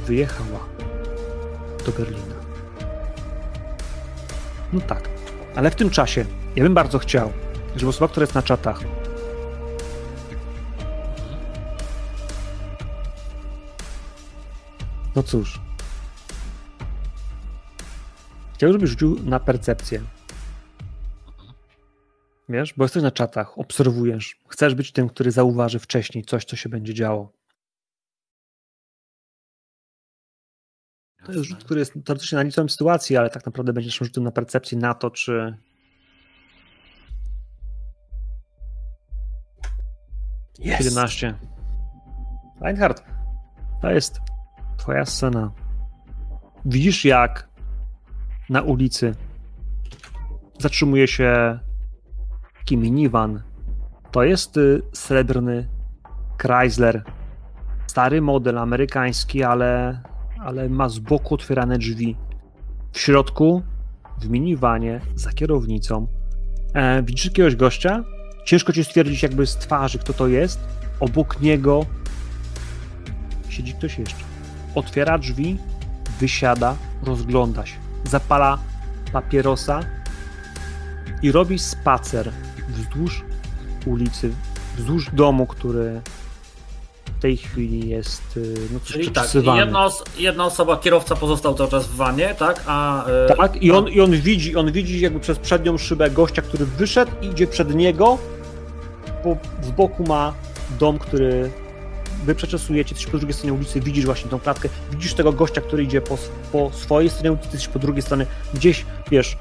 wyjechała 0.07 0.59
do 1.85 1.91
Berlina. 1.91 2.35
No 4.73 4.81
tak, 4.81 5.09
ale 5.55 5.71
w 5.71 5.75
tym 5.75 5.89
czasie 5.89 6.25
ja 6.55 6.63
bym 6.63 6.73
bardzo 6.73 6.99
chciał, 6.99 7.31
żeby 7.75 7.89
osoba, 7.89 8.07
która 8.07 8.23
jest 8.23 8.35
na 8.35 8.43
czatach, 8.43 8.79
no 15.15 15.23
cóż, 15.23 15.59
chciałbym, 18.53 18.79
żebyś 18.79 18.89
rzucił 18.89 19.19
na 19.23 19.39
percepcję. 19.39 20.01
Wiesz, 22.49 22.73
bo 22.77 22.83
jesteś 22.83 23.03
na 23.03 23.11
czatach, 23.11 23.59
obserwujesz, 23.59 24.39
chcesz 24.47 24.75
być 24.75 24.91
tym, 24.91 25.09
który 25.09 25.31
zauważy 25.31 25.79
wcześniej 25.79 26.23
coś, 26.25 26.45
co 26.45 26.55
się 26.55 26.69
będzie 26.69 26.93
działo. 26.93 27.38
Rzut, 31.33 31.63
który 31.63 31.79
jest 31.79 31.93
teoretycznie 32.05 32.37
analizą 32.37 32.67
sytuacji, 32.67 33.17
ale 33.17 33.29
tak 33.29 33.45
naprawdę 33.45 33.73
będziesz 33.73 33.97
rzutem 33.97 34.23
na 34.23 34.31
percepcję 34.31 34.77
na 34.77 34.93
to, 34.93 35.11
czy. 35.11 35.57
Jest. 40.59 40.83
17. 40.83 41.35
Reinhard, 42.61 43.03
to 43.81 43.91
jest 43.91 44.19
twoja 44.77 45.05
scena. 45.05 45.51
Widzisz, 46.65 47.05
jak 47.05 47.49
na 48.49 48.61
ulicy 48.61 49.15
zatrzymuje 50.59 51.07
się 51.07 51.59
taki 52.57 52.77
minivan. 52.77 53.43
To 54.11 54.23
jest 54.23 54.57
y, 54.57 54.81
srebrny 54.93 55.69
Chrysler. 56.41 57.03
Stary 57.87 58.21
model 58.21 58.57
amerykański, 58.57 59.43
ale, 59.43 60.01
ale 60.43 60.69
ma 60.69 60.89
z 60.89 60.99
boku 60.99 61.35
otwierane 61.35 61.77
drzwi. 61.77 62.15
W 62.91 62.99
środku, 62.99 63.63
w 64.21 64.29
minivanie, 64.29 65.01
za 65.15 65.31
kierownicą, 65.31 66.07
e, 66.73 67.03
widzisz 67.03 67.25
jakiegoś 67.25 67.55
gościa? 67.55 68.03
Ciężko 68.45 68.73
ci 68.73 68.83
stwierdzić 68.83 69.23
jakby 69.23 69.47
z 69.47 69.55
twarzy, 69.55 69.99
kto 69.99 70.13
to 70.13 70.27
jest. 70.27 70.59
Obok 70.99 71.41
niego 71.41 71.85
siedzi 73.49 73.73
ktoś 73.73 73.99
jeszcze. 73.99 74.23
Otwiera 74.75 75.17
drzwi, 75.17 75.57
wysiada, 76.19 76.75
rozgląda 77.03 77.65
się. 77.65 77.77
Zapala 78.03 78.57
papierosa 79.13 79.79
i 81.21 81.31
robi 81.31 81.59
spacer 81.59 82.31
wzdłuż 82.69 83.23
ulicy, 83.85 84.31
wzdłuż 84.77 85.09
domu, 85.13 85.47
który 85.47 86.01
w 87.19 87.21
tej 87.21 87.37
chwili 87.37 87.89
jest 87.89 88.37
y, 88.37 88.53
no, 88.73 88.79
Czyli 88.83 89.11
tak, 89.11 89.27
jedna, 89.35 89.85
os- 89.85 90.03
jedna 90.17 90.45
osoba, 90.45 90.77
kierowca 90.77 91.15
pozostał 91.15 91.55
cały 91.55 91.69
czas 91.69 91.87
w 91.87 91.95
wanie, 91.95 92.35
tak? 92.39 92.63
A, 92.67 93.05
e, 93.07 93.35
Tak, 93.37 93.63
i 93.63 93.71
on, 93.71 93.87
i 93.87 94.01
on 94.01 94.11
widzi, 94.11 94.55
on 94.55 94.71
widzi 94.71 94.99
jakby 95.01 95.19
przez 95.19 95.39
przednią 95.39 95.77
szybę 95.77 96.09
gościa, 96.09 96.41
który 96.41 96.65
wyszedł 96.65 97.11
i 97.21 97.27
idzie 97.27 97.47
przed 97.47 97.75
niego. 97.75 98.17
Po, 99.23 99.37
z 99.63 99.71
boku 99.71 100.03
ma 100.03 100.33
dom, 100.79 100.99
który 100.99 101.51
wy 102.25 102.35
przeczesujecie, 102.35 102.95
jesteś 102.95 103.11
po 103.11 103.17
drugiej 103.17 103.33
stronie 103.33 103.53
ulicy, 103.53 103.79
widzisz 103.81 104.05
właśnie 104.05 104.29
tą 104.29 104.39
klatkę, 104.39 104.69
widzisz 104.91 105.13
tego 105.13 105.33
gościa, 105.33 105.61
który 105.61 105.83
idzie 105.83 106.01
po, 106.01 106.17
po 106.51 106.71
swojej 106.73 107.09
stronie 107.09 107.31
ulicy, 107.31 107.47
jesteś 107.53 107.67
po 107.67 107.79
drugiej 107.79 108.01
stronie, 108.01 108.25
gdzieś, 108.53 108.85
wiesz, 109.11 109.37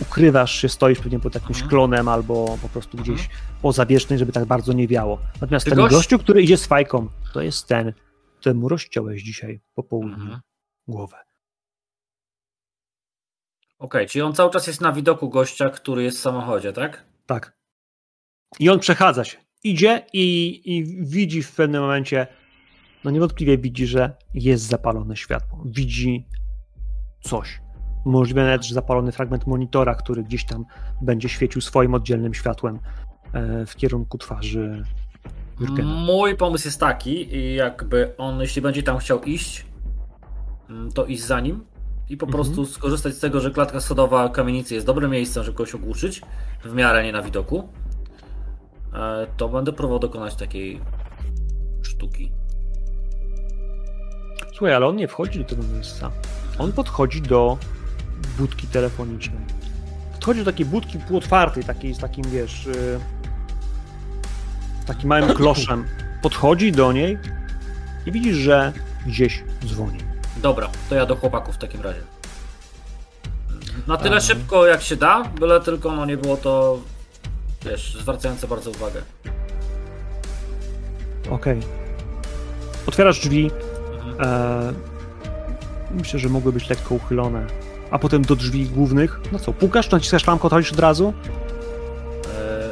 ukrywasz 0.00 0.52
się, 0.60 0.68
stoisz 0.68 0.98
pewnie 1.00 1.20
pod 1.20 1.34
jakimś 1.34 1.56
Mhm. 1.56 1.68
klonem 1.70 2.08
albo 2.08 2.58
po 2.62 2.68
prostu 2.68 2.98
gdzieś 2.98 3.28
poza 3.62 3.86
wierzchnej, 3.86 4.18
żeby 4.18 4.32
tak 4.32 4.44
bardzo 4.44 4.72
nie 4.72 4.88
wiało. 4.88 5.18
Natomiast 5.40 5.64
Ty 5.64 5.70
ten 5.70 5.78
gość- 5.78 5.94
gościu, 5.94 6.18
który 6.18 6.42
idzie 6.42 6.56
z 6.56 6.66
fajką, 6.66 7.08
to 7.32 7.42
jest 7.42 7.66
ten, 7.68 7.92
któremu 8.40 8.68
rozciąłeś 8.68 9.22
dzisiaj 9.22 9.60
po 9.74 9.82
południu 9.82 10.14
Mhm. 10.14 10.40
głowę. 10.88 11.16
Okej, 13.78 14.06
czyli 14.06 14.22
on 14.22 14.32
cały 14.34 14.50
czas 14.50 14.66
jest 14.66 14.80
na 14.80 14.92
widoku 14.92 15.28
gościa, 15.30 15.70
który 15.70 16.02
jest 16.02 16.18
w 16.18 16.20
samochodzie, 16.20 16.72
tak? 16.72 17.04
Tak. 17.26 17.56
I 18.58 18.68
on 18.70 18.78
przechadza 18.78 19.24
się. 19.24 19.38
Idzie 19.64 20.06
i, 20.12 20.60
i 20.64 20.84
widzi 21.06 21.42
w 21.42 21.52
pewnym 21.52 21.82
momencie, 21.82 22.26
no 23.04 23.10
niewątpliwie 23.10 23.58
widzi, 23.58 23.86
że 23.86 24.16
jest 24.34 24.64
zapalone 24.64 25.16
światło. 25.16 25.62
Widzi 25.66 26.26
coś. 27.20 27.60
Możliwe 28.04 28.44
nawet, 28.44 28.64
że 28.64 28.74
zapalony 28.74 29.12
fragment 29.12 29.46
monitora, 29.46 29.94
który 29.94 30.22
gdzieś 30.24 30.44
tam 30.44 30.64
będzie 31.02 31.28
świecił 31.28 31.60
swoim 31.60 31.94
oddzielnym 31.94 32.34
światłem 32.34 32.78
e, 33.32 33.66
w 33.66 33.76
kierunku 33.76 34.18
twarzy 34.18 34.82
Jurgena. 35.60 35.94
Mój 35.94 36.36
pomysł 36.36 36.68
jest 36.68 36.80
taki, 36.80 37.28
jakby 37.54 38.14
on, 38.18 38.40
jeśli 38.40 38.62
będzie 38.62 38.82
tam 38.82 38.98
chciał 38.98 39.22
iść, 39.22 39.66
mm, 40.70 40.92
to 40.92 41.06
iść 41.06 41.22
za 41.24 41.40
nim 41.40 41.64
i 42.08 42.16
po 42.16 42.26
Mhm. 42.26 42.44
prostu 42.44 42.66
skorzystać 42.66 43.14
z 43.14 43.20
tego, 43.20 43.40
że 43.40 43.50
klatka 43.50 43.80
schodowa 43.80 44.28
kamienicy 44.28 44.74
jest 44.74 44.86
dobrym 44.86 45.10
miejscem, 45.10 45.44
żeby 45.44 45.56
kogoś 45.56 45.74
ogłuszyć, 45.74 46.20
w 46.64 46.74
miarę 46.74 47.04
nie 47.04 47.12
na 47.12 47.22
widoku. 47.22 47.68
E, 48.94 49.26
To 49.36 49.48
będę 49.48 49.72
próbował 49.72 49.98
dokonać 49.98 50.34
takiej 50.36 50.80
sztuki. 51.82 52.32
Słuchaj, 54.52 54.74
ale 54.74 54.86
on 54.86 54.96
nie 54.96 55.08
wchodzi 55.08 55.38
do 55.38 55.44
tego 55.44 55.62
miejsca. 55.74 56.10
On 56.58 56.72
podchodzi 56.72 57.22
do 57.22 57.58
budki 58.38 58.66
telefonicznej. 58.66 59.40
Podchodzi 60.12 60.40
do 60.40 60.52
takiej 60.52 60.66
budki 60.66 60.98
półotwartej, 60.98 61.64
takiej 61.64 61.94
z 61.94 61.98
takim, 61.98 62.24
wiesz, 62.24 62.66
yy, 62.66 63.00
takim 64.86 65.08
małym 65.08 65.34
kloszem. 65.34 65.84
Podchodzi 66.22 66.72
do 66.72 66.92
niej 66.92 67.18
i 68.06 68.12
widzisz, 68.12 68.36
że 68.36 68.72
gdzieś 69.06 69.44
dzwoni. 69.66 69.98
Dobra, 70.36 70.68
to 70.88 70.94
ja 70.94 71.06
do 71.06 71.16
chłopaków 71.16 71.54
w 71.54 71.58
takim 71.58 71.82
razie. 71.82 72.00
Na 73.86 73.96
tyle 73.96 74.16
Aha. 74.16 74.26
szybko 74.26 74.66
jak 74.66 74.82
się 74.82 74.96
da, 74.96 75.24
byle 75.24 75.60
tylko 75.60 75.92
no 75.92 76.06
nie 76.06 76.16
było 76.16 76.36
to, 76.36 76.78
wiesz, 77.64 77.96
zwracające 78.00 78.48
bardzo 78.48 78.70
uwagę. 78.70 79.02
Okej. 81.30 81.60
Otwierasz 82.86 83.20
drzwi. 83.20 83.50
Mhm. 84.06 84.16
E, 84.20 84.72
myślę, 85.90 86.20
że 86.20 86.28
mogły 86.28 86.52
być 86.52 86.70
lekko 86.70 86.94
uchylone. 86.94 87.46
A 87.90 87.98
potem 87.98 88.22
do 88.22 88.36
drzwi 88.36 88.66
głównych. 88.66 89.20
No 89.32 89.38
co, 89.38 89.52
pukasz, 89.52 89.90
naciskasz 89.90 90.24
klamkę, 90.24 90.44
odchodzisz 90.44 90.72
od 90.72 90.78
razu? 90.78 91.12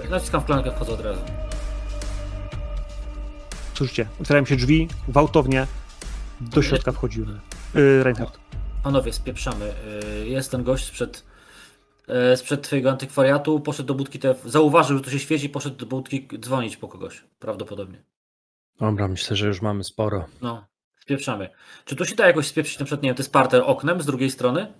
E, 0.06 0.08
naciskam 0.10 0.40
w 0.40 0.44
klamkę, 0.44 0.72
wchodzę 0.72 0.92
od 0.92 1.00
razu. 1.00 1.20
Słyszycie, 3.74 4.06
otwierają 4.20 4.44
się 4.44 4.56
drzwi, 4.56 4.88
gwałtownie 5.08 5.66
do 6.40 6.62
środka 6.62 6.92
wchodzimy. 6.92 7.40
Yy, 7.74 8.02
Reinhardt. 8.04 8.38
Panowie, 8.82 9.12
spieprzamy. 9.12 9.74
E, 10.02 10.26
jest 10.26 10.50
ten 10.50 10.64
gość 10.64 10.84
sprzed, 10.86 11.24
e, 12.08 12.36
sprzed 12.36 12.62
twojego 12.62 12.90
antykwariatu, 12.90 13.60
poszedł 13.60 13.86
do 13.86 13.94
budki, 13.94 14.18
te, 14.18 14.34
zauważył, 14.44 14.98
że 14.98 15.04
to 15.04 15.10
się 15.10 15.18
świeci, 15.18 15.48
poszedł 15.48 15.76
do 15.76 15.86
budki 15.86 16.28
dzwonić 16.40 16.76
po 16.76 16.88
kogoś, 16.88 17.24
prawdopodobnie. 17.38 18.02
Dobra, 18.80 19.08
myślę, 19.08 19.36
że 19.36 19.46
już 19.46 19.62
mamy 19.62 19.84
sporo. 19.84 20.24
No, 20.42 20.64
spieprzamy. 21.08 21.48
Czy 21.84 21.96
tu 21.96 22.04
się 22.04 22.14
da 22.14 22.26
jakoś 22.26 22.46
spieprzyć, 22.46 22.78
na 22.78 22.84
przykład, 22.84 23.02
nie 23.02 23.08
wiem, 23.08 23.16
to 23.16 23.22
jest 23.22 23.32
parter 23.32 23.62
oknem 23.66 24.02
z 24.02 24.06
drugiej 24.06 24.30
strony? 24.30 24.72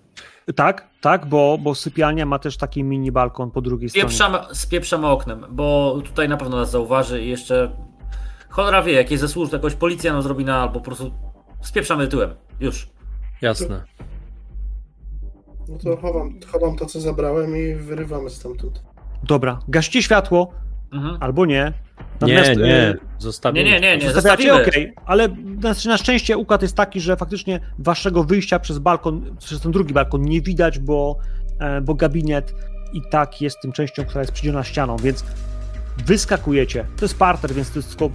Tak, 0.55 0.89
tak, 1.01 1.27
bo, 1.27 1.59
bo 1.59 1.75
sypialnia 1.75 2.27
ma 2.27 2.39
też 2.39 2.57
taki 2.57 2.85
mini 2.85 3.13
balkon 3.13 3.51
po 3.51 3.61
drugiej 3.61 3.89
stronie. 3.89 4.09
Spieprzamy, 4.09 4.39
spieprzamy 4.53 5.07
oknem, 5.07 5.47
bo 5.51 5.99
tutaj 6.05 6.29
na 6.29 6.37
pewno 6.37 6.57
nas 6.57 6.71
zauważy 6.71 7.25
i 7.25 7.29
jeszcze 7.29 7.71
cholera 8.49 8.83
wie, 8.83 8.93
jakieś 8.93 9.21
ze 9.21 9.29
służb, 9.29 9.53
jakoś 9.53 9.75
policja 9.75 10.13
nam 10.13 10.23
zrobi 10.23 10.45
na 10.45 10.63
albo 10.63 10.75
po 10.75 10.85
prostu 10.85 11.13
spieprzamy 11.61 12.09
tyłem. 12.09 12.35
Już. 12.61 12.89
Jasne. 13.43 13.85
No 15.69 15.79
to 15.79 15.97
chowam, 15.97 16.41
chowam 16.53 16.77
to, 16.77 16.87
co 16.87 17.01
zabrałem 17.01 17.57
i 17.57 17.75
wyrywamy 17.75 18.31
stamtąd. 18.31 18.83
Dobra, 19.23 19.59
gaście 19.69 20.03
światło, 20.03 20.53
Mhm. 20.93 21.17
albo 21.21 21.47
nie. 21.47 21.73
Nie, 22.23 22.35
Natomiast, 22.35 22.61
nie, 22.61 22.89
e, 22.89 22.95
zostawimy. 23.19 23.65
Nie, 23.65 23.71
nie, 23.71 23.81
nie, 23.81 23.97
nie, 23.97 24.13
Zostawiacie, 24.13 24.43
zostawimy. 24.43 24.69
okej, 24.69 24.95
ale 25.07 25.29
na, 25.63 25.75
na 25.87 25.97
szczęście 25.97 26.37
układ 26.39 26.63
jest 26.63 26.77
taki, 26.77 27.01
że 27.01 27.17
faktycznie 27.17 27.61
waszego 27.79 28.25
wyjścia 28.25 28.59
przez 28.59 28.79
balkon, 28.79 29.37
przez 29.39 29.61
ten 29.61 29.73
drugi 29.73 29.95
balkon 29.95 30.23
nie 30.23 30.41
widać, 30.41 30.79
bo, 30.79 31.19
e, 31.61 31.81
bo 31.81 31.95
gabinet 31.95 32.55
i 32.93 33.03
tak 33.11 33.41
jest 33.41 33.61
tym 33.63 33.73
częścią, 33.73 34.05
która 34.05 34.21
jest 34.21 34.33
przydzielona 34.33 34.65
ścianą, 34.65 34.97
więc 34.97 35.25
wyskakujecie. 36.07 36.85
To 36.97 37.05
jest 37.05 37.19
parter, 37.19 37.55
więc 37.55 37.71
to 37.71 37.79
jest 37.79 37.89
tylko 37.89 38.11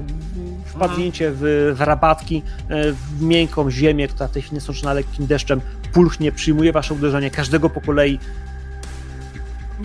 wpadnięcie 0.65 1.31
w, 1.31 1.73
w 1.75 1.81
rabatki, 1.81 2.41
e, 2.69 2.91
w 2.91 3.21
miękką 3.21 3.71
ziemię, 3.71 4.07
która 4.07 4.27
w 4.27 4.31
tej 4.31 4.41
chwili 4.41 4.55
jest 4.55 4.83
lekkim 4.83 5.27
deszczem, 5.27 5.61
pulchnie, 5.93 6.31
przyjmuje 6.31 6.71
wasze 6.71 6.93
uderzenie, 6.93 7.31
każdego 7.31 7.69
po 7.69 7.81
kolei. 7.81 8.19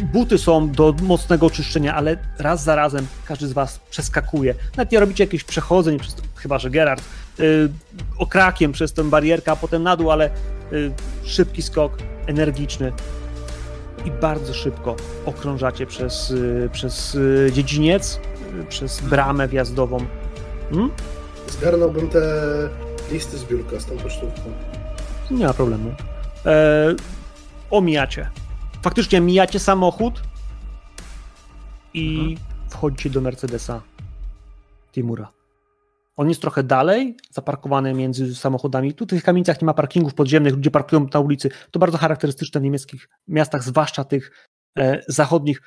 Buty 0.04 0.38
są 0.38 0.70
do 0.70 0.94
mocnego 1.02 1.46
oczyszczenia, 1.46 1.94
ale 1.94 2.16
raz 2.38 2.64
za 2.64 2.74
razem 2.74 3.06
każdy 3.24 3.48
z 3.48 3.52
was 3.52 3.80
przeskakuje. 3.90 4.54
Nawet 4.76 4.92
nie 4.92 5.00
robicie 5.00 5.24
jakichś 5.24 5.44
przechodzeń, 5.44 5.98
przez, 5.98 6.16
chyba 6.34 6.58
że 6.58 6.70
Gerard, 6.70 7.04
y, 7.40 7.68
okrakiem 8.18 8.72
przez 8.72 8.92
tę 8.92 9.04
barierkę, 9.04 9.52
a 9.52 9.56
potem 9.56 9.82
na 9.82 9.96
dół, 9.96 10.10
ale 10.10 10.30
y, 10.72 10.92
szybki 11.24 11.62
skok, 11.62 11.98
energiczny 12.26 12.92
i 14.04 14.10
bardzo 14.10 14.54
szybko 14.54 14.96
okrążacie 15.26 15.86
przez, 15.86 16.30
y, 16.30 16.68
przez 16.72 17.14
y, 17.14 17.50
dziedziniec, 17.52 18.20
y, 18.60 18.64
przez 18.64 19.00
bramę 19.00 19.48
wjazdową. 19.48 19.98
Hmm? 20.70 20.90
Zgarnąłbym 21.48 22.08
te 22.08 22.20
listy 23.12 23.38
z 23.38 23.44
biurka 23.44 23.80
z 23.80 23.86
tą 23.86 23.96
pocztówką. 23.96 24.52
Nie 25.30 25.46
ma 25.46 25.54
problemu. 25.54 25.94
E, 26.46 26.94
omijacie. 27.70 28.30
Faktycznie 28.88 29.20
mijacie 29.20 29.58
samochód 29.58 30.22
i 31.94 32.36
wchodzicie 32.68 33.10
do 33.10 33.20
Mercedesa 33.20 33.82
Timura. 34.92 35.32
On 36.16 36.28
jest 36.28 36.40
trochę 36.40 36.62
dalej, 36.62 37.16
zaparkowany 37.30 37.94
między 37.94 38.34
samochodami. 38.34 38.94
Tu 38.94 39.04
w 39.04 39.08
tych 39.08 39.22
kamienicach 39.22 39.62
nie 39.62 39.66
ma 39.66 39.74
parkingów 39.74 40.14
podziemnych, 40.14 40.54
ludzie 40.54 40.70
parkują 40.70 41.06
na 41.14 41.20
ulicy. 41.20 41.50
To 41.70 41.78
bardzo 41.78 41.98
charakterystyczne 41.98 42.60
w 42.60 42.64
niemieckich 42.64 43.08
miastach, 43.26 43.62
zwłaszcza 43.62 44.04
tych 44.04 44.48
e, 44.78 45.02
zachodnich. 45.08 45.62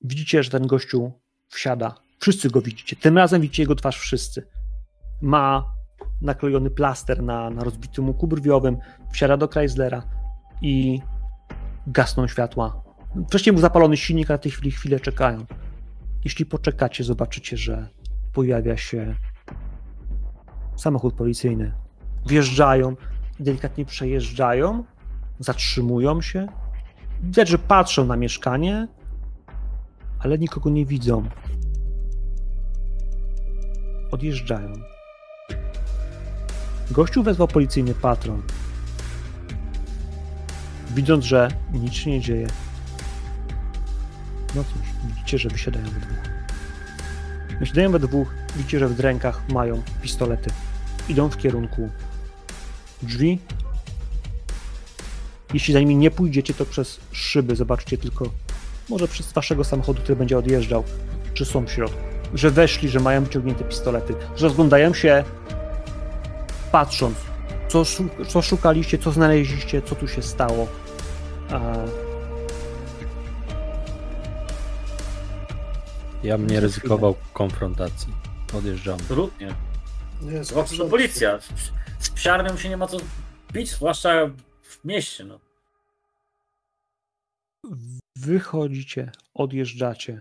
Widzicie, 0.00 0.42
że 0.42 0.50
ten 0.50 0.66
gościu 0.66 1.12
wsiada. 1.48 1.94
Wszyscy 2.18 2.50
go 2.50 2.62
widzicie. 2.62 2.96
Tym 2.96 3.18
razem 3.18 3.42
widzicie 3.42 3.62
jego 3.62 3.74
twarz 3.74 3.98
wszyscy. 3.98 4.48
Ma 5.22 5.74
naklejony 6.22 6.70
plaster 6.70 7.22
na, 7.22 7.50
na 7.50 7.64
rozbitym 7.64 8.08
łuku 8.08 8.26
brwiowym, 8.26 8.76
wsiada 9.12 9.36
do 9.36 9.48
Chryslera 9.48 10.02
i 10.62 11.00
gasną 11.86 12.28
światła. 12.28 12.82
Wcześniej 13.28 13.52
był 13.52 13.62
zapalony 13.62 13.96
silnik, 13.96 14.30
a 14.30 14.38
w 14.38 14.40
tej 14.40 14.52
chwili 14.52 14.70
chwilę 14.70 15.00
czekają. 15.00 15.46
Jeśli 16.24 16.46
poczekacie, 16.46 17.04
zobaczycie, 17.04 17.56
że 17.56 17.88
pojawia 18.32 18.76
się 18.76 19.14
samochód 20.76 21.14
policyjny. 21.14 21.72
Wjeżdżają, 22.26 22.96
delikatnie 23.40 23.84
przejeżdżają, 23.84 24.84
zatrzymują 25.38 26.22
się. 26.22 26.46
Widać, 27.22 27.48
że 27.48 27.58
patrzą 27.58 28.04
na 28.06 28.16
mieszkanie, 28.16 28.88
ale 30.18 30.38
nikogo 30.38 30.70
nie 30.70 30.86
widzą. 30.86 31.28
Odjeżdżają. 34.10 34.72
Gościu 36.90 37.22
wezwał 37.22 37.48
policyjny 37.48 37.94
patron. 37.94 38.42
Widząc, 40.94 41.24
że 41.24 41.48
nic 41.72 41.94
się 41.94 42.10
nie 42.10 42.20
dzieje. 42.20 42.46
No 44.54 44.64
cóż, 44.64 44.82
widzicie, 45.08 45.38
że 45.38 45.48
wysiadają 45.48 45.84
we 45.84 46.00
dwóch. 46.00 46.18
Wysiadają 47.60 47.92
we 47.92 47.98
dwóch, 47.98 48.34
widzicie, 48.56 48.78
że 48.78 48.88
w 48.88 49.00
rękach 49.00 49.48
mają 49.48 49.82
pistolety. 50.02 50.50
Idą 51.08 51.28
w 51.28 51.36
kierunku 51.36 51.88
drzwi. 53.02 53.38
Jeśli 55.54 55.74
za 55.74 55.80
nimi 55.80 55.96
nie 55.96 56.10
pójdziecie, 56.10 56.54
to 56.54 56.66
przez 56.66 57.00
szyby 57.12 57.56
zobaczycie 57.56 57.98
tylko, 57.98 58.30
może 58.88 59.08
przez 59.08 59.32
waszego 59.32 59.64
samochodu, 59.64 60.02
który 60.02 60.16
będzie 60.16 60.38
odjeżdżał, 60.38 60.84
czy 61.34 61.44
są 61.44 61.66
w 61.66 61.70
środku. 61.70 61.98
Że 62.34 62.50
weszli, 62.50 62.88
że 62.88 63.00
mają 63.00 63.24
wyciągnięte 63.24 63.64
pistolety, 63.64 64.14
że 64.36 64.46
rozglądają 64.46 64.94
się 64.94 65.24
patrząc, 66.72 67.16
co, 67.72 67.84
co 68.28 68.42
szukaliście, 68.42 68.98
co 68.98 69.12
znaleźliście, 69.12 69.82
co 69.82 69.94
tu 69.94 70.08
się 70.08 70.22
stało. 70.22 70.68
A, 71.50 71.74
Ja 76.22 76.38
bym 76.38 76.46
nie 76.46 76.60
ryzykował 76.60 77.14
konfrontacji. 77.32 78.14
Odjeżdżam. 78.54 78.94
Absolutnie. 79.00 79.54
Nie, 80.22 80.44
Zwłaszcza, 80.44 80.76
że 80.76 80.84
policja. 80.84 81.38
Z, 81.98 82.10
psiarnym 82.10 82.58
się 82.58 82.68
nie 82.68 82.76
ma 82.76 82.86
co 82.86 82.96
bić, 83.52 83.70
zwłaszcza 83.70 84.26
w 84.62 84.84
mieście. 84.84 85.24
No. 85.24 85.38
wychodzicie, 88.16 89.12
odjeżdżacie. 89.34 90.20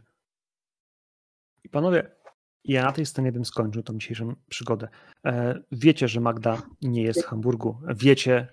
I 1.64 1.70
panowie, 1.70 2.12
ja 2.66 2.86
na 2.86 2.91
tej 2.91 3.05
scenie 3.05 3.32
bym 3.32 3.45
skończył 3.45 3.84
tą 3.84 3.97
dzisiejszą 3.97 4.36
przygodę. 4.49 4.88
E, 5.26 5.59
wiecie, 5.72 6.07
że 6.07 6.22
Magda 6.22 6.62
nie 6.82 7.01
jest 7.01 7.24
w 7.24 7.26
Hamburgu. 7.26 7.78
Wiecie, 7.95 8.47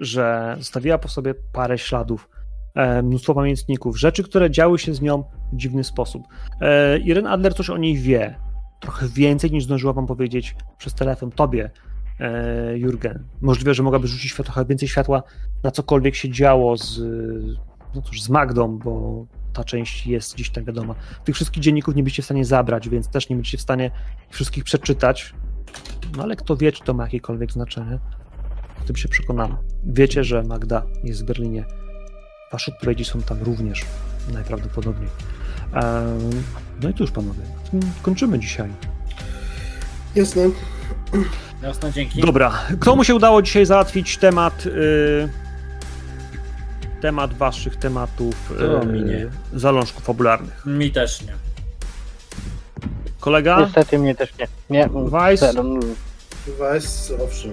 że 0.00 0.56
zostawiła 0.58 0.98
po 0.98 1.08
sobie 1.08 1.34
parę 1.52 1.78
śladów, 1.78 2.28
e, 2.74 3.02
mnóstwo 3.02 3.34
pamiętników, 3.34 3.98
rzeczy, 3.98 4.24
które 4.24 4.50
działy 4.50 4.78
się 4.78 4.94
z 4.94 5.00
nią 5.00 5.24
w 5.52 5.56
dziwny 5.56 5.84
sposób. 5.84 6.22
E, 6.60 6.98
Irene 6.98 7.30
Adler 7.30 7.54
coś 7.54 7.70
o 7.70 7.76
niej 7.76 7.96
wie. 7.96 8.38
Trochę 8.80 9.08
więcej 9.08 9.50
niż 9.50 9.64
zdążyła 9.64 9.92
wam 9.92 10.06
powiedzieć 10.06 10.56
przez 10.78 10.94
telefon 10.94 11.30
tobie, 11.30 11.70
Jurgen. 12.74 13.24
Możliwe, 13.40 13.74
że 13.74 13.82
mogłaby 13.82 14.08
rzucić 14.08 14.34
trochę 14.34 14.64
więcej 14.64 14.88
światła 14.88 15.22
na 15.62 15.70
cokolwiek 15.70 16.14
się 16.14 16.30
działo 16.30 16.76
z, 16.76 17.00
no 17.94 18.02
cóż, 18.02 18.22
z 18.22 18.28
Magdą, 18.28 18.78
bo 18.78 19.26
ta 19.58 19.64
część 19.64 20.06
jest 20.06 20.34
gdzieś 20.34 20.50
tam 20.50 20.64
wiadoma. 20.64 20.94
Tych 21.24 21.34
wszystkich 21.34 21.62
dzienników 21.62 21.94
nie 21.94 22.02
byście 22.02 22.22
w 22.22 22.24
stanie 22.24 22.44
zabrać, 22.44 22.88
więc 22.88 23.08
też 23.08 23.28
nie 23.28 23.36
będziecie 23.36 23.58
w 23.58 23.60
stanie 23.60 23.90
wszystkich 24.30 24.64
przeczytać. 24.64 25.34
No 26.16 26.22
ale 26.22 26.36
kto 26.36 26.56
wie, 26.56 26.72
czy 26.72 26.84
to 26.84 26.94
ma 26.94 27.02
jakiekolwiek 27.04 27.52
znaczenie. 27.52 27.98
O 28.82 28.84
tym 28.86 28.96
się 28.96 29.08
przekonamy. 29.08 29.54
Wiecie, 29.84 30.24
że 30.24 30.42
Magda 30.42 30.82
jest 31.04 31.22
w 31.22 31.26
Berlinie. 31.26 31.64
Wasze 32.52 32.72
odpowiedzi 32.72 33.04
są 33.04 33.22
tam 33.22 33.42
również, 33.42 33.84
najprawdopodobniej. 34.32 35.08
Ehm, 35.74 36.42
no 36.82 36.88
i 36.88 36.94
cóż, 36.94 37.10
panowie, 37.10 37.40
kończymy 38.02 38.38
dzisiaj. 38.38 38.70
Jasne. 40.14 40.42
Jasne, 41.62 41.92
dzięki. 41.92 42.20
Dobra, 42.20 42.52
komu 42.78 43.04
się 43.04 43.14
udało 43.14 43.42
dzisiaj 43.42 43.66
załatwić 43.66 44.16
temat 44.16 44.66
y, 44.66 45.28
temat 47.00 47.34
waszych 47.34 47.76
tematów 47.76 48.52
To 48.58 48.86
mi 48.86 49.02
nie. 49.02 49.14
y, 49.14 49.30
zalążków 49.52 50.04
fabularnych? 50.04 50.66
Mi 50.66 50.90
też 50.90 51.22
nie. 51.22 51.32
Kolega? 53.20 53.60
Niestety 53.60 53.98
mnie 53.98 54.14
też 54.14 54.30
nie. 54.38 54.48
Nie, 54.70 54.88
Weiss? 55.10 55.40
Weiss, 56.58 57.12
owszem. 57.24 57.52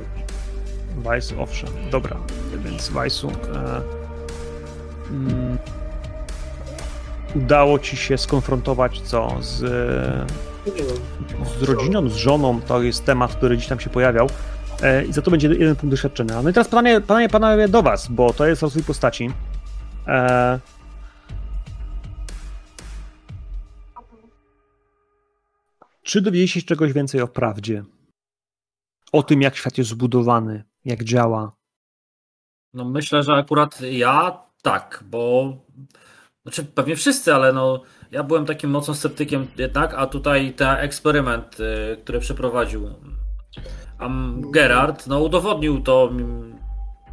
Weiss, 0.97 1.33
owszem. 1.39 1.69
Dobra, 1.91 2.17
więc 2.65 2.89
Weissu. 2.89 3.29
E, 3.29 3.81
mm, 5.11 5.57
udało 7.35 7.79
ci 7.79 7.97
się 7.97 8.17
skonfrontować 8.17 9.01
co 9.01 9.29
z, 9.41 9.61
Rodziną. 10.65 11.45
z 11.59 11.63
rodziną, 11.63 12.09
z 12.09 12.15
żoną. 12.15 12.61
To 12.61 12.81
jest 12.81 13.05
temat, 13.05 13.35
który 13.35 13.57
gdzieś 13.57 13.67
tam 13.69 13.79
się 13.79 13.89
pojawiał. 13.89 14.29
E, 14.85 15.05
I 15.05 15.13
za 15.13 15.21
to 15.21 15.31
będzie 15.31 15.47
jeden 15.47 15.75
punkt 15.75 15.93
doświadczenia. 15.93 16.41
No 16.41 16.49
i 16.49 16.53
teraz 16.53 16.67
pytanie, 16.67 17.01
pytanie 17.01 17.29
panowie 17.29 17.67
do 17.67 17.83
was, 17.83 18.07
bo 18.07 18.33
to 18.33 18.45
jest 18.45 18.61
rozwój 18.61 18.83
postaci. 18.83 19.29
E, 20.07 20.59
czy 26.03 26.21
dowiedzieliście 26.21 26.61
się 26.61 26.67
czegoś 26.67 26.93
więcej 26.93 27.21
o 27.21 27.27
prawdzie? 27.27 27.83
O 29.11 29.23
tym, 29.23 29.41
jak 29.41 29.55
świat 29.55 29.77
jest 29.77 29.89
zbudowany, 29.89 30.63
jak 30.85 31.03
działa, 31.03 31.55
No 32.73 32.85
myślę, 32.85 33.23
że 33.23 33.33
akurat 33.33 33.81
ja 33.81 34.43
tak, 34.61 35.03
bo 35.11 35.53
znaczy 36.43 36.63
pewnie 36.63 36.95
wszyscy, 36.95 37.35
ale 37.35 37.53
no 37.53 37.83
ja 38.11 38.23
byłem 38.23 38.45
takim 38.45 38.69
mocnym 38.69 38.95
sceptykiem 38.95 39.47
jednak, 39.57 39.93
a 39.93 40.07
tutaj 40.07 40.53
ten 40.53 40.69
eksperyment, 40.69 41.59
y, 41.59 41.97
który 42.03 42.19
przeprowadził 42.19 42.89
um, 44.01 44.51
Gerard, 44.51 45.07
no 45.07 45.19
udowodnił 45.19 45.81
to, 45.81 46.09
mm, 46.11 46.55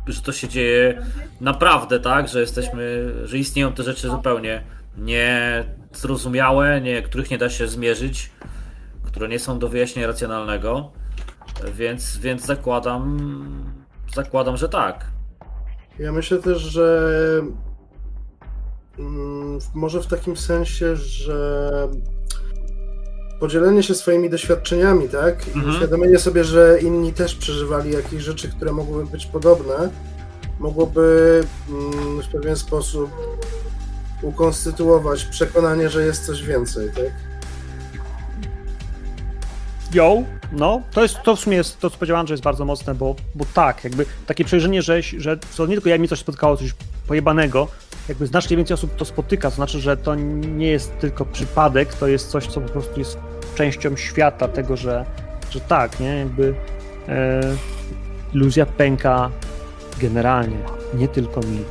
że 0.06 0.22
to 0.22 0.32
się 0.32 0.48
dzieje 0.48 1.06
naprawdę 1.40 2.00
tak, 2.00 2.28
że 2.28 2.40
jesteśmy, 2.40 3.12
że 3.24 3.38
istnieją 3.38 3.72
te 3.72 3.82
rzeczy 3.82 4.08
zupełnie 4.08 4.62
niezrozumiałe, 4.98 6.80
nie, 6.80 7.02
których 7.02 7.30
nie 7.30 7.38
da 7.38 7.50
się 7.50 7.68
zmierzyć, 7.68 8.30
które 9.04 9.28
nie 9.28 9.38
są 9.38 9.58
do 9.58 9.68
wyjaśnienia 9.68 10.08
racjonalnego, 10.08 10.92
więc, 11.74 12.18
więc 12.18 12.46
zakładam, 12.46 13.18
zakładam, 14.14 14.56
że 14.56 14.68
tak. 14.68 15.06
Ja 15.98 16.12
myślę 16.12 16.38
też, 16.38 16.58
że 16.62 17.10
mm, 18.98 19.58
może 19.74 20.02
w 20.02 20.06
takim 20.06 20.36
sensie, 20.36 20.96
że 20.96 21.88
podzielenie 23.42 23.82
się 23.82 23.94
swoimi 23.94 24.30
doświadczeniami, 24.30 25.08
tak? 25.08 25.48
I 25.48 25.50
Mhm. 25.50 25.74
uświadomienie 25.74 26.18
sobie, 26.18 26.44
że 26.44 26.78
inni 26.82 27.12
też 27.12 27.34
przeżywali 27.34 27.92
jakieś 27.92 28.22
rzeczy, 28.22 28.48
które 28.48 28.72
mogłyby 28.72 29.10
być 29.10 29.26
podobne, 29.26 29.88
mogłoby 30.58 31.40
mm, 31.68 32.22
w 32.22 32.28
pewien 32.28 32.56
sposób 32.56 33.10
ukonstytuować 34.22 35.24
przekonanie, 35.24 35.90
że 35.90 36.02
jest 36.04 36.26
coś 36.26 36.42
więcej, 36.42 36.88
tak? 36.88 37.12
Yo, 39.94 40.22
no, 40.52 40.82
to 40.92 41.02
jest 41.02 41.14
to 41.24 41.36
w 41.36 41.40
sumie 41.40 41.56
jest 41.56 41.80
to, 41.80 41.90
co 41.90 41.96
powiedziałem, 41.96 42.26
że 42.26 42.34
jest 42.34 42.44
bardzo 42.44 42.64
mocne, 42.64 42.94
bo, 42.94 43.14
bo 43.34 43.44
tak, 43.54 43.84
jakby 43.84 44.06
takie 44.26 44.44
przejrzenie, 44.44 44.82
że, 44.82 45.02
że 45.02 45.38
to 45.56 45.66
nie 45.66 45.74
tylko 45.74 45.88
ja 45.88 45.98
mi 45.98 46.08
coś 46.08 46.18
spotkało, 46.18 46.56
coś 46.56 46.74
pojebanego, 47.06 47.68
jakby 48.08 48.26
znacznie 48.26 48.56
więcej 48.56 48.74
osób 48.74 48.96
to 48.96 49.04
spotyka, 49.04 49.50
to 49.50 49.56
znaczy, 49.56 49.80
że 49.80 49.96
to 49.96 50.14
nie 50.14 50.70
jest 50.70 50.98
tylko 50.98 51.24
przypadek, 51.24 51.94
to 51.94 52.06
jest 52.08 52.30
coś, 52.30 52.46
co 52.46 52.60
po 52.60 52.68
prostu 52.68 52.98
jest 53.00 53.18
częścią 53.54 53.96
świata, 53.96 54.48
tego, 54.48 54.76
że, 54.76 55.04
że 55.50 55.60
tak, 55.60 56.00
nie, 56.00 56.16
jakby 56.18 56.54
e, 57.08 57.40
iluzja 58.34 58.66
pęka 58.66 59.30
generalnie, 60.00 60.56
nie 60.94 61.08
tylko 61.08 61.40
mi. 61.40 61.64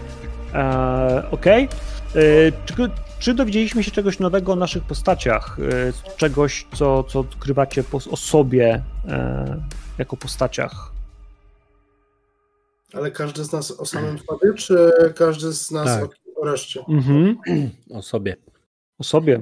E, 0.53 1.23
Okej, 1.32 1.69
E, 2.15 2.51
czy, 2.65 2.75
czy 3.19 3.34
dowiedzieliśmy 3.34 3.84
się 3.84 3.91
czegoś 3.91 4.19
nowego 4.19 4.51
o 4.53 4.55
naszych 4.55 4.84
postaciach? 4.84 5.57
E, 5.59 6.15
Czegoś, 6.17 6.65
co, 6.73 7.03
co 7.03 7.19
odkrywacie 7.19 7.84
po, 7.84 7.97
o 7.97 8.17
sobie 8.17 8.84
e, 9.07 9.61
jako 9.97 10.17
postaciach? 10.17 10.91
Ale 12.93 13.11
każdy 13.11 13.43
z 13.43 13.51
nas 13.51 13.71
o 13.71 13.86
samym 13.86 14.19
sobie, 14.19 14.53
czy 14.53 14.91
każdy 15.15 15.53
z 15.53 15.71
nas 15.71 15.86
Tak. 15.86 16.03
o, 16.38 16.41
o 16.41 16.45
reszcie? 16.45 16.84
Mhm. 16.89 17.38
O 17.93 18.01
sobie. 18.01 18.36
O 18.99 19.03
sobie. 19.03 19.39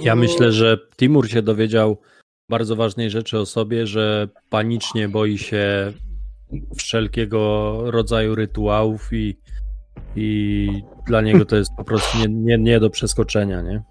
Ja 0.00 0.14
myślę, 0.14 0.52
że 0.52 0.78
Timur 0.96 1.28
się 1.28 1.42
dowiedział 1.42 1.98
bardzo 2.48 2.76
ważnej 2.76 3.10
rzeczy 3.10 3.38
o 3.38 3.46
sobie, 3.46 3.86
że 3.86 4.28
panicznie 4.50 5.08
boi 5.08 5.38
się 5.38 5.92
wszelkiego 6.76 7.74
rodzaju 7.90 8.34
rytuałów 8.34 9.12
i, 9.12 9.38
i 10.16 10.68
dla 11.06 11.20
niego 11.20 11.44
to 11.44 11.56
jest 11.56 11.70
po 11.76 11.84
prostu 11.84 12.18
nie, 12.18 12.28
nie, 12.28 12.58
nie 12.58 12.80
do 12.80 12.90
przeskoczenia, 12.90 13.62
nie? 13.62 13.82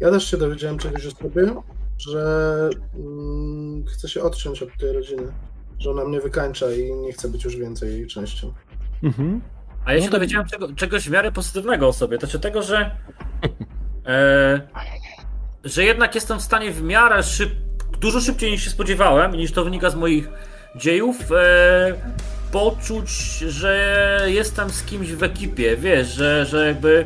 Ja 0.00 0.10
też 0.10 0.30
się 0.30 0.36
dowiedziałem 0.36 0.78
czegoś 0.78 1.06
o 1.06 1.10
sobie, 1.10 1.54
że 1.98 2.70
mm, 2.94 3.84
chcę 3.86 4.08
się 4.08 4.22
odciąć 4.22 4.62
od 4.62 4.68
tej 4.80 4.92
rodziny, 4.92 5.32
że 5.78 5.90
ona 5.90 6.04
mnie 6.04 6.20
wykańcza 6.20 6.72
i 6.72 6.92
nie 6.92 7.12
chcę 7.12 7.28
być 7.28 7.44
już 7.44 7.56
więcej 7.56 7.92
jej 7.92 8.06
częścią. 8.06 8.52
Mhm. 9.02 9.40
A 9.84 9.92
ja 9.92 9.98
No 9.98 10.04
się 10.04 10.10
to- 10.10 10.16
dowiedziałem 10.16 10.46
czego, 10.48 10.68
czegoś 10.76 11.08
w 11.08 11.10
miarę 11.10 11.32
pozytywnego 11.32 11.88
o 11.88 11.92
sobie. 11.92 12.18
To 12.18 12.26
znaczy 12.26 12.40
tego, 12.40 12.62
że. 12.62 12.90
E, 14.06 14.60
że 15.64 15.84
jednak 15.84 16.14
jestem 16.14 16.38
w 16.38 16.42
stanie 16.42 16.70
w 16.72 16.82
miarę 16.82 17.22
szyb, 17.22 17.50
dużo 18.00 18.20
szybciej 18.20 18.50
niż 18.50 18.64
się 18.64 18.70
spodziewałem, 18.70 19.34
niż 19.34 19.52
to 19.52 19.64
wynika 19.64 19.90
z 19.90 19.94
moich 19.94 20.28
dziejów, 20.76 21.16
e, 21.32 21.94
poczuć, 22.52 23.10
że 23.38 24.22
jestem 24.26 24.70
z 24.70 24.82
kimś 24.82 25.12
w 25.12 25.22
ekipie. 25.22 25.76
Wiesz, 25.76 26.08
że, 26.08 26.46
że 26.46 26.66
jakby 26.66 27.04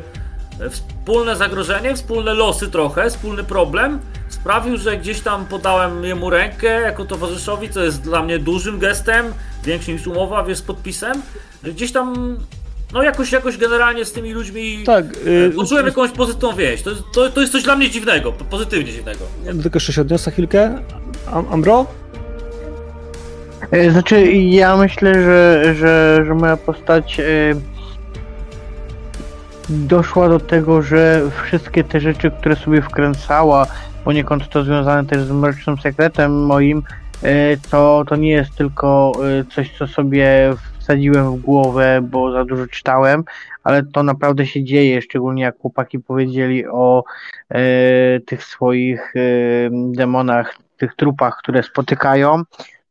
wspólne 0.69 1.35
zagrożenie, 1.35 1.95
wspólne 1.95 2.33
losy 2.33 2.67
trochę, 2.71 3.09
wspólny 3.09 3.43
problem 3.43 3.99
sprawił, 4.29 4.77
że 4.77 4.97
gdzieś 4.97 5.21
tam 5.21 5.45
podałem 5.45 6.03
jemu 6.03 6.29
rękę 6.29 6.67
jako 6.81 7.05
towarzyszowi, 7.05 7.69
co 7.69 7.83
jest 7.83 8.01
dla 8.01 8.23
mnie 8.23 8.39
dużym 8.39 8.79
gestem, 8.79 9.33
większym 9.63 9.93
niż 9.93 10.07
umowa, 10.07 10.43
wiesz, 10.43 10.57
z 10.57 10.61
podpisem, 10.61 11.21
że 11.63 11.71
gdzieś 11.71 11.91
tam, 11.91 12.37
no 12.93 13.03
jakoś, 13.03 13.31
jakoś 13.31 13.57
generalnie 13.57 14.05
z 14.05 14.11
tymi 14.11 14.31
ludźmi 14.33 14.83
Tak. 14.85 15.05
e, 15.05 15.29
y, 15.29 15.51
poczułem 15.55 15.85
jakąś 15.85 16.11
pozytywną 16.11 16.55
wieść. 16.55 16.83
To, 16.83 16.89
jest- 16.89 17.03
to, 17.13 17.29
to 17.29 17.41
jest 17.41 17.53
coś 17.53 17.63
dla 17.63 17.75
mnie 17.75 17.89
dziwnego, 17.89 18.31
po- 18.31 18.45
pozytywnie 18.45 18.91
dziwnego. 18.91 19.19
Ja 19.45 19.53
do 19.53 19.63
tego 19.63 19.77
jeszcze 19.77 19.93
się 19.93 20.01
odniosę 20.01 20.31
chwilkę. 20.31 20.79
Am, 21.31 21.45
Ambro? 21.51 21.85
E, 23.71 23.91
Znaczy, 23.91 24.31
ja 24.31 24.77
myślę, 24.77 25.13
że, 25.13 25.63
że, 25.75 26.23
że 26.27 26.33
moja 26.35 26.57
postać 26.57 27.19
e, 27.19 27.23
doszła 29.69 30.29
do 30.29 30.39
tego, 30.39 30.81
że 30.81 31.21
wszystkie 31.45 31.83
te 31.83 31.99
rzeczy, 31.99 32.31
które 32.31 32.55
sobie 32.55 32.81
wkręcała, 32.81 33.67
poniekąd 34.03 34.49
to 34.49 34.63
związane 34.63 35.05
też 35.09 35.23
z 35.23 35.31
mrocznym 35.31 35.77
sekretem 35.77 36.45
moim, 36.45 36.83
to, 37.71 38.03
to 38.07 38.15
nie 38.15 38.31
jest 38.31 38.55
tylko 38.55 39.11
coś, 39.55 39.71
co 39.77 39.87
sobie 39.87 40.53
wsadziłem 40.87 41.31
w 41.31 41.41
głowę, 41.41 41.99
bo 42.01 42.31
za 42.31 42.45
dużo 42.45 42.67
czytałem, 42.67 43.23
ale 43.63 43.83
to 43.83 44.03
naprawdę 44.03 44.45
się 44.45 44.63
dzieje, 44.63 45.01
szczególnie 45.01 45.43
jak 45.43 45.57
chłopaki 45.59 45.99
powiedzieli 45.99 46.67
o 46.67 47.03
e, 47.49 47.59
tych 48.19 48.43
swoich 48.43 49.13
e, 49.15 49.19
demonach, 49.71 50.57
tych 50.77 50.95
trupach, 50.95 51.37
które 51.37 51.63
spotykają 51.63 52.43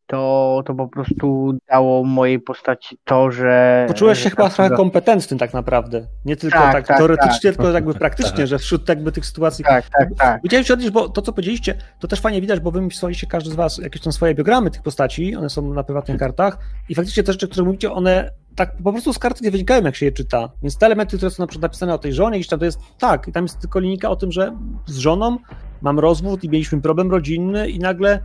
to, 0.06 0.62
to 0.66 0.74
po 0.74 0.88
prostu 0.88 1.52
dało 1.70 2.04
mojej 2.04 2.40
postaci 2.40 2.98
to, 3.04 3.30
że. 3.30 3.84
Poczułeś 3.88 4.22
się 4.22 4.30
chyba 4.30 4.50
trochę 4.50 4.76
kompetentny 4.76 5.36
tak 5.36 5.54
naprawdę. 5.54 6.06
Nie 6.24 6.36
tylko 6.36 6.58
Tak, 6.58 6.72
tak, 6.72 6.86
tak, 6.86 6.98
teoretycznie, 6.98 7.50
tak. 7.50 7.56
tylko 7.56 7.70
jakby 7.70 7.94
praktycznie, 7.94 8.36
Tak. 8.36 8.46
że 8.46 8.58
wśród 8.58 8.88
jakby 8.88 9.12
tych 9.12 9.26
sytuacji. 9.26 9.64
Tak, 9.64 9.84
tak, 9.98 10.08
tak. 10.18 10.40
Chciałem 10.46 10.64
się 10.64 10.74
odnieść, 10.74 10.92
bo 10.92 11.08
to, 11.08 11.22
co 11.22 11.32
powiedzieliście, 11.32 11.74
to 12.00 12.08
też 12.08 12.20
fajnie 12.20 12.40
widać, 12.40 12.60
bo 12.60 12.70
wy 12.70 12.80
wysłaliście 12.88 13.26
każdy 13.26 13.50
z 13.50 13.54
was 13.54 13.78
jakieś 13.78 14.02
tam 14.02 14.12
swoje 14.12 14.34
biogramy 14.34 14.70
tych 14.70 14.82
postaci, 14.82 15.36
one 15.36 15.50
są 15.50 15.74
na 15.74 15.84
prywatnych 15.84 16.18
kartach 16.18 16.58
i 16.88 16.94
faktycznie 16.94 17.22
te 17.22 17.32
rzeczy, 17.32 17.48
które 17.48 17.66
mówicie, 17.66 17.92
one 17.92 18.30
tak 18.56 18.76
po 18.84 18.92
prostu 18.92 19.12
z 19.12 19.18
karty 19.18 19.44
nie 19.44 19.50
wynikają, 19.50 19.82
jak 19.82 19.96
się 19.96 20.06
je 20.06 20.12
czyta. 20.12 20.48
Więc 20.62 20.78
te 20.78 20.86
elementy, 20.86 21.16
które 21.16 21.30
są 21.30 21.42
na 21.42 21.46
przykład 21.46 21.62
napisane 21.62 21.94
o 21.94 21.98
tej 21.98 22.12
żonie, 22.12 22.38
gdzieś 22.38 22.48
tam 22.48 22.58
to 22.58 22.64
jest 22.64 22.80
tak, 22.98 23.28
i 23.28 23.32
tam 23.32 23.44
jest 23.44 23.60
tylko 23.60 23.80
linijka 23.80 24.10
o 24.10 24.16
tym, 24.16 24.32
że 24.32 24.56
z 24.86 24.96
żoną 24.96 25.38
mam 25.82 25.98
rozwód 25.98 26.44
i 26.44 26.48
mieliśmy 26.48 26.80
problem 26.80 27.10
rodzinny 27.10 27.70
i 27.70 27.78
nagle 27.78 28.20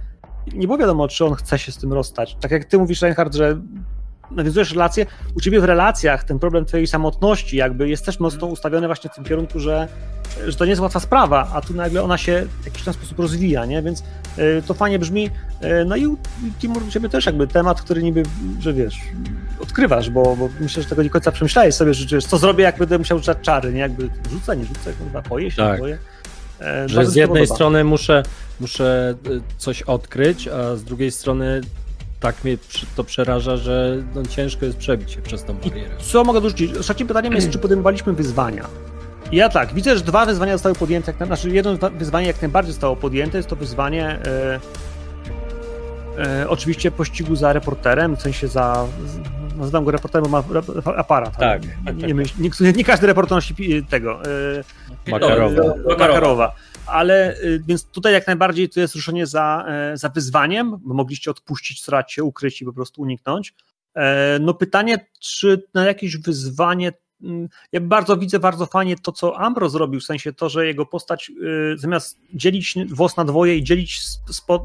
nie 0.54 0.68
było 0.68 0.78
wiadomo, 0.78 1.08
czy 1.08 1.26
on 1.26 1.34
chce 1.36 1.60
się 1.60 1.72
z 1.72 1.78
tym 1.78 1.94
rozstać. 1.94 2.38
Tak 2.42 2.52
jak 2.52 2.66
ty 2.66 2.78
mówisz, 2.78 3.02
Reinhard, 3.02 3.36
że 3.36 3.58
nawiązujesz 4.32 4.72
relacje, 4.72 5.06
u 5.36 5.42
ciebie 5.42 5.62
w 5.62 5.64
relacjach 5.64 6.24
ten 6.24 6.40
problem 6.40 6.66
twojej 6.66 6.88
samotności 6.88 7.58
jakby 7.58 7.90
jest 7.90 8.06
też 8.06 8.20
mocno 8.20 8.48
ustawiony 8.48 8.88
właśnie 8.88 9.10
w 9.10 9.16
tym 9.16 9.24
kierunku, 9.24 9.60
że, 9.60 9.88
że 10.48 10.56
to 10.58 10.66
nie 10.66 10.70
jest 10.70 10.82
łatwa 10.82 11.00
sprawa, 11.00 11.52
a 11.54 11.62
tu 11.62 11.74
nagle 11.74 12.04
ona 12.04 12.18
się 12.18 12.48
w 12.62 12.66
jakiś 12.66 12.84
tam 12.84 12.94
sposób 12.94 13.20
rozwija, 13.20 13.66
nie? 13.66 13.82
Więc 13.82 14.04
y, 14.38 14.64
to 14.68 14.74
fajnie 14.74 15.00
brzmi. 15.00 15.30
Y, 15.64 15.86
no 15.86 15.96
i 15.96 16.08
u 16.08 16.18
Timur 16.60 16.84
u 16.84 16.92
ciebie 16.92 17.10
też 17.10 17.26
jakby 17.26 17.48
temat, 17.48 17.82
który 17.82 18.04
niby, 18.04 18.24
że 18.60 18.74
wiesz, 18.74 19.00
odkrywasz, 19.62 20.10
bo, 20.10 20.36
bo 20.36 20.50
myślę, 20.60 20.84
że 20.84 20.90
tego 20.90 21.04
nie 21.04 21.10
końca 21.10 21.32
przemyślałeś 21.32 21.76
sobie, 21.76 21.94
że 21.94 22.16
wiesz, 22.16 22.26
co 22.26 22.38
zrobię, 22.38 22.64
jak 22.64 22.78
będę 22.78 22.98
musiał 22.98 23.18
rzucać 23.18 23.38
czary, 23.42 23.74
nie? 23.74 23.80
Jakby 23.80 24.10
rzucę, 24.32 24.58
nie 24.58 24.66
rzucę, 24.66 24.94
kurwa, 24.94 25.22
boję 25.22 25.52
się, 25.52 25.58
Tak. 25.58 25.80
boję. 25.80 25.98
E, 26.62 26.90
Że 26.90 27.06
z 27.06 27.16
jednej 27.16 27.42
podoba. 27.44 27.56
strony 27.56 27.84
muszę, 27.84 28.24
muszę 28.62 29.16
y, 29.28 29.42
coś 29.58 29.82
odkryć, 29.82 30.48
a 30.48 30.76
z 30.76 30.84
drugiej 30.84 31.12
strony 31.12 31.62
tak 32.20 32.44
mnie 32.44 32.58
to 32.96 33.04
przeraża, 33.04 33.58
że 33.58 34.04
no, 34.16 34.26
ciężko 34.26 34.66
jest 34.66 34.78
przebić 34.78 35.12
się 35.12 35.22
przez 35.22 35.44
tą 35.44 35.54
barierę. 35.54 35.96
Co 36.00 36.24
mogę 36.24 36.42
dorzucić? 36.42 36.78
Ostatnim 36.78 37.08
pytaniem 37.08 37.34
jest, 37.34 37.50
czy 37.50 37.60
podejmowaliśmy 37.66 38.14
wyzwania. 38.14 38.68
I 39.32 39.36
Ja 39.36 39.50
tak, 39.50 39.74
widzę, 39.74 39.98
że 39.98 40.04
dwa 40.04 40.26
wyzwania 40.26 40.54
zostały 40.54 40.76
podjęte, 40.76 41.12
jak 41.12 41.20
na, 41.20 41.26
znaczy 41.26 41.50
jedno 41.50 41.78
wyzwanie 41.98 42.28
jak 42.28 42.42
najbardziej 42.42 42.74
zostało 42.74 42.96
podjęte, 42.96 43.38
jest 43.38 43.50
to 43.50 43.56
wyzwanie 43.56 44.08
e, 44.08 44.60
e, 46.18 46.50
oczywiście 46.50 46.92
pościgu 46.92 47.36
za 47.36 47.54
reporterem, 47.54 48.16
w 48.16 48.22
sensie 48.22 48.48
za, 48.48 48.88
nazywam 49.62 49.86
go 49.86 49.92
reporterem, 49.92 50.24
bo 50.24 50.30
ma 50.30 50.44
aparat. 50.98 51.38
Tak. 51.38 51.62
Nie, 51.96 52.14
nie, 52.14 52.74
nie 52.74 52.84
każdy 52.84 53.08
reporter 53.08 53.32
nosi 53.36 53.84
tego, 53.90 54.22
e, 55.08 55.12
Makarowa. 55.12 55.64
e, 55.64 55.90
Makarowa. 55.90 56.56
Ale 56.86 57.38
y, 57.38 57.62
więc 57.68 57.86
tutaj 57.86 58.14
jak 58.14 58.28
najbardziej 58.28 58.70
to 58.70 58.80
jest 58.80 58.96
ruszenie 58.96 59.28
za, 59.28 59.66
e, 59.68 59.98
za 59.98 60.10
wyzwaniem, 60.10 60.78
bo 60.84 60.94
mogliście 60.94 61.32
odpuścić, 61.32 61.82
starać 61.82 62.14
się 62.14 62.24
ukryć 62.24 62.62
i 62.62 62.66
po 62.66 62.74
prostu 62.74 63.02
uniknąć. 63.02 63.54
E, 63.96 64.40
No 64.42 64.54
pytanie, 64.54 65.06
czy 65.20 65.64
na 65.74 65.86
jakieś 65.86 66.18
wyzwanie. 66.18 66.92
Ja 67.72 67.82
bardzo 67.82 68.18
widzę 68.18 68.40
bardzo 68.40 68.66
fajnie 68.66 68.96
to, 68.96 69.12
co 69.12 69.40
Ambro 69.40 69.70
zrobił, 69.70 70.00
w 70.00 70.04
sensie 70.04 70.34
to, 70.34 70.50
że 70.50 70.68
jego 70.68 70.86
postać 70.86 71.32
zamiast 71.76 72.20
dzielić 72.34 72.76
włos 72.90 73.18
na 73.18 73.26
dwoje 73.26 73.58
i 73.58 73.64
dzielić 73.64 74.00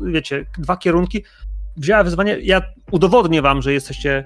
wiecie, 0.07 0.47
dwa 0.59 0.77
kierunki, 0.77 1.25
wzięła 1.77 2.05
wyzwanie. 2.05 2.39
Ja 2.43 2.63
udowodnię 2.91 3.43
wam, 3.43 3.63
że 3.63 3.73
jesteście 3.73 4.25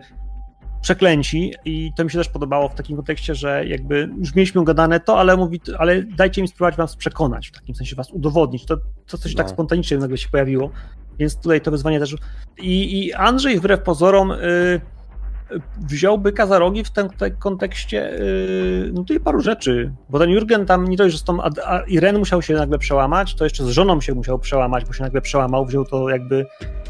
przeklęci 0.83 1.55
i 1.65 1.93
to 1.97 2.05
mi 2.05 2.11
się 2.11 2.19
też 2.19 2.29
podobało 2.29 2.69
w 2.69 2.75
takim 2.75 2.97
kontekście, 2.97 3.35
że 3.35 3.67
jakby 3.67 4.09
już 4.19 4.35
mieliśmy 4.35 4.65
gadane 4.65 5.01
to, 5.01 5.19
ale 5.19 5.37
mówi, 5.37 5.61
ale 5.79 6.03
dajcie 6.03 6.43
mi 6.43 6.49
spróbować 6.49 6.77
was 6.77 6.97
przekonać, 6.97 7.49
w 7.49 7.53
takim 7.53 7.75
sensie 7.75 7.97
was 7.97 8.11
udowodnić. 8.11 8.67
To, 8.67 8.77
to 9.07 9.19
coś 9.19 9.35
tak 9.35 9.47
No. 9.47 9.53
spontanicznie 9.53 9.99
nagle 9.99 10.19
się 10.19 10.29
pojawiło, 10.29 10.71
więc 11.19 11.37
tutaj 11.37 11.61
to 11.61 11.71
wyzwanie 11.71 12.01
też. 12.01 12.17
I, 12.59 13.07
i 13.07 13.13
Andrzej 13.13 13.59
wbrew 13.59 13.83
pozorom 13.83 14.31
y, 14.31 14.37
y, 14.37 15.61
wziąłby 15.79 16.33
Kazarogi 16.33 16.85
w 16.85 16.91
tym 16.91 17.09
kontekście 17.39 18.21
y, 18.21 18.91
no 18.93 19.01
tutaj 19.01 19.21
paru 19.21 19.41
rzeczy, 19.41 19.93
bo 20.09 20.19
ten 20.19 20.31
Jurgen 20.31 20.67
tam 20.67 20.89
nie 20.89 20.97
dość, 20.97 21.13
że 21.13 21.19
z 21.19 21.25
tą 21.25 21.43
a, 21.43 21.51
a 21.67 21.81
Iren 21.81 22.19
musiał 22.19 22.43
się 22.43 22.55
nagle 22.55 22.79
przełamać, 22.79 23.35
to 23.35 23.45
jeszcze 23.45 23.65
z 23.65 23.69
żoną 23.69 24.01
się 24.01 24.15
musiał 24.15 24.39
przełamać, 24.39 24.85
bo 24.85 24.93
się 24.93 25.03
nagle 25.03 25.21
przełamał, 25.21 25.67
wziął 25.67 25.85
to 25.85 26.09
jakby 26.11 26.47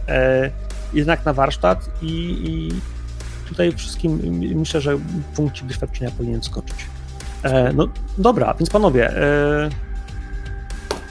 e, 0.09 0.51
jednak 0.95 1.25
na 1.27 1.33
warsztat 1.33 1.91
i, 2.03 2.37
i 2.45 2.71
tutaj 3.51 3.73
wszystkim 3.73 4.21
myślę, 4.55 4.81
że 4.81 4.99
punkcik 5.37 5.67
doświadczenia 5.67 6.11
powinien 6.11 6.43
skoczyć. 6.43 6.77
E, 7.43 7.73
no 7.73 7.89
dobra, 8.19 8.55
więc 8.55 8.71
panowie, 8.71 9.17
e, 9.17 9.71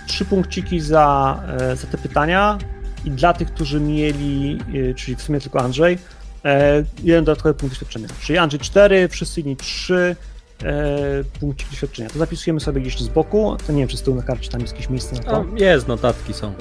trzy 0.07 0.25
punkciki 0.25 0.79
za, 0.79 1.39
e, 1.59 1.75
za 1.75 1.87
te 1.87 1.97
pytania 1.97 2.57
i 3.05 3.11
dla 3.11 3.33
tych, 3.33 3.53
którzy 3.53 3.79
mieli, 3.79 4.59
e, 4.91 4.93
czyli 4.93 5.15
w 5.15 5.21
sumie 5.21 5.39
tylko 5.39 5.61
Andrzej, 5.61 5.97
e, 6.45 6.83
jeden 7.03 7.23
dodatkowy 7.23 7.53
punkt 7.53 7.75
doświadczenia. 7.75 8.07
Czyli 8.21 8.37
Andrzej 8.37 8.59
4, 8.59 9.07
wszyscy 9.07 9.41
inni 9.41 9.55
3 9.55 10.15
e, 10.63 11.23
punkciki 11.39 11.71
doświadczenia. 11.71 12.09
To 12.09 12.19
zapisujemy 12.19 12.59
sobie 12.59 12.81
gdzieś 12.81 12.99
z 12.99 13.07
boku, 13.07 13.57
to 13.67 13.73
nie 13.73 13.79
wiem, 13.79 13.87
czy 13.87 13.97
z 13.97 14.01
tyłu 14.01 14.15
na 14.15 14.23
karcie 14.23 14.49
tam 14.49 14.61
jest 14.61 14.73
jakieś 14.73 14.89
miejsce 14.89 15.15
na 15.15 15.23
to. 15.23 15.43
No, 15.43 15.57
jest, 15.57 15.87
notatki 15.87 16.33
są. 16.33 16.53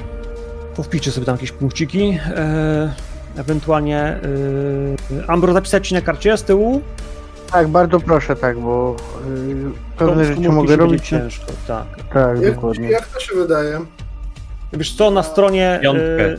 To 0.75 0.83
wpiszcie 0.83 1.11
sobie 1.11 1.27
tam 1.27 1.35
jakieś 1.35 1.53
punkciki. 1.53 2.19
Ewentualnie 3.39 3.99
e, 4.01 4.21
Ambro 5.27 5.53
zapisać 5.53 5.89
ci 5.89 5.95
na 5.95 6.01
karcie 6.01 6.37
z 6.37 6.43
tyłu. 6.45 6.83
Tak, 7.53 7.69
bardzo 7.69 8.01
proszę, 8.01 8.37
tak, 8.37 8.59
bo 8.59 8.97
y, 9.31 9.99
pewne 9.99 10.25
rzeczy 10.25 10.41
mogę 10.49 10.77
robić. 10.77 10.93
będzie 10.93 11.05
ciężko, 11.07 11.47
tak. 11.67 11.85
Tak, 12.15 12.41
Jak, 12.43 12.55
dokładnie. 12.55 12.91
jak 12.91 13.07
to 13.07 13.21
się 13.21 13.35
wydaje? 13.35 13.81
Wiesz 14.73 14.95
co, 14.97 15.11
na 15.11 15.23
stronie... 15.23 15.79
Piątkę. 15.83 16.25
e, 16.25 16.37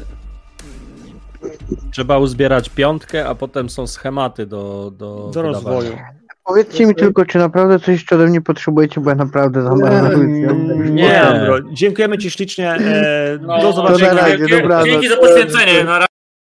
Trzeba 1.91 2.17
uzbierać 2.17 2.69
piątkę, 2.69 3.27
a 3.27 3.35
potem 3.35 3.69
są 3.69 3.87
schematy 3.87 4.45
do, 4.45 4.91
do, 4.97 5.31
do 5.33 5.41
rozwoju. 5.41 5.91
Powiedzcie 6.43 6.85
mi 6.85 6.95
tylko, 6.95 7.25
czy 7.25 7.37
naprawdę 7.37 7.79
coś 7.79 7.87
jeszcze 7.87 8.15
ode 8.15 8.27
mnie 8.27 8.41
potrzebujecie, 8.41 9.01
bo 9.01 9.09
ja 9.09 9.15
naprawdę 9.15 9.61
za 9.63 9.69
bardzo 9.69 10.17
Nie, 10.17 10.47
Nie. 10.91 11.21
Ambro. 11.21 11.55
Dziękujemy 11.73 12.17
ci 12.17 12.31
ślicznie. 12.31 12.71
E, 12.71 13.37
No, 13.41 13.61
do 13.61 13.73
zobaczenia. 13.73 14.37
dzięki, 14.37 14.53
dzięki 14.85 15.09
za 15.09 15.17
poświęcenie. 15.17 15.83
Na 15.83 15.93
razie. 15.99 16.09